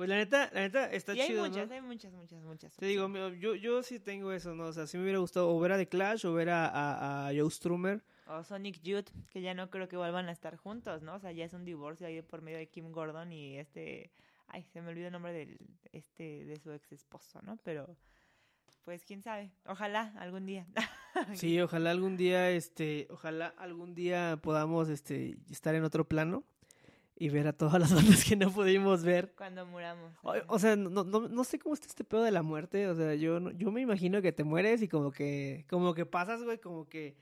Pues 0.00 0.08
la 0.08 0.16
neta, 0.16 0.48
la 0.54 0.62
neta 0.62 0.90
está 0.90 1.12
y 1.14 1.20
hay 1.20 1.28
chido, 1.28 1.44
muchas, 1.46 1.68
¿no? 1.68 1.74
hay 1.74 1.82
muchas, 1.82 2.10
muchas, 2.14 2.42
muchas. 2.42 2.74
Te 2.74 2.86
digo, 2.86 3.06
yo, 3.34 3.54
yo 3.54 3.82
sí 3.82 4.00
tengo 4.00 4.32
eso, 4.32 4.54
¿no? 4.54 4.68
O 4.68 4.72
sea, 4.72 4.86
sí 4.86 4.96
me 4.96 5.02
hubiera 5.02 5.18
gustado 5.18 5.54
o 5.54 5.60
ver 5.60 5.72
a 5.72 5.76
The 5.76 5.88
Clash 5.90 6.24
o 6.24 6.32
ver 6.32 6.48
a, 6.48 6.66
a, 6.68 7.28
a 7.28 7.32
Joe 7.34 7.50
Strummer. 7.50 8.02
O 8.26 8.42
Sonic 8.42 8.80
Youth, 8.80 9.10
que 9.30 9.42
ya 9.42 9.52
no 9.52 9.68
creo 9.68 9.88
que 9.88 9.98
vuelvan 9.98 10.30
a 10.30 10.32
estar 10.32 10.56
juntos, 10.56 11.02
¿no? 11.02 11.16
O 11.16 11.18
sea, 11.18 11.32
ya 11.32 11.44
es 11.44 11.52
un 11.52 11.66
divorcio 11.66 12.06
ahí 12.06 12.22
por 12.22 12.40
medio 12.40 12.56
de 12.56 12.66
Kim 12.66 12.92
Gordon 12.92 13.30
y 13.30 13.58
este... 13.58 14.10
Ay, 14.46 14.64
se 14.72 14.80
me 14.80 14.88
olvidó 14.88 15.08
el 15.08 15.12
nombre 15.12 15.34
del, 15.34 15.58
este, 15.92 16.46
de 16.46 16.58
su 16.58 16.72
ex 16.72 16.92
esposo, 16.92 17.42
¿no? 17.42 17.58
Pero, 17.58 17.94
pues, 18.84 19.04
quién 19.04 19.20
sabe. 19.20 19.52
Ojalá 19.66 20.14
algún 20.18 20.46
día. 20.46 20.66
Sí, 21.34 21.60
ojalá 21.60 21.90
algún 21.90 22.16
día, 22.16 22.50
este, 22.52 23.06
ojalá 23.10 23.48
algún 23.58 23.94
día 23.94 24.38
podamos, 24.40 24.88
este, 24.88 25.36
estar 25.50 25.74
en 25.74 25.84
otro 25.84 26.08
plano 26.08 26.42
y 27.20 27.28
ver 27.28 27.46
a 27.46 27.52
todas 27.52 27.78
las 27.78 27.94
bandas 27.94 28.24
que 28.24 28.34
no 28.34 28.50
pudimos 28.50 29.04
ver. 29.04 29.34
Cuando 29.36 29.66
muramos. 29.66 30.14
O, 30.22 30.58
sea, 30.58 30.74
no, 30.74 31.04
no, 31.04 31.28
no 31.28 31.44
sé 31.44 31.58
cómo 31.58 31.74
está 31.74 31.86
este 31.86 32.02
pedo 32.02 32.22
de 32.22 32.30
la 32.30 32.42
muerte. 32.42 32.88
O 32.88 32.96
sea, 32.96 33.14
yo, 33.14 33.50
yo 33.50 33.70
me 33.70 33.82
imagino 33.82 34.22
que 34.22 34.32
te 34.32 34.42
mueres 34.42 34.80
y 34.80 34.88
como 34.88 35.12
que, 35.12 35.66
como 35.68 35.92
que 35.92 36.06
pasas, 36.06 36.42
güey, 36.42 36.58
como 36.58 36.88
que, 36.88 37.18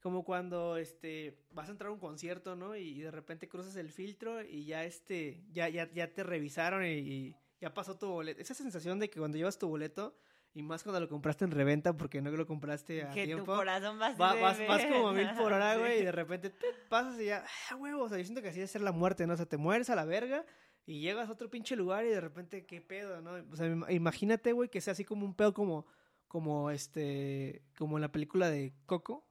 como 0.00 0.24
cuando, 0.24 0.76
este, 0.76 1.36
vas 1.50 1.68
a 1.68 1.72
entrar 1.72 1.90
a 1.90 1.92
un 1.92 1.98
concierto, 1.98 2.54
¿no? 2.54 2.76
Y, 2.76 3.00
de 3.00 3.10
repente 3.10 3.48
cruzas 3.48 3.74
el 3.74 3.90
filtro 3.90 4.40
y 4.40 4.66
ya, 4.66 4.84
este, 4.84 5.42
ya, 5.52 5.68
ya, 5.68 5.92
ya 5.92 6.14
te 6.14 6.22
revisaron 6.22 6.84
y, 6.84 6.98
y 6.98 7.36
ya 7.60 7.74
pasó 7.74 7.98
tu 7.98 8.06
boleto. 8.06 8.40
Esa 8.40 8.54
sensación 8.54 9.00
de 9.00 9.10
que 9.10 9.18
cuando 9.18 9.36
llevas 9.36 9.58
tu 9.58 9.66
boleto 9.66 10.14
y 10.52 10.62
más 10.62 10.82
cuando 10.82 10.98
lo 11.00 11.08
compraste 11.08 11.44
en 11.44 11.50
reventa 11.52 11.96
porque 11.96 12.20
no 12.20 12.30
lo 12.30 12.46
compraste 12.46 13.04
a 13.04 13.10
que 13.10 13.22
tu 13.22 13.26
tiempo. 13.26 13.46
corazón 13.56 14.00
va 14.00 14.08
así 14.08 14.20
Va- 14.20 14.34
de 14.34 14.40
vas, 14.42 14.58
vas 14.66 14.84
como 14.86 15.08
a 15.08 15.12
mil 15.12 15.28
por 15.36 15.52
hora, 15.52 15.74
Sí. 15.74 15.80
güey, 15.80 16.00
y 16.00 16.04
de 16.04 16.12
repente 16.12 16.50
¡pip! 16.50 16.68
pasas 16.88 17.20
y 17.20 17.26
ya, 17.26 17.44
¡ah, 17.70 17.76
huevo! 17.76 18.02
O 18.04 18.08
sea, 18.08 18.18
yo 18.18 18.24
siento 18.24 18.42
que 18.42 18.48
así 18.48 18.56
debe 18.58 18.66
ser 18.68 18.80
la 18.82 18.92
muerte, 18.92 19.26
¿no? 19.26 19.34
O 19.34 19.36
sea, 19.36 19.46
te 19.46 19.56
mueres 19.56 19.90
a 19.90 19.94
la 19.94 20.04
verga 20.04 20.44
y 20.86 21.00
llegas 21.00 21.28
a 21.28 21.32
otro 21.32 21.48
pinche 21.50 21.76
lugar 21.76 22.04
y 22.04 22.08
de 22.08 22.20
repente, 22.20 22.66
¿qué 22.66 22.80
pedo, 22.80 23.20
no? 23.22 23.32
O 23.52 23.56
sea, 23.56 23.66
im- 23.68 23.86
imagínate, 23.92 24.52
güey, 24.52 24.68
que 24.68 24.80
sea 24.80 24.92
así 24.92 25.04
como 25.04 25.24
un 25.24 25.34
pedo 25.34 25.54
como, 25.54 25.86
como 26.26 26.70
este, 26.70 27.62
como 27.78 27.96
en 27.98 28.02
la 28.02 28.10
película 28.12 28.50
de 28.50 28.74
Coco, 28.86 29.29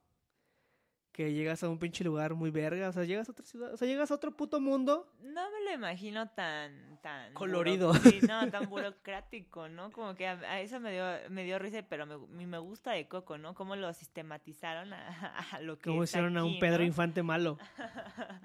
que 1.12 1.34
llegas 1.34 1.63
a 1.63 1.69
un 1.69 1.80
pinche 1.80 2.04
lugar 2.04 2.34
muy 2.34 2.50
verga, 2.52 2.89
o 2.89 2.91
sea, 2.93 3.04
llegas 3.04 3.28
a 3.28 3.32
otra 3.34 3.45
ciudad, 3.45 3.74
o 3.74 3.78
sea, 3.78 3.88
llegas 3.88 4.10
a 4.12 4.15
otro 4.15 4.32
puto 4.36 4.60
mundo. 4.62 5.12
No 5.22 5.52
me 5.52 5.63
lo 5.65 5.74
imagino 5.74 6.30
tan, 6.30 7.00
tan... 7.02 7.34
Colorido. 7.34 7.93
sí, 7.95 8.19
no, 8.28 8.50
tan 8.50 8.69
burocrático, 8.69 9.67
¿no? 9.67 9.91
Como 9.91 10.15
que 10.15 10.28
a, 10.28 10.34
a 10.39 10.62
eso 10.62 10.80
me 10.80 10.91
dio, 10.93 11.04
me 11.30 11.43
dio 11.43 11.60
risa, 11.60 11.84
pero 11.89 12.06
me, 12.06 12.45
me- 12.45 12.58
gusta 12.60 12.91
de 12.91 13.08
Coco, 13.08 13.38
¿no? 13.38 13.54
Cómo 13.54 13.76
lo 13.76 13.91
sistematizaron 13.93 14.93
a, 14.93 15.36
a 15.52 15.62
lo 15.62 15.78
que 15.78 15.89
está 15.91 16.04
hicieron 16.04 16.38
a 16.38 16.43
un 16.45 16.60
Pedro 16.60 16.80
¿no? 16.80 16.86
Infante 16.86 17.24
malo. 17.24 17.58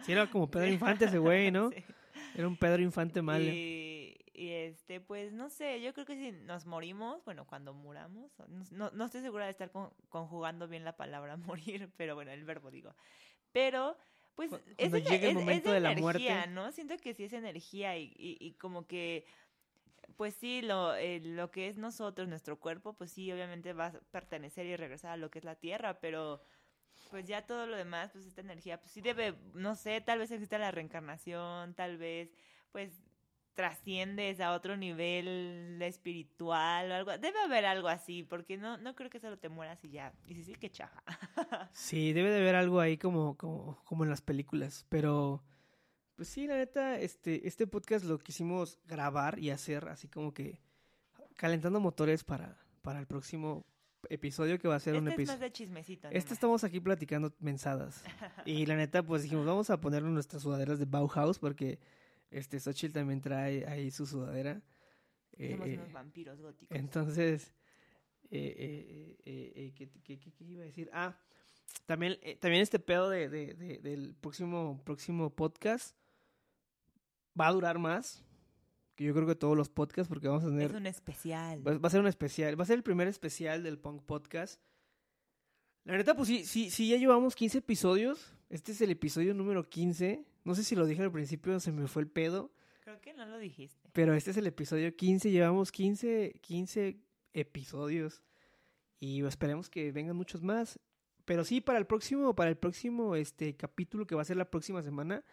Sí, 0.02 0.12
era 0.12 0.28
como 0.28 0.50
Pedro 0.50 0.66
Infante 0.72 1.04
ese 1.04 1.18
güey, 1.18 1.50
¿no? 1.50 1.70
Sí. 1.70 1.84
Era 2.36 2.48
un 2.48 2.56
Pedro 2.56 2.82
Infante 2.82 3.22
malo. 3.22 3.44
Y, 3.44 4.03
y, 4.34 4.50
este, 4.50 5.00
pues 5.00 5.32
no 5.32 5.48
sé, 5.48 5.80
yo 5.80 5.94
creo 5.94 6.04
que 6.06 6.16
si 6.16 6.32
nos 6.32 6.66
morimos, 6.66 7.24
bueno, 7.24 7.46
cuando 7.46 7.72
muramos, 7.72 8.30
no, 8.72 8.90
no- 8.90 9.04
estoy 9.06 9.22
segura 9.22 9.44
de 9.44 9.52
estar 9.52 9.70
con- 9.70 9.90
conjugando 10.08 10.68
bien 10.68 10.84
la 10.84 10.96
palabra 10.96 11.36
morir, 11.82 11.90
pero 11.96 12.14
bueno, 12.14 12.32
el 12.32 12.44
verbo 12.44 12.70
digo. 12.70 12.94
Pero, 13.52 13.96
pues, 14.34 14.52
es, 14.52 14.92
el 14.92 14.94
es- 14.94 15.10
es 15.22 15.34
momento 15.34 15.70
de 15.72 15.80
la 15.80 15.92
energía, 15.92 16.34
muerte. 16.34 16.50
¿no? 16.50 16.72
Siento 16.72 16.96
que 16.98 17.14
sí 17.14 17.24
es 17.24 17.32
energía 17.32 17.96
y, 17.96 18.12
y, 18.16 18.36
y 18.40 18.54
como 18.54 18.86
que, 18.86 19.24
pues 20.16 20.34
sí, 20.34 20.60
lo, 20.62 20.94
eh, 20.96 21.20
lo 21.20 21.50
que 21.50 21.68
es 21.68 21.78
nosotros, 21.78 22.28
nuestro 22.28 22.58
cuerpo, 22.58 22.92
pues 22.94 23.12
sí, 23.12 23.30
obviamente 23.32 23.72
va 23.72 23.86
a 23.86 23.92
pertenecer 24.10 24.66
y 24.66 24.76
regresar 24.76 25.12
a 25.12 25.16
lo 25.16 25.30
que 25.30 25.38
es 25.38 25.44
la 25.44 25.54
tierra, 25.56 26.00
pero 26.00 26.42
pues 27.10 27.26
ya 27.26 27.46
todo 27.46 27.66
lo 27.66 27.76
demás, 27.76 28.10
pues 28.12 28.26
esta 28.26 28.40
energía, 28.40 28.80
pues 28.80 28.90
sí 28.92 29.00
debe, 29.00 29.34
no 29.54 29.76
sé, 29.76 30.00
tal 30.00 30.18
vez 30.18 30.30
exista 30.30 30.58
la 30.58 30.70
reencarnación, 30.70 31.74
tal 31.74 31.96
vez, 31.98 32.32
pues 32.72 33.02
trasciendes 33.54 34.40
a 34.40 34.52
otro 34.52 34.76
nivel 34.76 35.80
espiritual 35.80 36.90
o 36.90 36.94
algo. 36.94 37.18
Debe 37.18 37.38
haber 37.40 37.64
algo 37.64 37.88
así, 37.88 38.22
porque 38.22 38.56
no, 38.56 38.76
no 38.78 38.94
creo 38.94 39.10
que 39.10 39.20
solo 39.20 39.38
te 39.38 39.48
mueras 39.48 39.82
y 39.84 39.90
ya. 39.90 40.12
Y 40.26 40.34
si 40.34 40.44
sí, 40.44 40.54
que 40.54 40.70
chafa. 40.70 41.02
Sí, 41.72 42.12
debe 42.12 42.30
de 42.30 42.36
haber 42.38 42.56
algo 42.56 42.80
ahí 42.80 42.98
como, 42.98 43.36
como, 43.36 43.82
como 43.84 44.04
en 44.04 44.10
las 44.10 44.20
películas, 44.20 44.86
pero 44.88 45.42
pues 46.16 46.28
sí, 46.28 46.46
la 46.46 46.56
neta, 46.56 46.98
este, 46.98 47.46
este 47.46 47.66
podcast 47.66 48.04
lo 48.04 48.18
quisimos 48.18 48.78
grabar 48.86 49.38
y 49.38 49.50
hacer 49.50 49.88
así 49.88 50.08
como 50.08 50.32
que 50.32 50.60
calentando 51.36 51.80
motores 51.80 52.22
para, 52.22 52.56
para 52.82 53.00
el 53.00 53.06
próximo 53.06 53.66
episodio 54.10 54.58
que 54.58 54.68
va 54.68 54.76
a 54.76 54.80
ser 54.80 54.94
un 54.94 55.08
Este 55.08 55.22
es 55.22 55.28
más 55.28 55.34
episodio. 55.36 55.40
de 55.40 55.52
chismecito. 55.52 56.08
Este 56.08 56.18
nomás. 56.18 56.32
estamos 56.32 56.64
aquí 56.64 56.80
platicando 56.80 57.34
mensadas. 57.40 58.04
Y 58.46 58.66
la 58.66 58.76
neta, 58.76 59.02
pues 59.02 59.22
dijimos, 59.22 59.46
vamos 59.46 59.70
a 59.70 59.80
ponerle 59.80 60.10
nuestras 60.10 60.42
sudaderas 60.42 60.78
de 60.78 60.84
Bauhaus 60.84 61.38
porque 61.38 61.78
este 62.38 62.60
Xochitl 62.60 62.92
también 62.94 63.20
trae 63.20 63.66
ahí 63.66 63.90
su 63.90 64.06
sudadera. 64.06 64.62
Somos 65.36 65.66
Eh, 65.68 65.74
unos 65.78 65.92
vampiros 65.92 66.40
góticos. 66.40 66.76
entonces, 66.78 67.54
eh, 68.30 68.54
eh, 68.58 69.16
eh, 69.24 69.52
eh, 69.56 69.72
¿qué, 69.74 69.88
qué- 70.02 70.18
qué- 70.18 70.32
qué 70.32 70.44
iba 70.44 70.62
a 70.62 70.66
decir? 70.66 70.88
Ah, 70.92 71.18
también, 71.86 72.18
eh, 72.22 72.36
también 72.36 72.62
este 72.62 72.78
pedo 72.78 73.08
de, 73.10 73.28
de- 73.28 73.54
de- 73.54 73.78
del 73.78 74.14
próximo, 74.14 74.80
próximo 74.84 75.30
podcast 75.34 75.96
va 77.38 77.48
a 77.48 77.52
durar 77.52 77.78
más 77.78 78.22
que 78.94 79.04
yo 79.04 79.12
creo 79.12 79.26
que 79.26 79.34
todos 79.34 79.56
los 79.56 79.68
podcasts 79.68 80.08
porque 80.08 80.28
vamos 80.28 80.44
a 80.44 80.48
tener... 80.48 80.70
es 80.70 80.76
un 80.76 80.86
especial. 80.86 81.66
Va, 81.66 81.76
va 81.78 81.88
a 81.88 81.90
ser 81.90 82.00
un 82.00 82.06
especial, 82.06 82.58
va 82.58 82.62
a 82.62 82.66
ser 82.66 82.76
el 82.76 82.84
primer 82.84 83.08
especial 83.08 83.62
del 83.64 83.76
Punk 83.78 84.02
Podcast. 84.04 84.60
La 85.82 85.96
neta, 85.96 86.14
pues 86.14 86.28
sí, 86.28 86.44
sí, 86.44 86.70
sí, 86.70 86.88
ya 86.88 86.96
llevamos 86.96 87.34
15 87.34 87.58
episodios. 87.58 88.32
Este 88.50 88.70
es 88.72 88.80
el 88.80 88.90
episodio 88.90 89.34
número 89.34 89.68
15. 89.68 90.24
No 90.44 90.54
sé 90.54 90.62
si 90.62 90.76
lo 90.76 90.86
dije 90.86 91.02
al 91.02 91.10
principio, 91.12 91.58
se 91.60 91.72
me 91.72 91.86
fue 91.88 92.02
el 92.02 92.08
pedo. 92.08 92.52
Creo 92.80 93.00
que 93.00 93.14
no 93.14 93.24
lo 93.26 93.38
dijiste. 93.38 93.88
Pero 93.92 94.14
este 94.14 94.30
es 94.30 94.36
el 94.36 94.46
episodio 94.46 94.94
15, 94.94 95.30
llevamos 95.30 95.72
15, 95.72 96.38
15 96.42 96.98
episodios 97.32 98.22
y 99.00 99.24
esperemos 99.24 99.70
que 99.70 99.90
vengan 99.92 100.16
muchos 100.16 100.42
más. 100.42 100.78
Pero 101.24 101.44
sí, 101.44 101.60
para 101.62 101.78
el 101.78 101.86
próximo, 101.86 102.34
para 102.34 102.50
el 102.50 102.56
próximo 102.56 103.16
este 103.16 103.56
capítulo 103.56 104.06
que 104.06 104.14
va 104.14 104.22
a 104.22 104.26
ser 104.26 104.36
la 104.36 104.50
próxima 104.50 104.82
semana, 104.82 105.24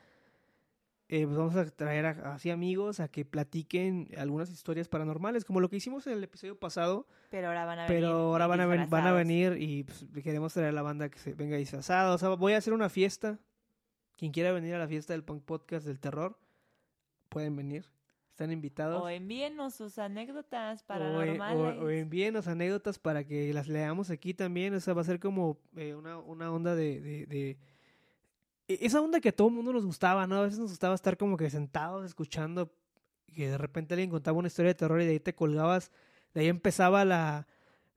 eh, 1.10 1.26
pues 1.26 1.38
vamos 1.38 1.56
a 1.58 1.66
traer 1.66 2.06
a- 2.06 2.34
así 2.36 2.50
amigos 2.50 3.02
a 3.02 3.10
que 3.10 3.26
platiquen 3.26 4.08
algunas 4.18 4.50
historias 4.50 4.88
paranormales, 4.88 5.44
como 5.44 5.60
lo 5.60 5.70
que 5.70 5.76
hicimos 5.76 6.08
en 6.08 6.14
el 6.14 6.24
episodio 6.24 6.58
pasado. 6.58 7.06
Pero 7.30 7.50
ahora 7.50 7.66
van 7.66 7.80
a 7.80 7.88
venir. 7.88 8.02
Pero 8.02 8.14
ahora 8.18 8.48
van 8.48 8.62
a, 8.62 8.66
ven- 8.66 8.90
van 8.90 9.08
a 9.08 9.12
venir 9.12 9.58
y 9.62 9.84
pues, 9.84 10.06
queremos 10.24 10.54
traer 10.54 10.70
a 10.70 10.72
la 10.72 10.82
banda 10.82 11.10
que 11.10 11.20
se 11.20 11.34
venga 11.34 11.58
disfrazada. 11.58 12.14
O 12.14 12.18
sea, 12.18 12.30
voy 12.30 12.54
a 12.54 12.58
hacer 12.60 12.72
una 12.72 12.88
fiesta. 12.88 13.38
Quien 14.18 14.32
quiera 14.32 14.52
venir 14.52 14.76
a 14.76 14.80
la 14.80 14.88
fiesta 14.88 15.14
del 15.14 15.24
Punk 15.24 15.44
Podcast 15.44 15.86
del 15.86 16.00
Terror, 16.00 16.38
pueden 17.30 17.56
venir. 17.56 17.86
Están 18.30 18.52
invitados. 18.52 19.02
O 19.02 19.10
envíenos 19.10 19.76
sus 19.76 19.98
anécdotas 20.00 20.80
O, 20.80 20.84
eh, 20.84 20.86
paranormales. 20.88 21.78
o- 21.80 21.86
o 21.86 21.90
envíenos 21.90 22.48
anécdotas 22.48 22.98
para 22.98 23.24
que 23.26 23.54
las 23.54 23.68
leamos 23.68 24.10
aquí 24.10 24.34
también. 24.34 24.74
O 24.74 24.80
sea, 24.80 24.94
va 24.94 25.02
a 25.02 25.06
ser 25.06 25.20
como 25.20 25.60
eh, 25.76 25.94
una, 25.96 26.18
una 26.18 26.52
onda 26.52 26.76
de, 26.76 27.02
de, 27.02 27.26
de- 27.26 27.58
e- 28.68 28.80
Esa 28.86 29.02
onda 29.02 29.20
que 29.20 29.30
a 29.30 29.36
todo 29.36 29.50
el 29.50 29.54
mundo 29.56 29.74
nos 29.74 29.86
gustaba, 29.86 30.26
¿no? 30.28 30.38
A 30.38 30.44
veces 30.44 30.60
nos 30.60 30.70
gustaba 30.70 30.96
estar 30.96 31.18
como 31.18 31.36
que 31.38 31.50
sentados 31.50 32.06
escuchando 32.06 32.72
que 33.34 33.50
de 33.50 33.58
repente 33.58 33.94
alguien 33.94 34.10
contaba 34.10 34.38
una 34.38 34.48
historia 34.48 34.70
de 34.70 34.76
terror 34.76 35.02
y 35.02 35.06
de 35.06 35.12
ahí 35.12 35.20
te 35.20 35.36
colgabas. 35.36 35.92
De 36.34 36.42
ahí 36.42 36.48
empezaba 36.48 37.06
la 37.06 37.48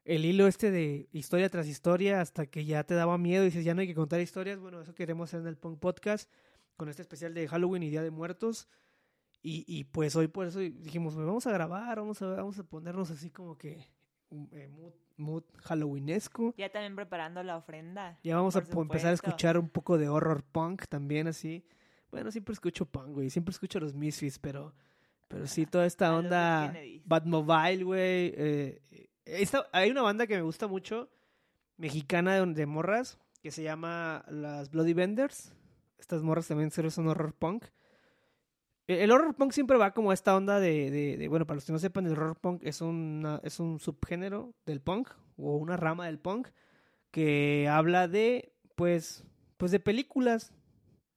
el 0.04 0.24
hilo 0.24 0.46
este 0.46 0.70
de 0.70 1.08
historia 1.12 1.48
tras 1.48 1.66
historia 1.66 2.20
hasta 2.20 2.46
que 2.46 2.64
ya 2.64 2.84
te 2.84 2.94
daba 2.94 3.16
miedo 3.18 3.42
y 3.42 3.46
dices, 3.46 3.64
ya 3.64 3.74
no 3.74 3.80
hay 3.80 3.86
que 3.86 3.94
contar 3.94 4.20
historias. 4.20 4.58
Bueno, 4.58 4.80
eso 4.80 4.94
queremos 4.94 5.30
hacer 5.30 5.40
en 5.40 5.46
el 5.46 5.56
Punk 5.56 5.78
Podcast 5.80 6.30
con 6.76 6.88
este 6.88 7.02
especial 7.02 7.32
de 7.34 7.48
Halloween 7.48 7.82
y 7.84 7.90
Día 7.90 8.02
de 8.02 8.10
Muertos. 8.10 8.68
Y, 9.42 9.64
y 9.66 9.84
pues 9.84 10.16
hoy 10.16 10.28
por 10.28 10.46
eso 10.46 10.58
dijimos, 10.58 11.14
"Pues, 11.14 11.26
vamos 11.26 11.46
a 11.46 11.52
grabar, 11.52 11.98
vamos 11.98 12.20
a, 12.22 12.26
vamos 12.26 12.58
a 12.58 12.64
ponernos 12.64 13.10
así 13.10 13.30
como 13.30 13.56
que 13.58 13.86
um, 14.30 14.48
eh, 14.52 14.68
mood, 14.68 14.92
mood 15.16 15.44
halloweenesco. 15.62 16.54
Ya 16.56 16.70
también 16.70 16.96
preparando 16.96 17.42
la 17.42 17.56
ofrenda. 17.56 18.18
Ya 18.22 18.36
vamos 18.36 18.56
a 18.56 18.60
empezar 18.60 19.10
a 19.10 19.14
escuchar 19.14 19.58
un 19.58 19.68
poco 19.68 19.98
de 19.98 20.08
horror 20.08 20.42
punk 20.44 20.86
también 20.88 21.26
así. 21.28 21.64
Bueno, 22.10 22.30
siempre 22.30 22.52
escucho 22.52 22.86
punk, 22.86 23.08
güey. 23.08 23.28
Siempre 23.30 23.52
escucho 23.52 23.80
los 23.80 23.94
Misfits, 23.94 24.38
pero, 24.38 24.74
pero 25.28 25.46
sí, 25.46 25.66
toda 25.66 25.84
esta 25.86 26.16
onda. 26.16 26.74
Batmobile, 27.04 27.84
güey. 27.84 28.32
eh, 28.36 28.80
hay 29.72 29.90
una 29.90 30.02
banda 30.02 30.26
que 30.26 30.36
me 30.36 30.42
gusta 30.42 30.66
mucho, 30.66 31.08
mexicana 31.76 32.44
de, 32.44 32.66
morras, 32.66 33.18
que 33.42 33.50
se 33.50 33.62
llama 33.62 34.24
las 34.28 34.70
Bloody 34.70 34.92
Benders. 34.92 35.52
Estas 35.98 36.22
morras 36.22 36.48
también 36.48 36.70
son 36.70 37.08
horror 37.08 37.34
punk. 37.34 37.64
El 38.86 38.98
el 38.98 39.10
horror 39.10 39.34
punk 39.34 39.52
siempre 39.52 39.78
va 39.78 39.92
como 39.92 40.12
esta 40.12 40.36
onda 40.36 40.60
de, 40.60 41.26
bueno, 41.30 41.46
para 41.46 41.56
los 41.56 41.64
que 41.64 41.72
no 41.72 41.78
sepan, 41.78 42.06
el 42.06 42.12
horror 42.12 42.36
punk 42.36 42.62
es, 42.64 42.82
una, 42.82 43.40
es 43.42 43.58
un 43.58 43.80
subgénero 43.80 44.52
del 44.66 44.80
punk 44.80 45.08
o 45.38 45.56
una 45.56 45.76
rama 45.76 46.06
del 46.06 46.18
punk 46.18 46.48
que 47.10 47.66
habla 47.70 48.08
de, 48.08 48.52
pues, 48.74 49.24
pues 49.56 49.72
de 49.72 49.80
películas, 49.80 50.52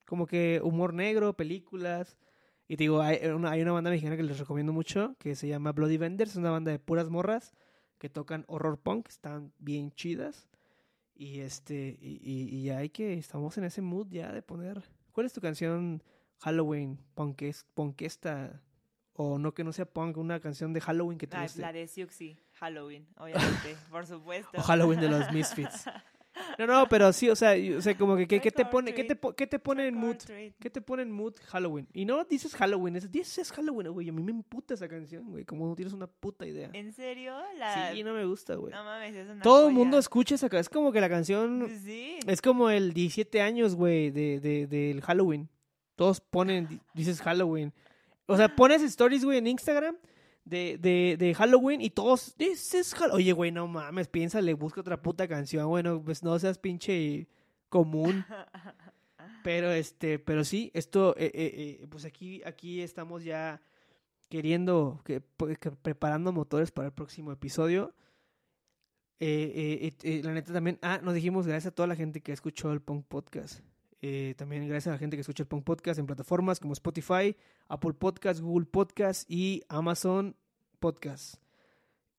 como 0.06 0.28
que 0.28 0.62
humor 0.64 0.94
negro, 0.94 1.34
películas. 1.34 2.18
Y 2.70 2.78
te 2.78 2.86
digo, 2.86 3.02
hay 3.02 3.20
una, 3.28 3.52
hay 3.52 3.62
una 3.62 3.74
banda 3.74 3.90
mexicana 3.90 4.16
que 4.16 4.24
les 4.24 4.40
recomiendo 4.40 4.72
mucho 4.72 5.16
que 5.20 5.36
se 5.36 5.48
llama 5.48 5.74
Bloody 5.74 5.98
Vendors, 5.98 6.32
es 6.32 6.38
una 6.38 6.52
banda 6.52 6.72
de 6.72 6.80
puras 6.80 7.10
morras 7.10 7.54
que 8.00 8.10
tocan 8.10 8.46
horror 8.48 8.78
punk, 8.80 9.08
están 9.10 9.52
bien 9.60 9.92
chidas. 9.92 10.48
Y 11.16 11.40
este, 11.40 11.98
y, 12.00 12.20
y, 12.24 12.70
hay 12.70 12.90
que, 12.90 13.14
estamos 13.16 13.58
en 13.58 13.64
ese 13.64 13.82
mood 13.82 14.08
ya 14.12 14.32
de 14.32 14.42
poner. 14.44 14.84
¿Cuál 15.14 15.26
es 15.26 15.34
tu 15.34 15.42
canción 15.42 16.04
Halloween 16.40 17.00
punkes, 17.16 17.66
punkesta? 17.74 18.62
O 19.14 19.40
no 19.40 19.56
que 19.56 19.64
no 19.64 19.74
sea 19.74 19.86
punk, 19.92 20.18
una 20.18 20.40
canción 20.40 20.74
de 20.74 20.82
Halloween 20.82 21.18
que 21.18 21.26
te 21.26 21.36
Ah, 21.38 21.42
guste. 21.44 21.62
la 21.62 21.74
de 21.74 21.88
Siuxi, 21.88 22.38
Halloween, 22.54 23.08
obviamente, 23.18 23.76
por 23.90 24.06
supuesto. 24.06 24.52
O 24.58 24.62
Halloween 24.62 25.00
de 25.00 25.10
los 25.10 25.32
Misfits. 25.34 25.86
No, 26.58 26.66
no, 26.68 26.88
pero 26.90 27.12
sí, 27.14 27.30
o 27.30 27.36
sea, 27.36 27.54
o 27.78 27.82
sea 27.82 27.96
como 27.98 28.16
que, 28.16 28.28
¿qué, 28.28 28.40
qué 28.42 28.52
te 28.52 28.66
pone, 28.66 28.94
qué 28.94 29.04
te, 29.04 29.10
treat. 29.16 29.20
po- 29.20 29.34
qué 29.36 29.48
te 29.48 29.60
pone 29.60 29.88
en 29.88 29.96
mood? 29.96 30.16
¿Qué 30.60 30.70
te 30.70 30.82
pone 30.82 31.04
en 31.04 31.12
mood 31.12 31.34
Halloween? 31.48 31.88
Y 31.94 32.06
no 32.06 32.24
dices 32.26 32.56
Halloween, 32.56 32.96
es, 32.96 33.12
dices 33.12 33.52
Halloween, 33.52 33.90
güey. 33.92 34.10
A 34.10 34.12
mí 34.12 34.24
me 34.24 34.32
emputa 34.32 34.74
esa 34.74 34.88
canción, 34.88 35.30
güey. 35.30 35.46
Como 35.46 35.68
no 35.68 35.76
tienes 35.76 35.94
una 35.94 36.08
puta 36.08 36.46
idea. 36.46 36.70
¿En 36.74 36.92
serio? 36.94 37.36
La... 37.58 37.92
Sí, 37.94 38.04
no 38.04 38.14
me 38.14 38.26
gusta, 38.26 38.56
güey. 38.56 38.74
No 38.74 38.84
mames, 38.84 39.16
es 39.16 39.30
una 39.30 39.42
Todo 39.44 39.68
el 39.68 39.74
mundo 39.74 39.98
escucha 40.00 40.36
esa 40.36 40.48
canción. 40.50 40.62
Es 40.62 40.70
como 40.70 40.92
que 40.92 41.02
la 41.02 41.10
canción 41.10 41.70
Sí. 41.84 42.18
es 42.26 42.42
como 42.42 42.70
el 42.70 42.94
17 42.94 43.42
años, 43.42 43.76
güey, 43.76 44.10
de, 44.12 44.40
de, 44.40 44.68
del 44.68 45.02
Halloween. 45.02 45.50
Todos 45.96 46.22
ponen, 46.22 46.68
di- 46.68 46.80
dices 46.94 47.22
Halloween. 47.22 47.74
O 48.26 48.36
sea, 48.38 48.56
pones 48.56 48.82
stories, 48.82 49.24
güey, 49.24 49.38
en 49.38 49.48
Instagram 49.48 49.96
de, 50.50 50.78
de, 50.78 51.16
de 51.18 51.34
Halloween 51.34 51.82
y 51.82 51.90
todos, 51.90 52.36
this 52.36 52.74
is 52.74 52.94
Hall-". 52.94 53.12
Oye, 53.12 53.32
güey, 53.34 53.52
no 53.52 53.68
mames, 53.68 54.08
piénsale, 54.08 54.54
busca 54.54 54.82
otra 54.82 55.02
puta 55.02 55.28
canción, 55.28 55.68
güey, 55.68 55.84
no, 55.84 56.04
pues 56.04 56.24
no 56.24 56.38
seas 56.40 56.58
pinche 56.58 57.28
común. 57.70 58.26
Pero, 59.44 59.72
este, 59.72 60.20
pero 60.20 60.44
sí, 60.44 60.72
esto, 60.74 61.16
eh, 61.18 61.32
eh, 61.34 61.78
eh, 61.82 61.88
pues 61.90 62.04
aquí, 62.04 62.42
aquí 62.44 62.82
estamos 62.82 63.24
ya 63.24 63.62
queriendo, 64.28 65.00
que, 65.06 65.22
pues, 65.22 65.58
que 65.58 65.72
preparando 65.72 66.34
motores 66.34 66.72
para 66.72 66.88
el 66.88 66.94
próximo 66.94 67.32
episodio. 67.32 67.94
Eh, 69.20 69.52
eh, 69.56 69.88
eh, 70.04 70.18
eh, 70.20 70.22
la 70.24 70.34
neta 70.34 70.52
también, 70.52 70.80
ah, 70.82 71.00
nos 71.02 71.14
dijimos 71.14 71.48
gracias 71.48 71.72
a 71.72 71.76
toda 71.76 71.88
la 71.88 71.96
gente 71.96 72.22
que 72.22 72.34
escuchó 72.34 72.74
el 72.74 72.82
Punk 72.82 73.06
Podcast. 73.08 73.62
Eh, 74.02 74.36
también 74.38 74.68
gracias 74.68 74.88
a 74.88 74.96
la 74.96 75.00
gente 75.00 75.18
que 75.18 75.22
escucha 75.22 75.44
el 75.44 75.48
Punk 75.48 75.64
Podcast 75.64 76.00
en 76.00 76.06
plataformas 76.06 76.60
como 76.60 76.74
Spotify, 76.74 77.36
Apple 77.68 77.94
Podcast, 77.94 78.40
Google 78.42 78.68
Podcast 78.68 79.30
y 79.30 79.64
Amazon 79.70 80.36
Podcast. 80.80 81.36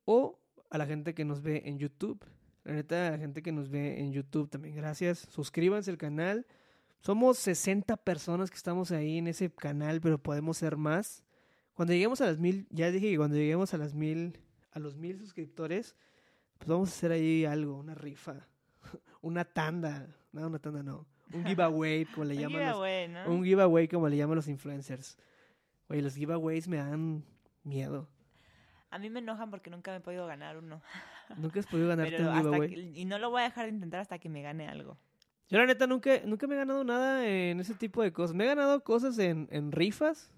O 0.05 0.39
a 0.71 0.79
la 0.79 0.87
gente 0.87 1.15
que 1.15 1.25
nos 1.25 1.43
ve 1.43 1.63
en 1.67 1.79
YouTube. 1.79 2.25
La 2.65 2.75
neta, 2.75 3.09
a 3.09 3.11
la 3.13 3.19
gente 3.19 3.43
que 3.43 3.53
nos 3.53 3.71
ve 3.71 4.01
en 4.01 4.13
YouTube 4.13 4.51
también 4.51 4.75
gracias. 4.75 5.21
Suscríbanse 5.31 5.91
al 5.91 5.99
canal. 5.99 6.47
Somos 7.01 7.39
60 7.39 7.97
personas 7.99 8.51
que 8.51 8.57
estamos 8.57 8.91
ahí 8.91 9.19
en 9.19 9.29
ese 9.29 9.51
canal, 9.51 10.01
pero 10.01 10.19
podemos 10.19 10.59
ser 10.59 10.77
más. 10.77 11.25
Cuando 11.75 11.95
lleguemos 11.95 12.21
a 12.21 12.27
las 12.27 12.39
mil, 12.39 12.67
ya 12.71 12.91
dije 12.91 13.11
que 13.11 13.17
cuando 13.17 13.37
lleguemos 13.37 13.73
a 13.73 13.79
las 13.79 13.95
mil, 13.95 14.37
a 14.73 14.81
los 14.81 14.97
mil 14.97 15.19
suscriptores, 15.21 15.95
pues 16.59 16.69
vamos 16.69 16.91
a 16.91 16.93
hacer 16.93 17.13
ahí 17.13 17.45
algo, 17.45 17.79
una 17.79 17.95
rifa, 17.95 18.49
una 19.23 19.45
tanda, 19.45 20.09
no, 20.33 20.49
una 20.49 20.59
tanda 20.59 20.83
no, 20.83 21.07
un 21.33 21.45
giveaway 21.45 22.05
como 22.07 22.25
le 22.25 22.35
Un 22.35 22.41
llaman 22.41 22.61
los, 22.61 22.69
giveaway, 22.75 23.09
¿no? 23.09 23.31
un 23.31 23.45
giveaway 23.45 23.89
como 23.89 24.09
le 24.09 24.17
llaman 24.17 24.37
los 24.37 24.49
influencers. 24.49 25.17
Oye, 25.89 26.03
los 26.03 26.15
giveaways 26.15 26.69
me 26.69 26.77
dan 26.79 27.25
miedo. 27.65 28.09
A 28.91 28.99
mí 28.99 29.11
me 29.11 29.19
enojan 29.21 29.51
porque 29.51 29.69
nunca 29.71 29.91
me 29.91 29.99
he 29.99 30.01
podido 30.01 30.27
ganar 30.27 30.57
uno. 30.57 30.81
Nunca 31.37 31.61
has 31.61 31.67
podido 31.67 31.89
ganarte 31.89 32.17
Pero 32.17 32.31
un 32.31 32.37
giveaway. 32.37 32.69
que- 32.71 33.01
y 33.01 33.05
no 33.05 33.19
lo 33.19 33.29
voy 33.31 33.43
a 33.43 33.45
dejar 33.45 33.67
de 33.67 33.73
intentar 33.73 34.01
hasta 34.01 34.19
que 34.19 34.31
me 34.31 34.41
gane 34.41 34.67
algo. 34.67 34.97
Yo 35.51 35.59
la 35.59 35.67
neta 35.67 35.87
nunca, 35.87 36.11
nunca 36.25 36.47
me 36.47 36.55
he 36.55 36.59
ganado 36.59 36.85
nada 36.85 37.27
en 37.27 37.61
ese 37.61 37.75
tipo 37.75 38.03
de 38.03 38.13
cosas. 38.13 38.35
Me 38.35 38.45
he 38.45 38.47
ganado 38.47 38.83
cosas 38.83 39.19
en, 39.19 39.47
en 39.51 39.71
rifas. 39.73 40.31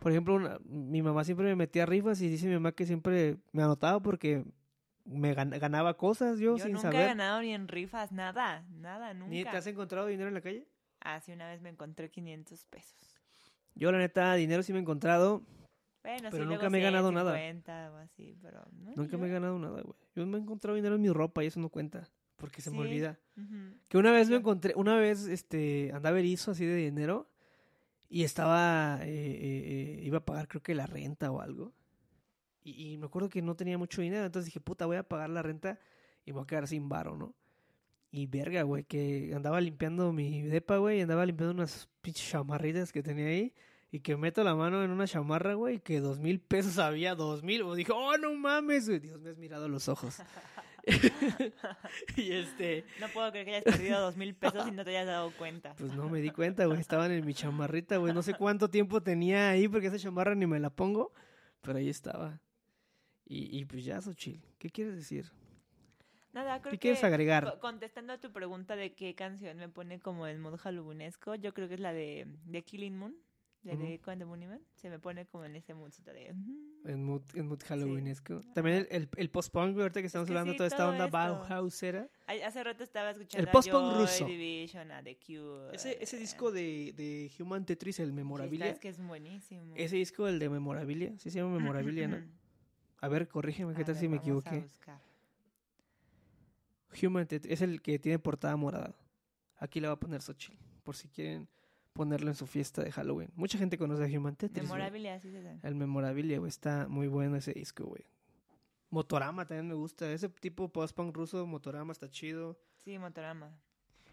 Por 0.00 0.10
ejemplo, 0.10 0.34
una- 0.34 0.58
mi 0.64 1.02
mamá 1.02 1.22
siempre 1.22 1.46
me 1.46 1.54
metía 1.54 1.84
a 1.84 1.86
rifas 1.86 2.20
y 2.20 2.28
dice 2.28 2.46
mi 2.48 2.54
mamá 2.54 2.72
que 2.72 2.84
siempre 2.86 3.36
me 3.52 3.62
anotaba 3.62 4.00
porque 4.00 4.44
me 5.04 5.34
gan- 5.34 5.58
ganaba 5.58 5.96
cosas 5.96 6.38
yo, 6.38 6.56
Yo 6.56 6.64
sin 6.64 6.72
nunca 6.74 6.88
he 6.88 6.92
saber. 6.92 7.06
ganado 7.08 7.40
ni 7.40 7.52
en 7.54 7.68
rifas, 7.68 8.12
nada, 8.12 8.64
nada, 8.70 9.14
nunca. 9.14 9.30
¿Ni 9.30 9.42
te 9.44 9.50
has 9.50 9.66
encontrado 9.66 10.06
dinero 10.06 10.28
en 10.28 10.34
la 10.34 10.40
calle? 10.40 10.66
Así 11.00 11.32
una 11.32 11.48
vez 11.48 11.60
me 11.60 11.70
encontré 11.70 12.10
500 12.10 12.64
pesos. 12.66 13.20
Yo 13.74 13.90
la 13.90 13.98
neta 13.98 14.34
dinero 14.34 14.62
sí 14.62 14.72
me 14.72 14.78
he 14.78 14.82
encontrado. 14.82 15.42
Bueno, 16.04 16.28
Pero 16.30 16.44
sí, 16.44 16.48
nunca 16.50 16.54
luego 16.68 16.70
me 16.70 16.78
he 16.78 16.82
ganado 16.82 17.08
100, 17.08 17.14
nada. 17.14 17.32
50 17.36 17.92
o 17.92 17.96
así, 17.96 18.36
pero 18.42 18.64
no, 18.72 18.92
Nunca 18.96 19.16
me 19.16 19.28
he 19.28 19.30
ganado 19.30 19.58
nada, 19.58 19.82
güey. 19.82 19.96
Yo 20.14 20.26
me 20.26 20.36
he 20.36 20.40
encontrado 20.40 20.74
dinero 20.76 20.96
en 20.96 21.00
mi 21.02 21.08
ropa 21.10 21.42
y 21.44 21.46
eso 21.46 21.60
no 21.60 21.68
cuenta. 21.68 22.08
Porque 22.36 22.60
se 22.60 22.70
me 22.70 22.76
Sí. 22.78 22.82
olvida. 22.82 23.18
Que 23.88 23.98
una 23.98 24.10
vez 24.10 24.28
me 24.28 24.36
encontré, 24.36 24.74
una 24.76 24.96
vez 24.96 25.26
este, 25.26 25.90
andaba 25.94 26.18
erizo 26.18 26.50
así 26.50 26.66
de 26.66 26.74
dinero 26.74 27.28
y 28.08 28.24
estaba, 28.24 28.98
eh, 29.02 29.08
eh, 29.08 29.98
eh, 30.00 30.04
iba 30.04 30.18
a 30.18 30.24
pagar 30.24 30.48
creo 30.48 30.60
que 30.62 30.74
la 30.74 30.86
renta 30.86 31.30
o 31.30 31.40
algo. 31.40 31.72
Y, 32.64 32.92
y 32.92 32.98
me 32.98 33.06
acuerdo 33.06 33.28
que 33.28 33.42
no 33.42 33.54
tenía 33.56 33.78
mucho 33.78 34.02
dinero, 34.02 34.24
entonces 34.24 34.46
dije, 34.46 34.60
puta, 34.60 34.86
voy 34.86 34.96
a 34.96 35.02
pagar 35.02 35.30
la 35.30 35.42
renta 35.42 35.78
y 36.24 36.32
me 36.32 36.36
voy 36.36 36.44
a 36.44 36.46
quedar 36.46 36.68
sin 36.68 36.88
varo, 36.88 37.16
¿no? 37.16 37.34
Y 38.10 38.26
verga, 38.26 38.62
güey, 38.62 38.84
que 38.84 39.32
andaba 39.34 39.60
limpiando 39.60 40.12
mi 40.12 40.42
depa, 40.42 40.76
güey, 40.76 40.98
y 40.98 41.00
andaba 41.00 41.24
limpiando 41.24 41.54
unas 41.54 41.88
pinches 42.02 42.28
chamarritas 42.28 42.92
que 42.92 43.02
tenía 43.02 43.26
ahí. 43.26 43.54
Y 43.90 44.00
que 44.00 44.16
meto 44.16 44.42
la 44.42 44.54
mano 44.54 44.82
en 44.82 44.90
una 44.90 45.06
chamarra, 45.06 45.54
güey, 45.54 45.80
que 45.80 46.00
dos 46.00 46.18
mil 46.18 46.40
pesos 46.40 46.78
había, 46.78 47.14
dos 47.14 47.42
mil. 47.42 47.62
O 47.62 47.74
dije, 47.74 47.92
oh, 47.92 48.16
no 48.16 48.34
mames, 48.34 48.88
güey. 48.88 49.00
Dios, 49.00 49.20
me 49.20 49.30
has 49.30 49.38
mirado 49.38 49.66
a 49.66 49.68
los 49.68 49.88
ojos. 49.88 50.18
y 52.16 52.32
este, 52.32 52.84
No 53.00 53.08
puedo 53.08 53.30
creer 53.30 53.46
que 53.46 53.54
hayas 53.56 53.64
perdido 53.64 54.00
dos 54.00 54.16
mil 54.16 54.34
pesos 54.34 54.66
y 54.66 54.72
no 54.72 54.84
te 54.84 54.90
hayas 54.90 55.06
dado 55.06 55.30
cuenta. 55.32 55.74
pues 55.76 55.94
no 55.94 56.08
me 56.08 56.20
di 56.20 56.30
cuenta, 56.30 56.66
güey. 56.66 56.80
Estaban 56.80 57.12
en 57.12 57.24
mi 57.24 57.34
chamarrita, 57.34 57.98
güey. 57.98 58.12
No 58.12 58.22
sé 58.22 58.34
cuánto 58.34 58.68
tiempo 58.68 59.00
tenía 59.02 59.50
ahí 59.50 59.68
porque 59.68 59.86
esa 59.86 59.98
chamarra 59.98 60.34
ni 60.34 60.46
me 60.46 60.58
la 60.58 60.70
pongo. 60.70 61.12
Pero 61.60 61.78
ahí 61.78 61.88
estaba. 61.88 62.40
Y, 63.26 63.58
y 63.58 63.64
pues 63.64 63.84
ya, 63.84 64.00
Xochitl. 64.00 64.40
¿Qué 64.58 64.70
quieres 64.70 64.94
decir? 64.96 65.30
Nada, 66.32 66.60
creo 66.60 66.70
¿Qué 66.72 66.78
que 66.78 66.80
quieres 66.80 67.04
agregar? 67.04 67.44
co- 67.44 67.60
contestando 67.60 68.12
a 68.14 68.18
tu 68.18 68.32
pregunta 68.32 68.74
de 68.74 68.94
qué 68.94 69.14
canción 69.14 69.58
me 69.58 69.68
pone 69.68 70.00
como 70.00 70.26
el 70.26 70.38
mood 70.38 70.56
halloweenesco, 70.56 71.34
yo 71.34 71.52
creo 71.52 71.68
que 71.68 71.74
es 71.74 71.80
la 71.80 71.92
de, 71.92 72.26
de 72.46 72.62
Killing 72.62 72.96
Moon, 72.96 73.14
de 73.62 73.74
Ujú. 73.74 73.82
The. 73.82 74.60
Se 74.74 74.88
me 74.90 74.98
pone 74.98 75.26
como 75.26 75.44
en 75.44 75.56
ese 75.56 75.74
moodcito 75.74 76.10
de... 76.12 76.32
ujú. 76.32 76.88
En 76.88 77.04
mood, 77.04 77.22
en 77.34 77.46
mood 77.48 77.60
halloweenesco. 77.62 78.40
También 78.54 78.78
el, 78.78 79.02
el, 79.02 79.08
el 79.16 79.30
post-punk, 79.30 79.78
ahorita 79.78 80.00
que 80.00 80.06
estamos 80.06 80.26
que 80.26 80.32
hablando 80.32 80.52
sí, 80.52 80.54
de 80.54 80.58
toda 80.58 80.68
esta 80.68 80.88
onda. 80.88 81.06
Bauhausera. 81.06 82.08
Hace 82.26 82.64
rato 82.64 82.82
estaba 82.82 83.10
escuchando 83.10 83.48
a 83.48 83.52
post-punk 83.52 83.96
ruso. 84.00 84.24
Division, 84.26 84.90
a 84.90 85.02
The 85.02 85.16
Cure. 85.18 85.74
Ese, 85.76 86.02
ese 86.02 86.16
disco 86.18 86.50
de, 86.50 86.92
de 86.96 87.30
Human 87.38 87.64
Tetris, 87.66 88.00
el 88.00 88.12
Memorabilia. 88.12 88.68
es 88.70 88.78
que 88.80 88.88
es 88.88 88.98
buenísimo. 88.98 89.74
Ese 89.76 89.96
disco, 89.96 90.26
el 90.26 90.38
de 90.38 90.48
Memorabilia. 90.48 91.12
Sí 91.18 91.30
se 91.30 91.38
llama 91.38 91.58
Memorabilia, 91.58 92.08
¿no? 92.08 92.16
A 93.02 93.08
ver, 93.08 93.28
corrígeme, 93.28 93.74
¿qué 93.74 93.82
A 93.82 93.84
tal 93.84 93.94
ver, 93.94 94.00
si 94.00 94.08
me 94.08 94.16
vamos 94.16 94.26
a 94.46 94.50
equivoqué? 94.50 94.60
buscar. 94.60 95.00
Human 97.02 97.26
es 97.30 97.60
el 97.62 97.82
que 97.82 97.98
tiene 97.98 98.18
portada 98.18 98.56
morada. 98.56 98.94
Aquí 99.56 99.80
le 99.80 99.88
va 99.88 99.94
a 99.94 99.98
poner 100.00 100.22
Xochitl, 100.22 100.56
por 100.82 100.94
si 100.96 101.08
quieren 101.08 101.48
ponerlo 101.92 102.28
en 102.30 102.34
su 102.36 102.46
fiesta 102.46 102.82
de 102.82 102.92
Halloween. 102.92 103.30
Mucha 103.34 103.58
gente 103.58 103.76
conoce 103.76 104.04
a 104.04 104.18
Human 104.18 104.36
Tetris. 104.36 104.62
Memorabilia, 104.64 105.18
sí 105.20 105.30
se 105.30 105.42
llama. 105.42 105.58
El 105.62 105.74
Memorabilia, 105.74 106.38
güey. 106.38 106.48
Está 106.48 106.86
muy 106.88 107.08
bueno 107.08 107.36
ese 107.36 107.52
disco, 107.52 107.84
güey. 107.84 108.04
Motorama 108.90 109.46
también 109.46 109.68
me 109.68 109.74
gusta. 109.74 110.10
Ese 110.12 110.28
tipo 110.28 110.68
post-punk 110.68 111.16
ruso, 111.16 111.46
Motorama 111.46 111.92
está 111.92 112.08
chido. 112.08 112.58
Sí, 112.76 112.98
Motorama. 112.98 113.50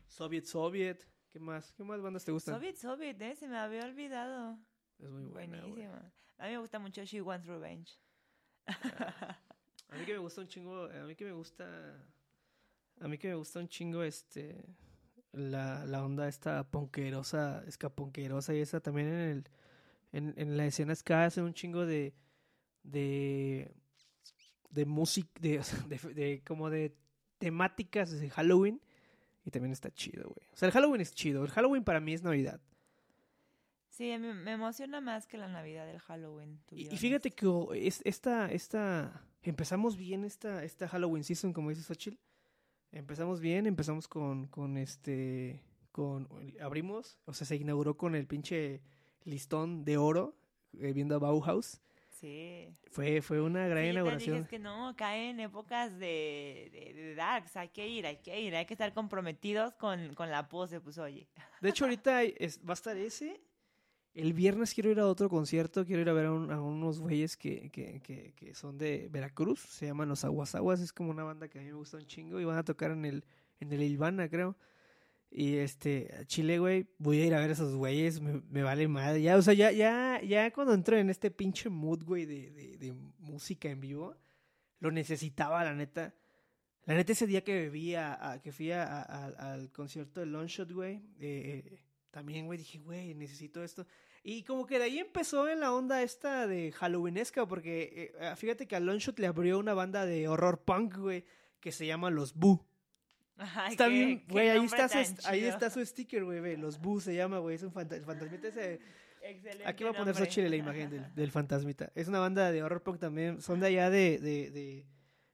Soviet 0.07 0.45
Soviet. 0.45 1.05
¿Qué 1.29 1.39
más? 1.39 1.71
¿Qué 1.73 1.83
más 1.83 2.01
bandas 2.01 2.25
te 2.25 2.31
gustan? 2.31 2.55
Soviet, 2.55 2.75
Soviet, 2.75 3.21
eh, 3.21 3.35
se 3.35 3.47
me 3.47 3.57
había 3.57 3.85
olvidado. 3.85 4.57
Es 4.97 5.09
muy 5.09 5.25
buena. 5.25 5.59
Buenísima. 5.61 6.11
A 6.39 6.45
mí 6.45 6.51
me 6.53 6.57
gusta 6.57 6.79
mucho 6.79 7.03
She 7.03 7.21
Wants 7.21 7.45
Revenge. 7.45 7.99
A 9.91 9.95
mí 9.97 10.05
que 10.05 10.13
me 10.13 10.19
gusta 10.19 10.41
un 10.41 10.47
chingo, 10.47 10.85
a 10.85 11.03
mí 11.05 11.15
que 11.15 11.25
me 11.25 11.31
gusta, 11.31 11.65
a 13.01 13.07
mí 13.07 13.17
que 13.17 13.29
me 13.29 13.35
gusta 13.35 13.59
un 13.59 13.67
chingo 13.67 14.03
este, 14.03 14.63
la, 15.31 15.85
la 15.85 16.03
onda 16.03 16.27
esta 16.27 16.63
ponquerosa, 16.69 17.63
escaponquerosa 17.67 18.53
y 18.53 18.59
esa 18.59 18.79
también 18.79 19.07
en 19.07 19.19
el, 19.19 19.43
En, 20.11 20.33
en 20.37 20.57
la 20.57 20.65
escena 20.65 20.95
ska 20.95 21.25
hacen 21.25 21.43
un 21.43 21.53
chingo 21.53 21.85
de. 21.85 22.13
de. 22.83 23.71
de 24.69 24.85
música. 24.85 25.29
De, 25.39 25.61
de, 25.87 26.13
de- 26.13 26.43
como 26.45 26.69
de 26.69 26.95
temáticas 27.37 28.11
de 28.11 28.29
Halloween. 28.29 28.81
Y 29.45 29.51
también 29.51 29.71
está 29.71 29.89
chido, 29.91 30.23
güey. 30.25 30.47
O 30.53 30.57
sea, 30.57 30.67
el 30.67 30.73
Halloween 30.73 31.01
es 31.01 31.13
chido. 31.13 31.43
El 31.43 31.49
Halloween 31.51 31.83
para 31.83 31.99
mí 31.99 32.13
es 32.13 32.21
Navidad. 32.23 32.59
Sí, 33.99 34.17
me, 34.17 34.33
me 34.33 34.53
emociona 34.53 35.01
más 35.01 35.27
que 35.27 35.37
la 35.37 35.49
Navidad 35.49 35.85
del 35.85 35.99
Halloween. 35.99 36.57
Y, 36.71 36.87
y 36.87 36.97
fíjate 36.97 37.31
que 37.31 37.45
oh, 37.47 37.73
es- 37.73 38.01
esta, 38.05 38.49
esta, 38.49 39.25
empezamos 39.43 39.97
bien 39.97 40.23
esta, 40.23 40.63
esta 40.63 40.87
Halloween 40.87 41.25
season, 41.25 41.51
como 41.51 41.67
dice 41.69 41.83
Xochitl. 41.83 42.17
Empezamos 42.93 43.41
bien, 43.41 43.65
empezamos 43.67 44.07
con, 44.07 44.47
con 44.47 44.77
este, 44.77 45.61
con, 45.91 46.29
abrimos, 46.61 47.19
o 47.25 47.33
sea, 47.33 47.45
se 47.45 47.57
inauguró 47.57 47.97
con 47.97 48.15
el 48.15 48.25
pinche 48.25 48.81
listón 49.25 49.83
de 49.83 49.97
oro, 49.97 50.37
eh, 50.79 50.93
viendo 50.93 51.15
a 51.15 51.19
Bauhaus. 51.19 51.81
Sí. 52.07 52.73
Fue, 52.91 53.21
fue 53.21 53.41
una 53.41 53.67
gran 53.67 53.83
Sí, 53.83 53.89
inauguración. 53.89 54.33
dije, 54.37 54.43
es 54.43 54.49
que 54.49 54.59
no, 54.59 54.95
caen 54.95 55.41
épocas 55.41 55.91
de, 55.99 56.69
de, 56.71 56.93
de 56.93 57.15
darks, 57.15 57.57
hay 57.57 57.67
que 57.67 57.85
ir, 57.85 58.05
hay 58.07 58.17
que 58.21 58.39
ir, 58.39 58.55
hay 58.55 58.65
que 58.65 58.73
estar 58.75 58.93
comprometidos 58.93 59.73
con, 59.73 60.13
con 60.15 60.31
la 60.31 60.47
pose, 60.47 60.79
pues 60.79 60.97
oye. 60.99 61.27
De 61.59 61.67
hecho, 61.69 61.83
ahorita 61.83 62.23
es- 62.23 62.59
va 62.65 62.71
a 62.71 62.73
estar 62.73 62.95
ese. 62.95 63.41
El 64.13 64.33
viernes 64.33 64.73
quiero 64.73 64.89
ir 64.91 64.99
a 64.99 65.07
otro 65.07 65.29
concierto, 65.29 65.85
quiero 65.85 66.01
ir 66.01 66.09
a 66.09 66.13
ver 66.13 66.25
a, 66.25 66.31
un- 66.33 66.51
unos 66.51 66.99
güeyes 66.99 67.37
que, 67.37 67.69
que, 67.69 68.01
que, 68.35 68.53
son 68.55 68.77
de 68.77 69.07
Veracruz, 69.11 69.59
se 69.61 69.85
llaman 69.85 70.09
los 70.09 70.25
Aguasaguas, 70.25 70.81
es 70.81 70.91
como 70.91 71.11
una 71.11 71.23
banda 71.23 71.47
que 71.47 71.59
a 71.59 71.61
mí 71.61 71.67
me 71.67 71.73
gusta 71.75 71.97
un 71.97 72.05
chingo 72.07 72.39
y 72.39 72.45
van 72.45 72.57
a 72.57 72.63
tocar 72.63 72.91
en 72.91 73.05
el, 73.05 73.23
en 73.59 73.71
el 73.71 73.81
Ilvana, 73.83 74.27
creo. 74.27 74.57
Y 75.31 75.57
este, 75.57 76.11
Chile, 76.25 76.57
güey, 76.57 76.87
voy 76.97 77.21
a 77.21 77.25
ir 77.27 77.35
a 77.35 77.39
ver 77.39 77.51
a 77.51 77.53
esos 77.53 77.75
güeyes, 77.75 78.19
me, 78.19 78.63
vale 78.63 78.87
madre. 78.87 79.21
Ya, 79.21 79.37
o 79.37 79.41
sea, 79.43 79.53
ya, 79.53 79.71
ya, 79.71 80.19
ya 80.23 80.51
cuando 80.51 80.73
entro 80.73 80.97
en 80.97 81.11
este 81.11 81.29
pinche 81.29 81.69
mood, 81.69 82.03
güey, 82.03 82.25
de, 82.25 82.49
de, 82.49 82.77
de 82.77 82.93
música 83.19 83.69
en 83.69 83.79
vivo, 83.79 84.15
lo 84.79 84.91
necesitaba, 84.91 85.63
la 85.63 85.75
neta. 85.75 86.15
La 86.85 86.95
neta, 86.95 87.11
ese 87.11 87.27
día 87.27 87.43
que 87.43 87.53
bebí, 87.53 87.93
a, 87.93 88.39
que 88.43 88.51
fui 88.51 88.71
al 88.71 89.71
concierto 89.71 90.19
de 90.21 90.25
Longshot, 90.25 90.71
güey, 90.71 90.99
eh, 91.19 91.79
también, 92.11 92.45
güey, 92.45 92.57
dije, 92.57 92.79
güey, 92.79 93.13
necesito 93.15 93.63
esto. 93.63 93.85
Y 94.23 94.43
como 94.43 94.65
que 94.65 94.77
de 94.79 94.85
ahí 94.85 94.99
empezó 94.99 95.47
en 95.47 95.59
la 95.61 95.71
onda 95.73 96.01
esta 96.01 96.47
de 96.47 96.71
Halloweenesca, 96.71 97.45
porque 97.47 98.11
eh, 98.19 98.35
fíjate 98.35 98.67
que 98.67 98.75
a 98.75 98.79
Longshot 98.79 99.17
le 99.19 99.27
abrió 99.27 99.59
una 99.59 99.73
banda 99.73 100.05
de 100.05 100.27
horror 100.27 100.61
punk, 100.63 100.97
güey, 100.97 101.23
que 101.59 101.71
se 101.71 101.85
llama 101.85 102.09
Los 102.09 102.33
Boo. 102.33 102.65
Ay, 103.37 103.71
Está 103.71 103.85
qué- 103.85 103.91
bien, 103.91 104.25
güey, 104.27 104.49
ahí 104.49 104.65
está, 104.65 104.89
su, 104.89 105.27
ahí 105.27 105.43
está 105.45 105.69
su 105.69 105.85
sticker, 105.85 106.25
güey, 106.25 106.41
ve, 106.41 106.57
Los 106.57 106.79
Boo 106.79 106.99
se 106.99 107.15
llama, 107.15 107.39
güey, 107.39 107.55
es 107.55 107.63
un 107.63 107.71
fanta- 107.71 108.01
fantasmita 108.03 108.47
ese... 108.49 108.79
Excelente 109.21 109.67
Aquí 109.67 109.83
va 109.83 109.89
a 109.89 109.93
poner. 109.93 110.15
Xochitl 110.15 110.49
la 110.49 110.55
imagen 110.55 110.89
del, 110.89 111.13
del 111.13 111.29
fantasmita. 111.31 111.91
Es 111.93 112.07
una 112.07 112.19
banda 112.19 112.53
de 112.53 112.63
horror 112.63 112.81
punk 112.83 112.99
también. 112.99 113.41
Son 113.41 113.59
de 113.59 113.67
allá 113.67 113.89
de, 113.89 114.17
de, 114.17 114.49
de- 114.49 114.85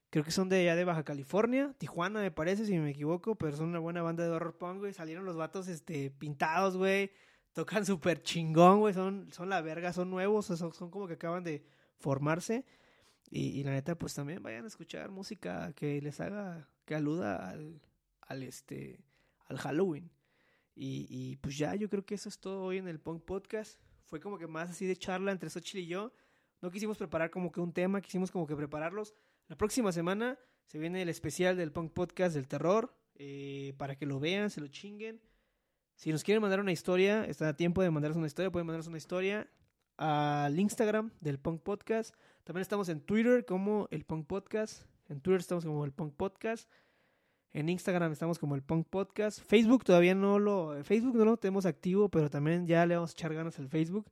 Creo 0.10 0.24
que 0.24 0.32
son 0.32 0.48
de 0.50 0.62
allá 0.62 0.76
de 0.76 0.86
Baja 0.86 1.04
California. 1.04 1.74
Tijuana, 1.78 2.22
me 2.22 2.32
parece, 2.32 2.66
si 2.66 2.78
me 2.78 2.92
equivoco. 2.92 3.36
Pero 3.36 3.58
son 3.58 3.70
una 3.70 3.80
buena 3.80 4.02
banda 4.02 4.24
de 4.24 4.30
horror 4.30 4.58
punk, 4.58 4.80
güey. 4.80 4.94
Salieron 4.94 5.26
los 5.26 5.36
vatos 5.36 5.68
este, 5.68 6.12
pintados, 6.12 6.78
güey. 6.78 7.12
Tocan 7.54 7.86
súper 7.86 8.22
chingón, 8.22 8.80
güey. 8.80 8.94
Son, 8.94 9.32
son 9.32 9.50
la 9.50 9.62
verga, 9.62 9.94
son 9.94 10.10
nuevos. 10.10 10.46
Son, 10.46 10.58
son 10.74 10.90
como 10.90 11.08
que 11.08 11.16
acaban 11.16 11.44
de 11.44 11.66
formarse. 11.98 12.66
Y, 13.30 13.60
y 13.60 13.64
la 13.64 13.72
neta, 13.72 13.98
pues 13.98 14.14
también 14.14 14.42
vayan 14.44 14.66
a 14.66 14.68
escuchar 14.68 15.10
música 15.10 15.74
que 15.74 16.02
les 16.02 16.22
haga, 16.22 16.70
que 16.86 16.96
aluda 16.96 17.50
al, 17.50 17.82
al, 18.22 18.44
este, 18.44 19.04
al 19.48 19.58
Halloween. 19.58 20.12
Y, 20.76 21.08
y 21.10 21.38
pues 21.38 21.58
ya, 21.58 21.76
yo 21.76 21.90
creo 21.90 22.06
que 22.06 22.16
eso 22.16 22.30
es 22.30 22.40
todo 22.40 22.64
hoy 22.64 22.78
en 22.78 22.88
el 22.88 23.00
Punk 23.00 23.24
Podcast. 23.24 23.80
Fue 24.06 24.20
como 24.20 24.38
que 24.38 24.48
más 24.48 24.70
así 24.70 24.86
de 24.86 24.96
charla 24.96 25.32
entre 25.32 25.50
Xochitl 25.50 25.80
y 25.80 25.88
yo. 25.88 26.14
No 26.62 26.72
quisimos 26.72 26.98
preparar 26.98 27.32
como 27.32 27.52
que 27.52 27.60
un 27.60 27.74
tema, 27.74 28.02
quisimos 28.02 28.32
como 28.32 28.46
que 28.48 28.56
prepararlos. 28.56 29.16
La 29.48 29.56
próxima 29.56 29.92
semana 29.92 30.40
se 30.66 30.80
viene 30.80 31.02
el 31.02 31.10
especial 31.10 31.56
del 31.56 31.72
Punk 31.72 31.92
Podcast 31.94 32.36
del 32.36 32.48
terror. 32.48 32.94
eh, 33.18 33.74
para 33.78 33.96
que 33.96 34.06
lo 34.06 34.20
vean, 34.20 34.50
se 34.50 34.60
lo 34.60 34.68
chinguen. 34.68 35.22
Si 35.96 36.12
nos 36.12 36.24
quieren 36.24 36.42
mandar 36.42 36.60
una 36.60 36.74
historia, 36.74 37.24
está 37.24 37.48
a 37.48 37.56
tiempo 37.56 37.82
de 37.82 37.90
mandarnos 37.90 38.18
una 38.18 38.28
historia. 38.28 38.52
Pueden 38.52 38.68
mandarnos 38.68 38.88
una 38.88 38.98
historia 38.98 39.48
al 39.98 40.60
Instagram 40.60 41.12
del 41.22 41.40
Punk 41.40 41.62
Podcast. 41.62 42.14
También 42.44 42.62
estamos 42.64 42.90
en 42.90 43.00
Twitter 43.00 43.46
como 43.46 43.88
el 43.92 44.04
Punk 44.04 44.28
Podcast. 44.28 44.84
En 45.08 45.22
Twitter 45.22 45.40
estamos 45.40 45.64
como 45.64 45.86
el 45.86 45.94
Punk 45.94 46.14
Podcast. 46.16 46.70
En 47.54 47.70
Instagram 47.70 48.12
estamos 48.12 48.38
como 48.38 48.56
el 48.56 48.64
Punk 48.64 48.88
Podcast. 48.90 49.40
Facebook 49.40 49.86
todavía 49.86 50.14
no 50.14 50.40
lo. 50.40 50.84
Facebook 50.84 51.16
no 51.16 51.24
lo 51.24 51.38
tenemos 51.38 51.66
activo, 51.66 52.10
pero 52.10 52.30
también 52.30 52.68
ya 52.68 52.86
le 52.86 52.96
vamos 52.96 53.12
a 53.12 53.14
echar 53.14 53.34
ganas 53.34 53.58
al 53.60 53.70
Facebook. 53.70 54.12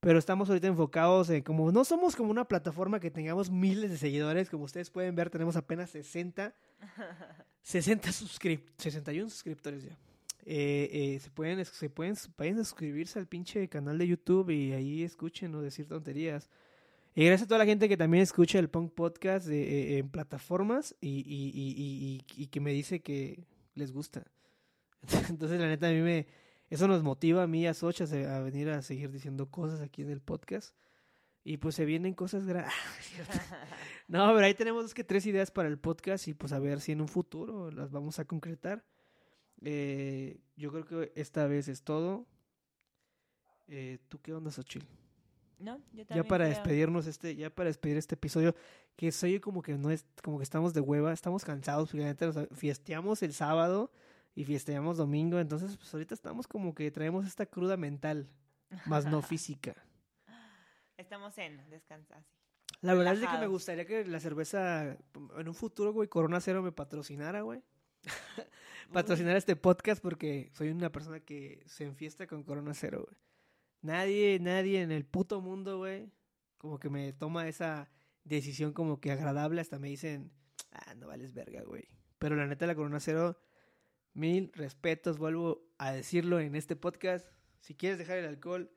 Pero 0.00 0.18
estamos 0.18 0.48
ahorita 0.48 0.68
enfocados 0.68 1.28
en 1.30 1.42
como. 1.42 1.72
No 1.72 1.84
somos 1.84 2.14
como 2.14 2.30
una 2.30 2.46
plataforma 2.46 3.00
que 3.00 3.10
tengamos 3.10 3.50
miles 3.50 3.90
de 3.90 3.96
seguidores. 3.98 4.48
Como 4.48 4.64
ustedes 4.64 4.90
pueden 4.90 5.14
ver, 5.16 5.28
tenemos 5.30 5.56
apenas 5.56 5.90
60. 5.90 6.54
60 7.62 8.12
suscrip 8.12 8.68
61 8.78 9.28
suscriptores 9.30 9.84
ya. 9.84 9.98
Eh, 10.50 10.88
eh, 10.92 11.18
se 11.20 11.30
pueden, 11.30 11.62
se 11.64 11.90
pueden, 11.90 12.14
vayan 12.38 12.58
a 12.60 12.64
suscribirse 12.64 13.18
al 13.18 13.26
pinche 13.26 13.68
canal 13.68 13.98
de 13.98 14.06
YouTube 14.06 14.50
y 14.50 14.72
ahí 14.72 15.02
escuchen 15.02 15.54
o 15.54 15.60
decir 15.60 15.86
tonterías. 15.86 16.48
Y 17.14 17.24
gracias 17.26 17.46
a 17.46 17.48
toda 17.48 17.58
la 17.58 17.66
gente 17.66 17.88
que 17.88 17.96
también 17.96 18.22
escucha 18.22 18.58
el 18.60 18.70
Punk 18.70 18.92
Podcast 18.94 19.48
eh, 19.48 19.98
en 19.98 20.08
plataformas 20.08 20.94
y, 21.00 21.08
y, 21.26 21.52
y- 21.54 22.24
y 22.42 22.46
que 22.46 22.60
me 22.60 22.72
dice 22.72 23.00
que 23.00 23.44
les 23.74 23.92
gusta. 23.92 24.22
Entonces, 25.28 25.58
la 25.60 25.66
neta, 25.66 25.88
a 25.88 25.90
mí 25.92 26.00
me. 26.00 26.26
Eso 26.70 26.86
nos 26.86 27.02
motiva 27.02 27.42
a 27.42 27.46
mí 27.46 27.62
y 27.62 27.66
a 27.66 27.74
Socha 27.74 28.04
a, 28.04 28.40
venir 28.40 28.68
a 28.68 28.82
seguir 28.82 29.10
diciendo 29.10 29.50
cosas 29.50 29.80
aquí 29.80 30.02
en 30.02 30.10
el 30.10 30.20
podcast. 30.20 30.74
Y 31.44 31.56
pues 31.56 31.74
se 31.74 31.86
vienen 31.86 32.14
cosas 32.14 32.46
grandes. 32.46 32.74
no, 34.08 34.32
pero 34.34 34.44
ahí 34.46 34.54
tenemos 34.54 34.84
es 34.84 34.94
que 34.94 35.04
tres 35.04 35.24
ideas 35.26 35.50
para 35.50 35.68
el 35.68 35.78
podcast 35.78 36.28
y 36.28 36.34
pues 36.34 36.52
a 36.52 36.58
ver 36.58 36.80
si 36.80 36.92
en 36.92 37.00
un 37.00 37.08
futuro 37.08 37.70
las 37.70 37.90
vamos 37.90 38.18
a 38.18 38.26
concretar. 38.26 38.84
Eh, 39.62 40.40
yo 40.56 40.70
creo 40.70 40.84
que 40.84 41.12
esta 41.14 41.46
vez 41.46 41.68
es 41.68 41.82
todo. 41.82 42.26
Eh, 43.68 43.98
¿Tú 44.08 44.20
qué 44.20 44.34
onda, 44.34 44.50
Xochitl? 44.50 44.86
No, 45.58 45.78
yo 45.92 46.02
Ya 46.02 46.04
también 46.04 46.28
para 46.28 46.44
creo. 46.44 46.56
despedirnos 46.56 47.06
este, 47.06 47.34
ya 47.34 47.50
para 47.50 47.68
despedir 47.68 47.96
este 47.96 48.14
episodio, 48.14 48.54
que 48.94 49.10
soy 49.10 49.40
como 49.40 49.62
que 49.62 49.76
no 49.76 49.90
es, 49.90 50.06
como 50.22 50.38
que 50.38 50.44
estamos 50.44 50.72
de 50.72 50.80
hueva, 50.80 51.12
estamos 51.12 51.44
cansados, 51.44 51.92
o 51.92 52.32
sea, 52.32 52.46
fiesteamos 52.52 53.22
el 53.22 53.32
sábado 53.32 53.90
y 54.38 54.44
fiesteamos 54.44 54.98
domingo, 54.98 55.40
entonces 55.40 55.76
pues 55.76 55.92
ahorita 55.92 56.14
estamos 56.14 56.46
como 56.46 56.72
que 56.72 56.92
traemos 56.92 57.26
esta 57.26 57.44
cruda 57.44 57.76
mental, 57.76 58.30
más 58.86 59.04
no 59.04 59.20
física. 59.32 59.74
Estamos 60.96 61.36
en 61.38 61.68
descansar. 61.70 62.22
sí. 62.22 62.76
La 62.82 62.94
verdad 62.94 63.14
es 63.14 63.28
que 63.28 63.38
me 63.38 63.48
gustaría 63.48 63.84
que 63.84 64.04
la 64.04 64.20
cerveza, 64.20 64.96
en 65.36 65.48
un 65.48 65.54
futuro, 65.54 65.92
güey, 65.92 66.08
Corona 66.08 66.40
Cero 66.40 66.62
me 66.62 66.70
patrocinara, 66.70 67.40
güey. 67.40 67.64
Patrocinar 68.92 69.36
este 69.36 69.56
podcast 69.56 70.00
porque 70.00 70.52
soy 70.52 70.68
una 70.68 70.92
persona 70.92 71.18
que 71.18 71.64
se 71.66 71.82
enfiesta 71.82 72.28
con 72.28 72.44
Corona 72.44 72.74
Cero, 72.74 73.08
güey. 73.08 73.18
Nadie, 73.82 74.38
nadie 74.40 74.82
en 74.82 74.92
el 74.92 75.04
puto 75.04 75.40
mundo, 75.40 75.78
güey, 75.78 76.12
como 76.58 76.78
que 76.78 76.90
me 76.90 77.12
toma 77.12 77.48
esa 77.48 77.90
decisión 78.22 78.72
como 78.72 79.00
que 79.00 79.10
agradable. 79.10 79.60
Hasta 79.60 79.80
me 79.80 79.88
dicen, 79.88 80.30
ah, 80.70 80.94
no 80.94 81.08
vales 81.08 81.34
verga, 81.34 81.64
güey. 81.64 81.88
Pero 82.20 82.36
la 82.36 82.46
neta, 82.46 82.68
la 82.68 82.76
Corona 82.76 83.00
Cero, 83.00 83.36
mil 84.18 84.50
respetos, 84.54 85.16
vuelvo 85.16 85.64
a 85.78 85.92
decirlo 85.92 86.40
en 86.40 86.56
este 86.56 86.74
podcast. 86.74 87.30
Si 87.60 87.74
quieres 87.74 87.98
dejar 87.98 88.18
el 88.18 88.26
alcohol 88.26 88.70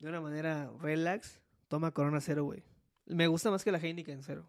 de 0.00 0.08
una 0.08 0.20
manera 0.20 0.72
relax, 0.80 1.40
toma 1.68 1.92
Corona 1.92 2.20
Cero, 2.20 2.44
güey. 2.44 2.64
Me 3.06 3.28
gusta 3.28 3.50
más 3.50 3.62
que 3.62 3.70
la 3.70 3.78
Heineken 3.78 4.24
Cero. 4.24 4.48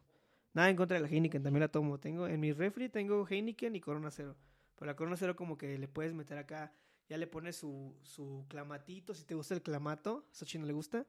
Nada 0.53 0.69
en 0.69 0.75
contra 0.75 0.97
de 0.97 1.01
la 1.01 1.07
Heineken, 1.07 1.43
también 1.43 1.61
la 1.61 1.67
tomo. 1.67 1.99
Tengo 1.99 2.27
en 2.27 2.39
mi 2.39 2.51
refri 2.51 2.89
tengo 2.89 3.27
Heineken 3.27 3.75
y 3.75 3.79
Corona 3.79 4.09
Cero. 4.09 4.35
Pero 4.75 4.87
la 4.87 4.95
Corona 4.95 5.17
Cero 5.17 5.35
como 5.35 5.55
que 5.55 5.77
le 5.77 5.87
puedes 5.87 6.13
meter 6.13 6.39
acá, 6.39 6.73
ya 7.07 7.17
le 7.17 7.27
pones 7.27 7.55
su, 7.55 7.95
su 8.01 8.45
clamatito, 8.49 9.13
si 9.13 9.25
te 9.25 9.35
gusta 9.35 9.53
el 9.53 9.61
clamato, 9.61 10.25
¿a 10.31 10.35
Xochitl 10.35 10.61
no 10.61 10.67
le 10.67 10.73
gusta? 10.73 11.05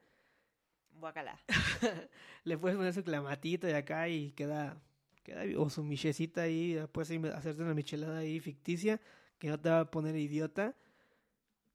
Guacala. 0.92 1.40
le 2.44 2.58
puedes 2.58 2.76
poner 2.76 2.92
su 2.92 3.02
clamatito 3.02 3.66
de 3.66 3.76
acá 3.76 4.06
y 4.08 4.32
queda, 4.32 4.76
o 5.56 5.70
su 5.70 5.82
michecita 5.82 6.42
ahí, 6.42 6.78
puedes 6.92 7.10
hacerte 7.34 7.62
una 7.62 7.74
michelada 7.74 8.18
ahí 8.18 8.40
ficticia 8.40 9.00
que 9.38 9.48
no 9.48 9.58
te 9.60 9.68
va 9.68 9.80
a 9.80 9.90
poner 9.90 10.16
idiota. 10.16 10.74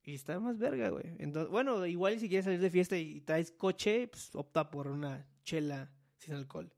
Y 0.03 0.15
está 0.15 0.39
más 0.39 0.57
verga, 0.57 0.89
güey. 0.89 1.05
Entonces, 1.19 1.51
bueno, 1.51 1.85
igual 1.85 2.19
si 2.19 2.29
quieres 2.29 2.45
salir 2.45 2.59
de 2.59 2.69
fiesta 2.69 2.97
y 2.97 3.21
traes 3.21 3.51
coche, 3.51 4.07
pues 4.07 4.33
opta 4.33 4.69
por 4.71 4.87
una 4.87 5.27
chela 5.43 5.91
sin 6.17 6.33
alcohol. 6.33 6.71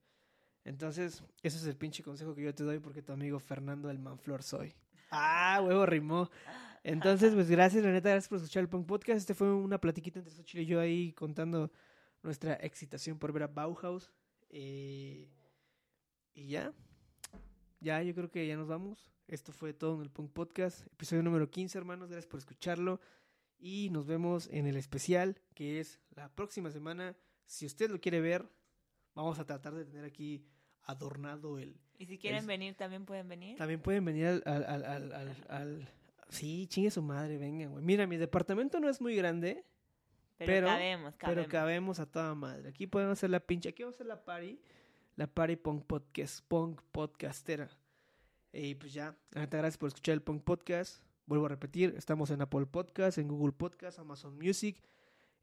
Entonces, 0.65 1.23
ese 1.41 1.57
es 1.57 1.65
el 1.65 1.75
pinche 1.75 2.03
consejo 2.03 2.35
que 2.35 2.43
yo 2.43 2.53
te 2.53 2.63
doy 2.63 2.79
porque 2.79 3.01
tu 3.01 3.13
amigo 3.13 3.39
Fernando 3.39 3.89
el 3.89 3.99
Manflor 3.99 4.43
soy. 4.43 4.73
Ah, 5.11 5.61
huevo, 5.63 5.85
rimó. 5.85 6.29
Entonces, 6.83 7.33
pues 7.33 7.49
gracias, 7.49 7.83
la 7.83 7.91
neta, 7.91 8.09
gracias 8.09 8.29
por 8.29 8.37
escuchar 8.37 8.61
el 8.61 8.69
Punk 8.69 8.87
Podcast. 8.87 9.19
Este 9.19 9.33
fue 9.33 9.53
una 9.53 9.79
platiquita 9.79 10.19
entre 10.19 10.33
Xochitl 10.33 10.61
y 10.61 10.65
yo 10.65 10.79
ahí 10.79 11.13
contando 11.13 11.71
nuestra 12.23 12.55
excitación 12.55 13.17
por 13.17 13.31
ver 13.31 13.43
a 13.43 13.47
Bauhaus. 13.47 14.11
Eh, 14.49 15.29
y 16.33 16.47
ya, 16.47 16.73
ya, 17.79 18.01
yo 18.03 18.13
creo 18.13 18.29
que 18.31 18.47
ya 18.47 18.55
nos 18.55 18.67
vamos. 18.67 19.09
Esto 19.27 19.51
fue 19.53 19.73
todo 19.73 19.95
en 19.95 20.01
el 20.01 20.09
Punk 20.09 20.31
Podcast, 20.31 20.85
episodio 20.87 21.23
número 21.23 21.49
15, 21.49 21.77
hermanos. 21.77 22.09
Gracias 22.09 22.27
por 22.29 22.39
escucharlo. 22.39 22.99
Y 23.59 23.89
nos 23.91 24.07
vemos 24.07 24.47
en 24.51 24.65
el 24.65 24.75
especial, 24.75 25.39
que 25.53 25.79
es 25.79 25.99
la 26.15 26.29
próxima 26.29 26.71
semana. 26.71 27.15
Si 27.45 27.65
usted 27.65 27.89
lo 27.91 27.99
quiere 28.01 28.19
ver, 28.19 28.49
vamos 29.13 29.39
a 29.39 29.45
tratar 29.45 29.73
de 29.75 29.85
tener 29.85 30.03
aquí 30.05 30.45
adornado 30.83 31.59
el... 31.59 31.79
Y 31.99 32.07
si 32.07 32.17
quieren 32.17 32.41
el- 32.41 32.47
venir, 32.47 32.75
también 32.75 33.05
pueden 33.05 33.27
venir. 33.29 33.57
También 33.57 33.79
pueden 33.81 34.03
venir 34.03 34.25
al... 34.25 34.43
al, 34.45 34.83
al, 34.83 35.43
al, 35.49 35.89
Sí, 36.29 36.65
chingue 36.67 36.89
su 36.89 37.01
madre, 37.03 37.37
venga, 37.37 37.67
güey. 37.67 37.83
Mira, 37.83 38.07
mi 38.07 38.17
departamento 38.17 38.79
no 38.79 38.89
es 38.89 38.99
muy 39.01 39.15
grande, 39.15 39.63
Pero, 40.37 40.47
pero- 40.53 40.67
cabemos, 40.67 41.15
cabemos. 41.15 41.43
pero 41.43 41.49
cabemos 41.51 41.99
a 41.99 42.05
toda 42.05 42.33
madre. 42.35 42.69
Aquí 42.69 42.87
podemos 42.87 43.13
hacer 43.13 43.29
la 43.29 43.41
pinche, 43.41 43.69
aquí 43.69 43.83
vamos 43.83 43.95
a 43.95 43.97
hacer 43.97 44.07
la 44.07 44.23
party, 44.25 44.59
la 45.15 45.27
party 45.27 45.55
punk 45.55 45.85
podcast, 45.85 46.45
punk 46.47 46.81
podcastera. 46.91 47.69
Y 48.53 48.75
pues 48.75 48.93
ya, 48.93 49.17
la 49.31 49.41
neta, 49.41 49.57
gracias 49.57 49.77
por 49.77 49.87
escuchar 49.87 50.13
el 50.13 50.21
punk 50.21 50.43
podcast. 50.43 51.01
Vuelvo 51.25 51.45
a 51.45 51.49
repetir, 51.49 51.93
estamos 51.97 52.29
en 52.31 52.41
Apple 52.41 52.65
Podcast, 52.65 53.17
en 53.17 53.27
Google 53.27 53.53
Podcast, 53.53 53.99
Amazon 53.99 54.37
Music, 54.37 54.81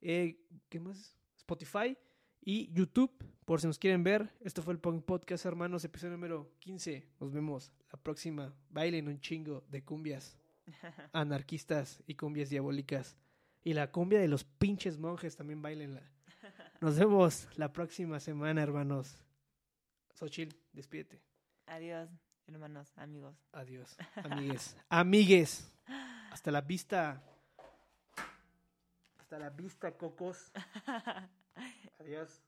eh, 0.03 0.39
¿qué 0.69 0.81
más? 0.81 1.17
Spotify 1.37 1.97
y 2.43 2.71
YouTube, 2.73 3.13
por 3.45 3.61
si 3.61 3.67
nos 3.67 3.79
quieren 3.79 4.03
ver. 4.05 4.31
Esto 4.41 4.63
fue 4.63 4.75
el 4.75 4.81
punk 4.81 5.05
podcast, 5.05 5.47
hermanos, 5.47 5.85
episodio 5.85 6.13
número 6.13 6.51
15. 6.59 7.07
Nos 7.21 7.33
vemos 7.33 7.73
la 7.91 7.99
próxima. 7.99 8.53
Bailen 8.71 9.09
un 9.09 9.21
chingo 9.21 9.65
de 9.71 9.83
cumbias 9.85 10.37
anarquistas 11.13 12.03
y 12.07 12.15
cumbias 12.15 12.51
diabólicas. 12.51 13.17
Y 13.65 13.73
la 13.73 13.91
cumbia 13.91 14.21
de 14.21 14.29
los 14.29 14.45
pinches 14.45 14.99
monjes 14.99 15.37
también 15.37 15.63
bailenla. 15.63 16.03
Nos 16.81 16.99
vemos 16.99 17.49
la 17.57 17.73
próxima 17.73 18.21
semana, 18.21 18.63
hermanos. 18.63 19.28
Xochil, 20.19 20.53
despídete. 20.73 21.23
Adiós, 21.67 22.11
hermanos, 22.49 22.93
amigos. 22.97 23.37
Adiós. 23.53 23.97
Amigues. 24.17 24.77
Amigues. 24.89 25.73
Hasta 26.33 26.51
la 26.51 26.61
vista. 26.61 27.23
Hasta 29.19 29.39
la 29.39 29.51
vista, 29.51 29.97
cocos. 29.97 30.51
Adiós. 32.01 32.43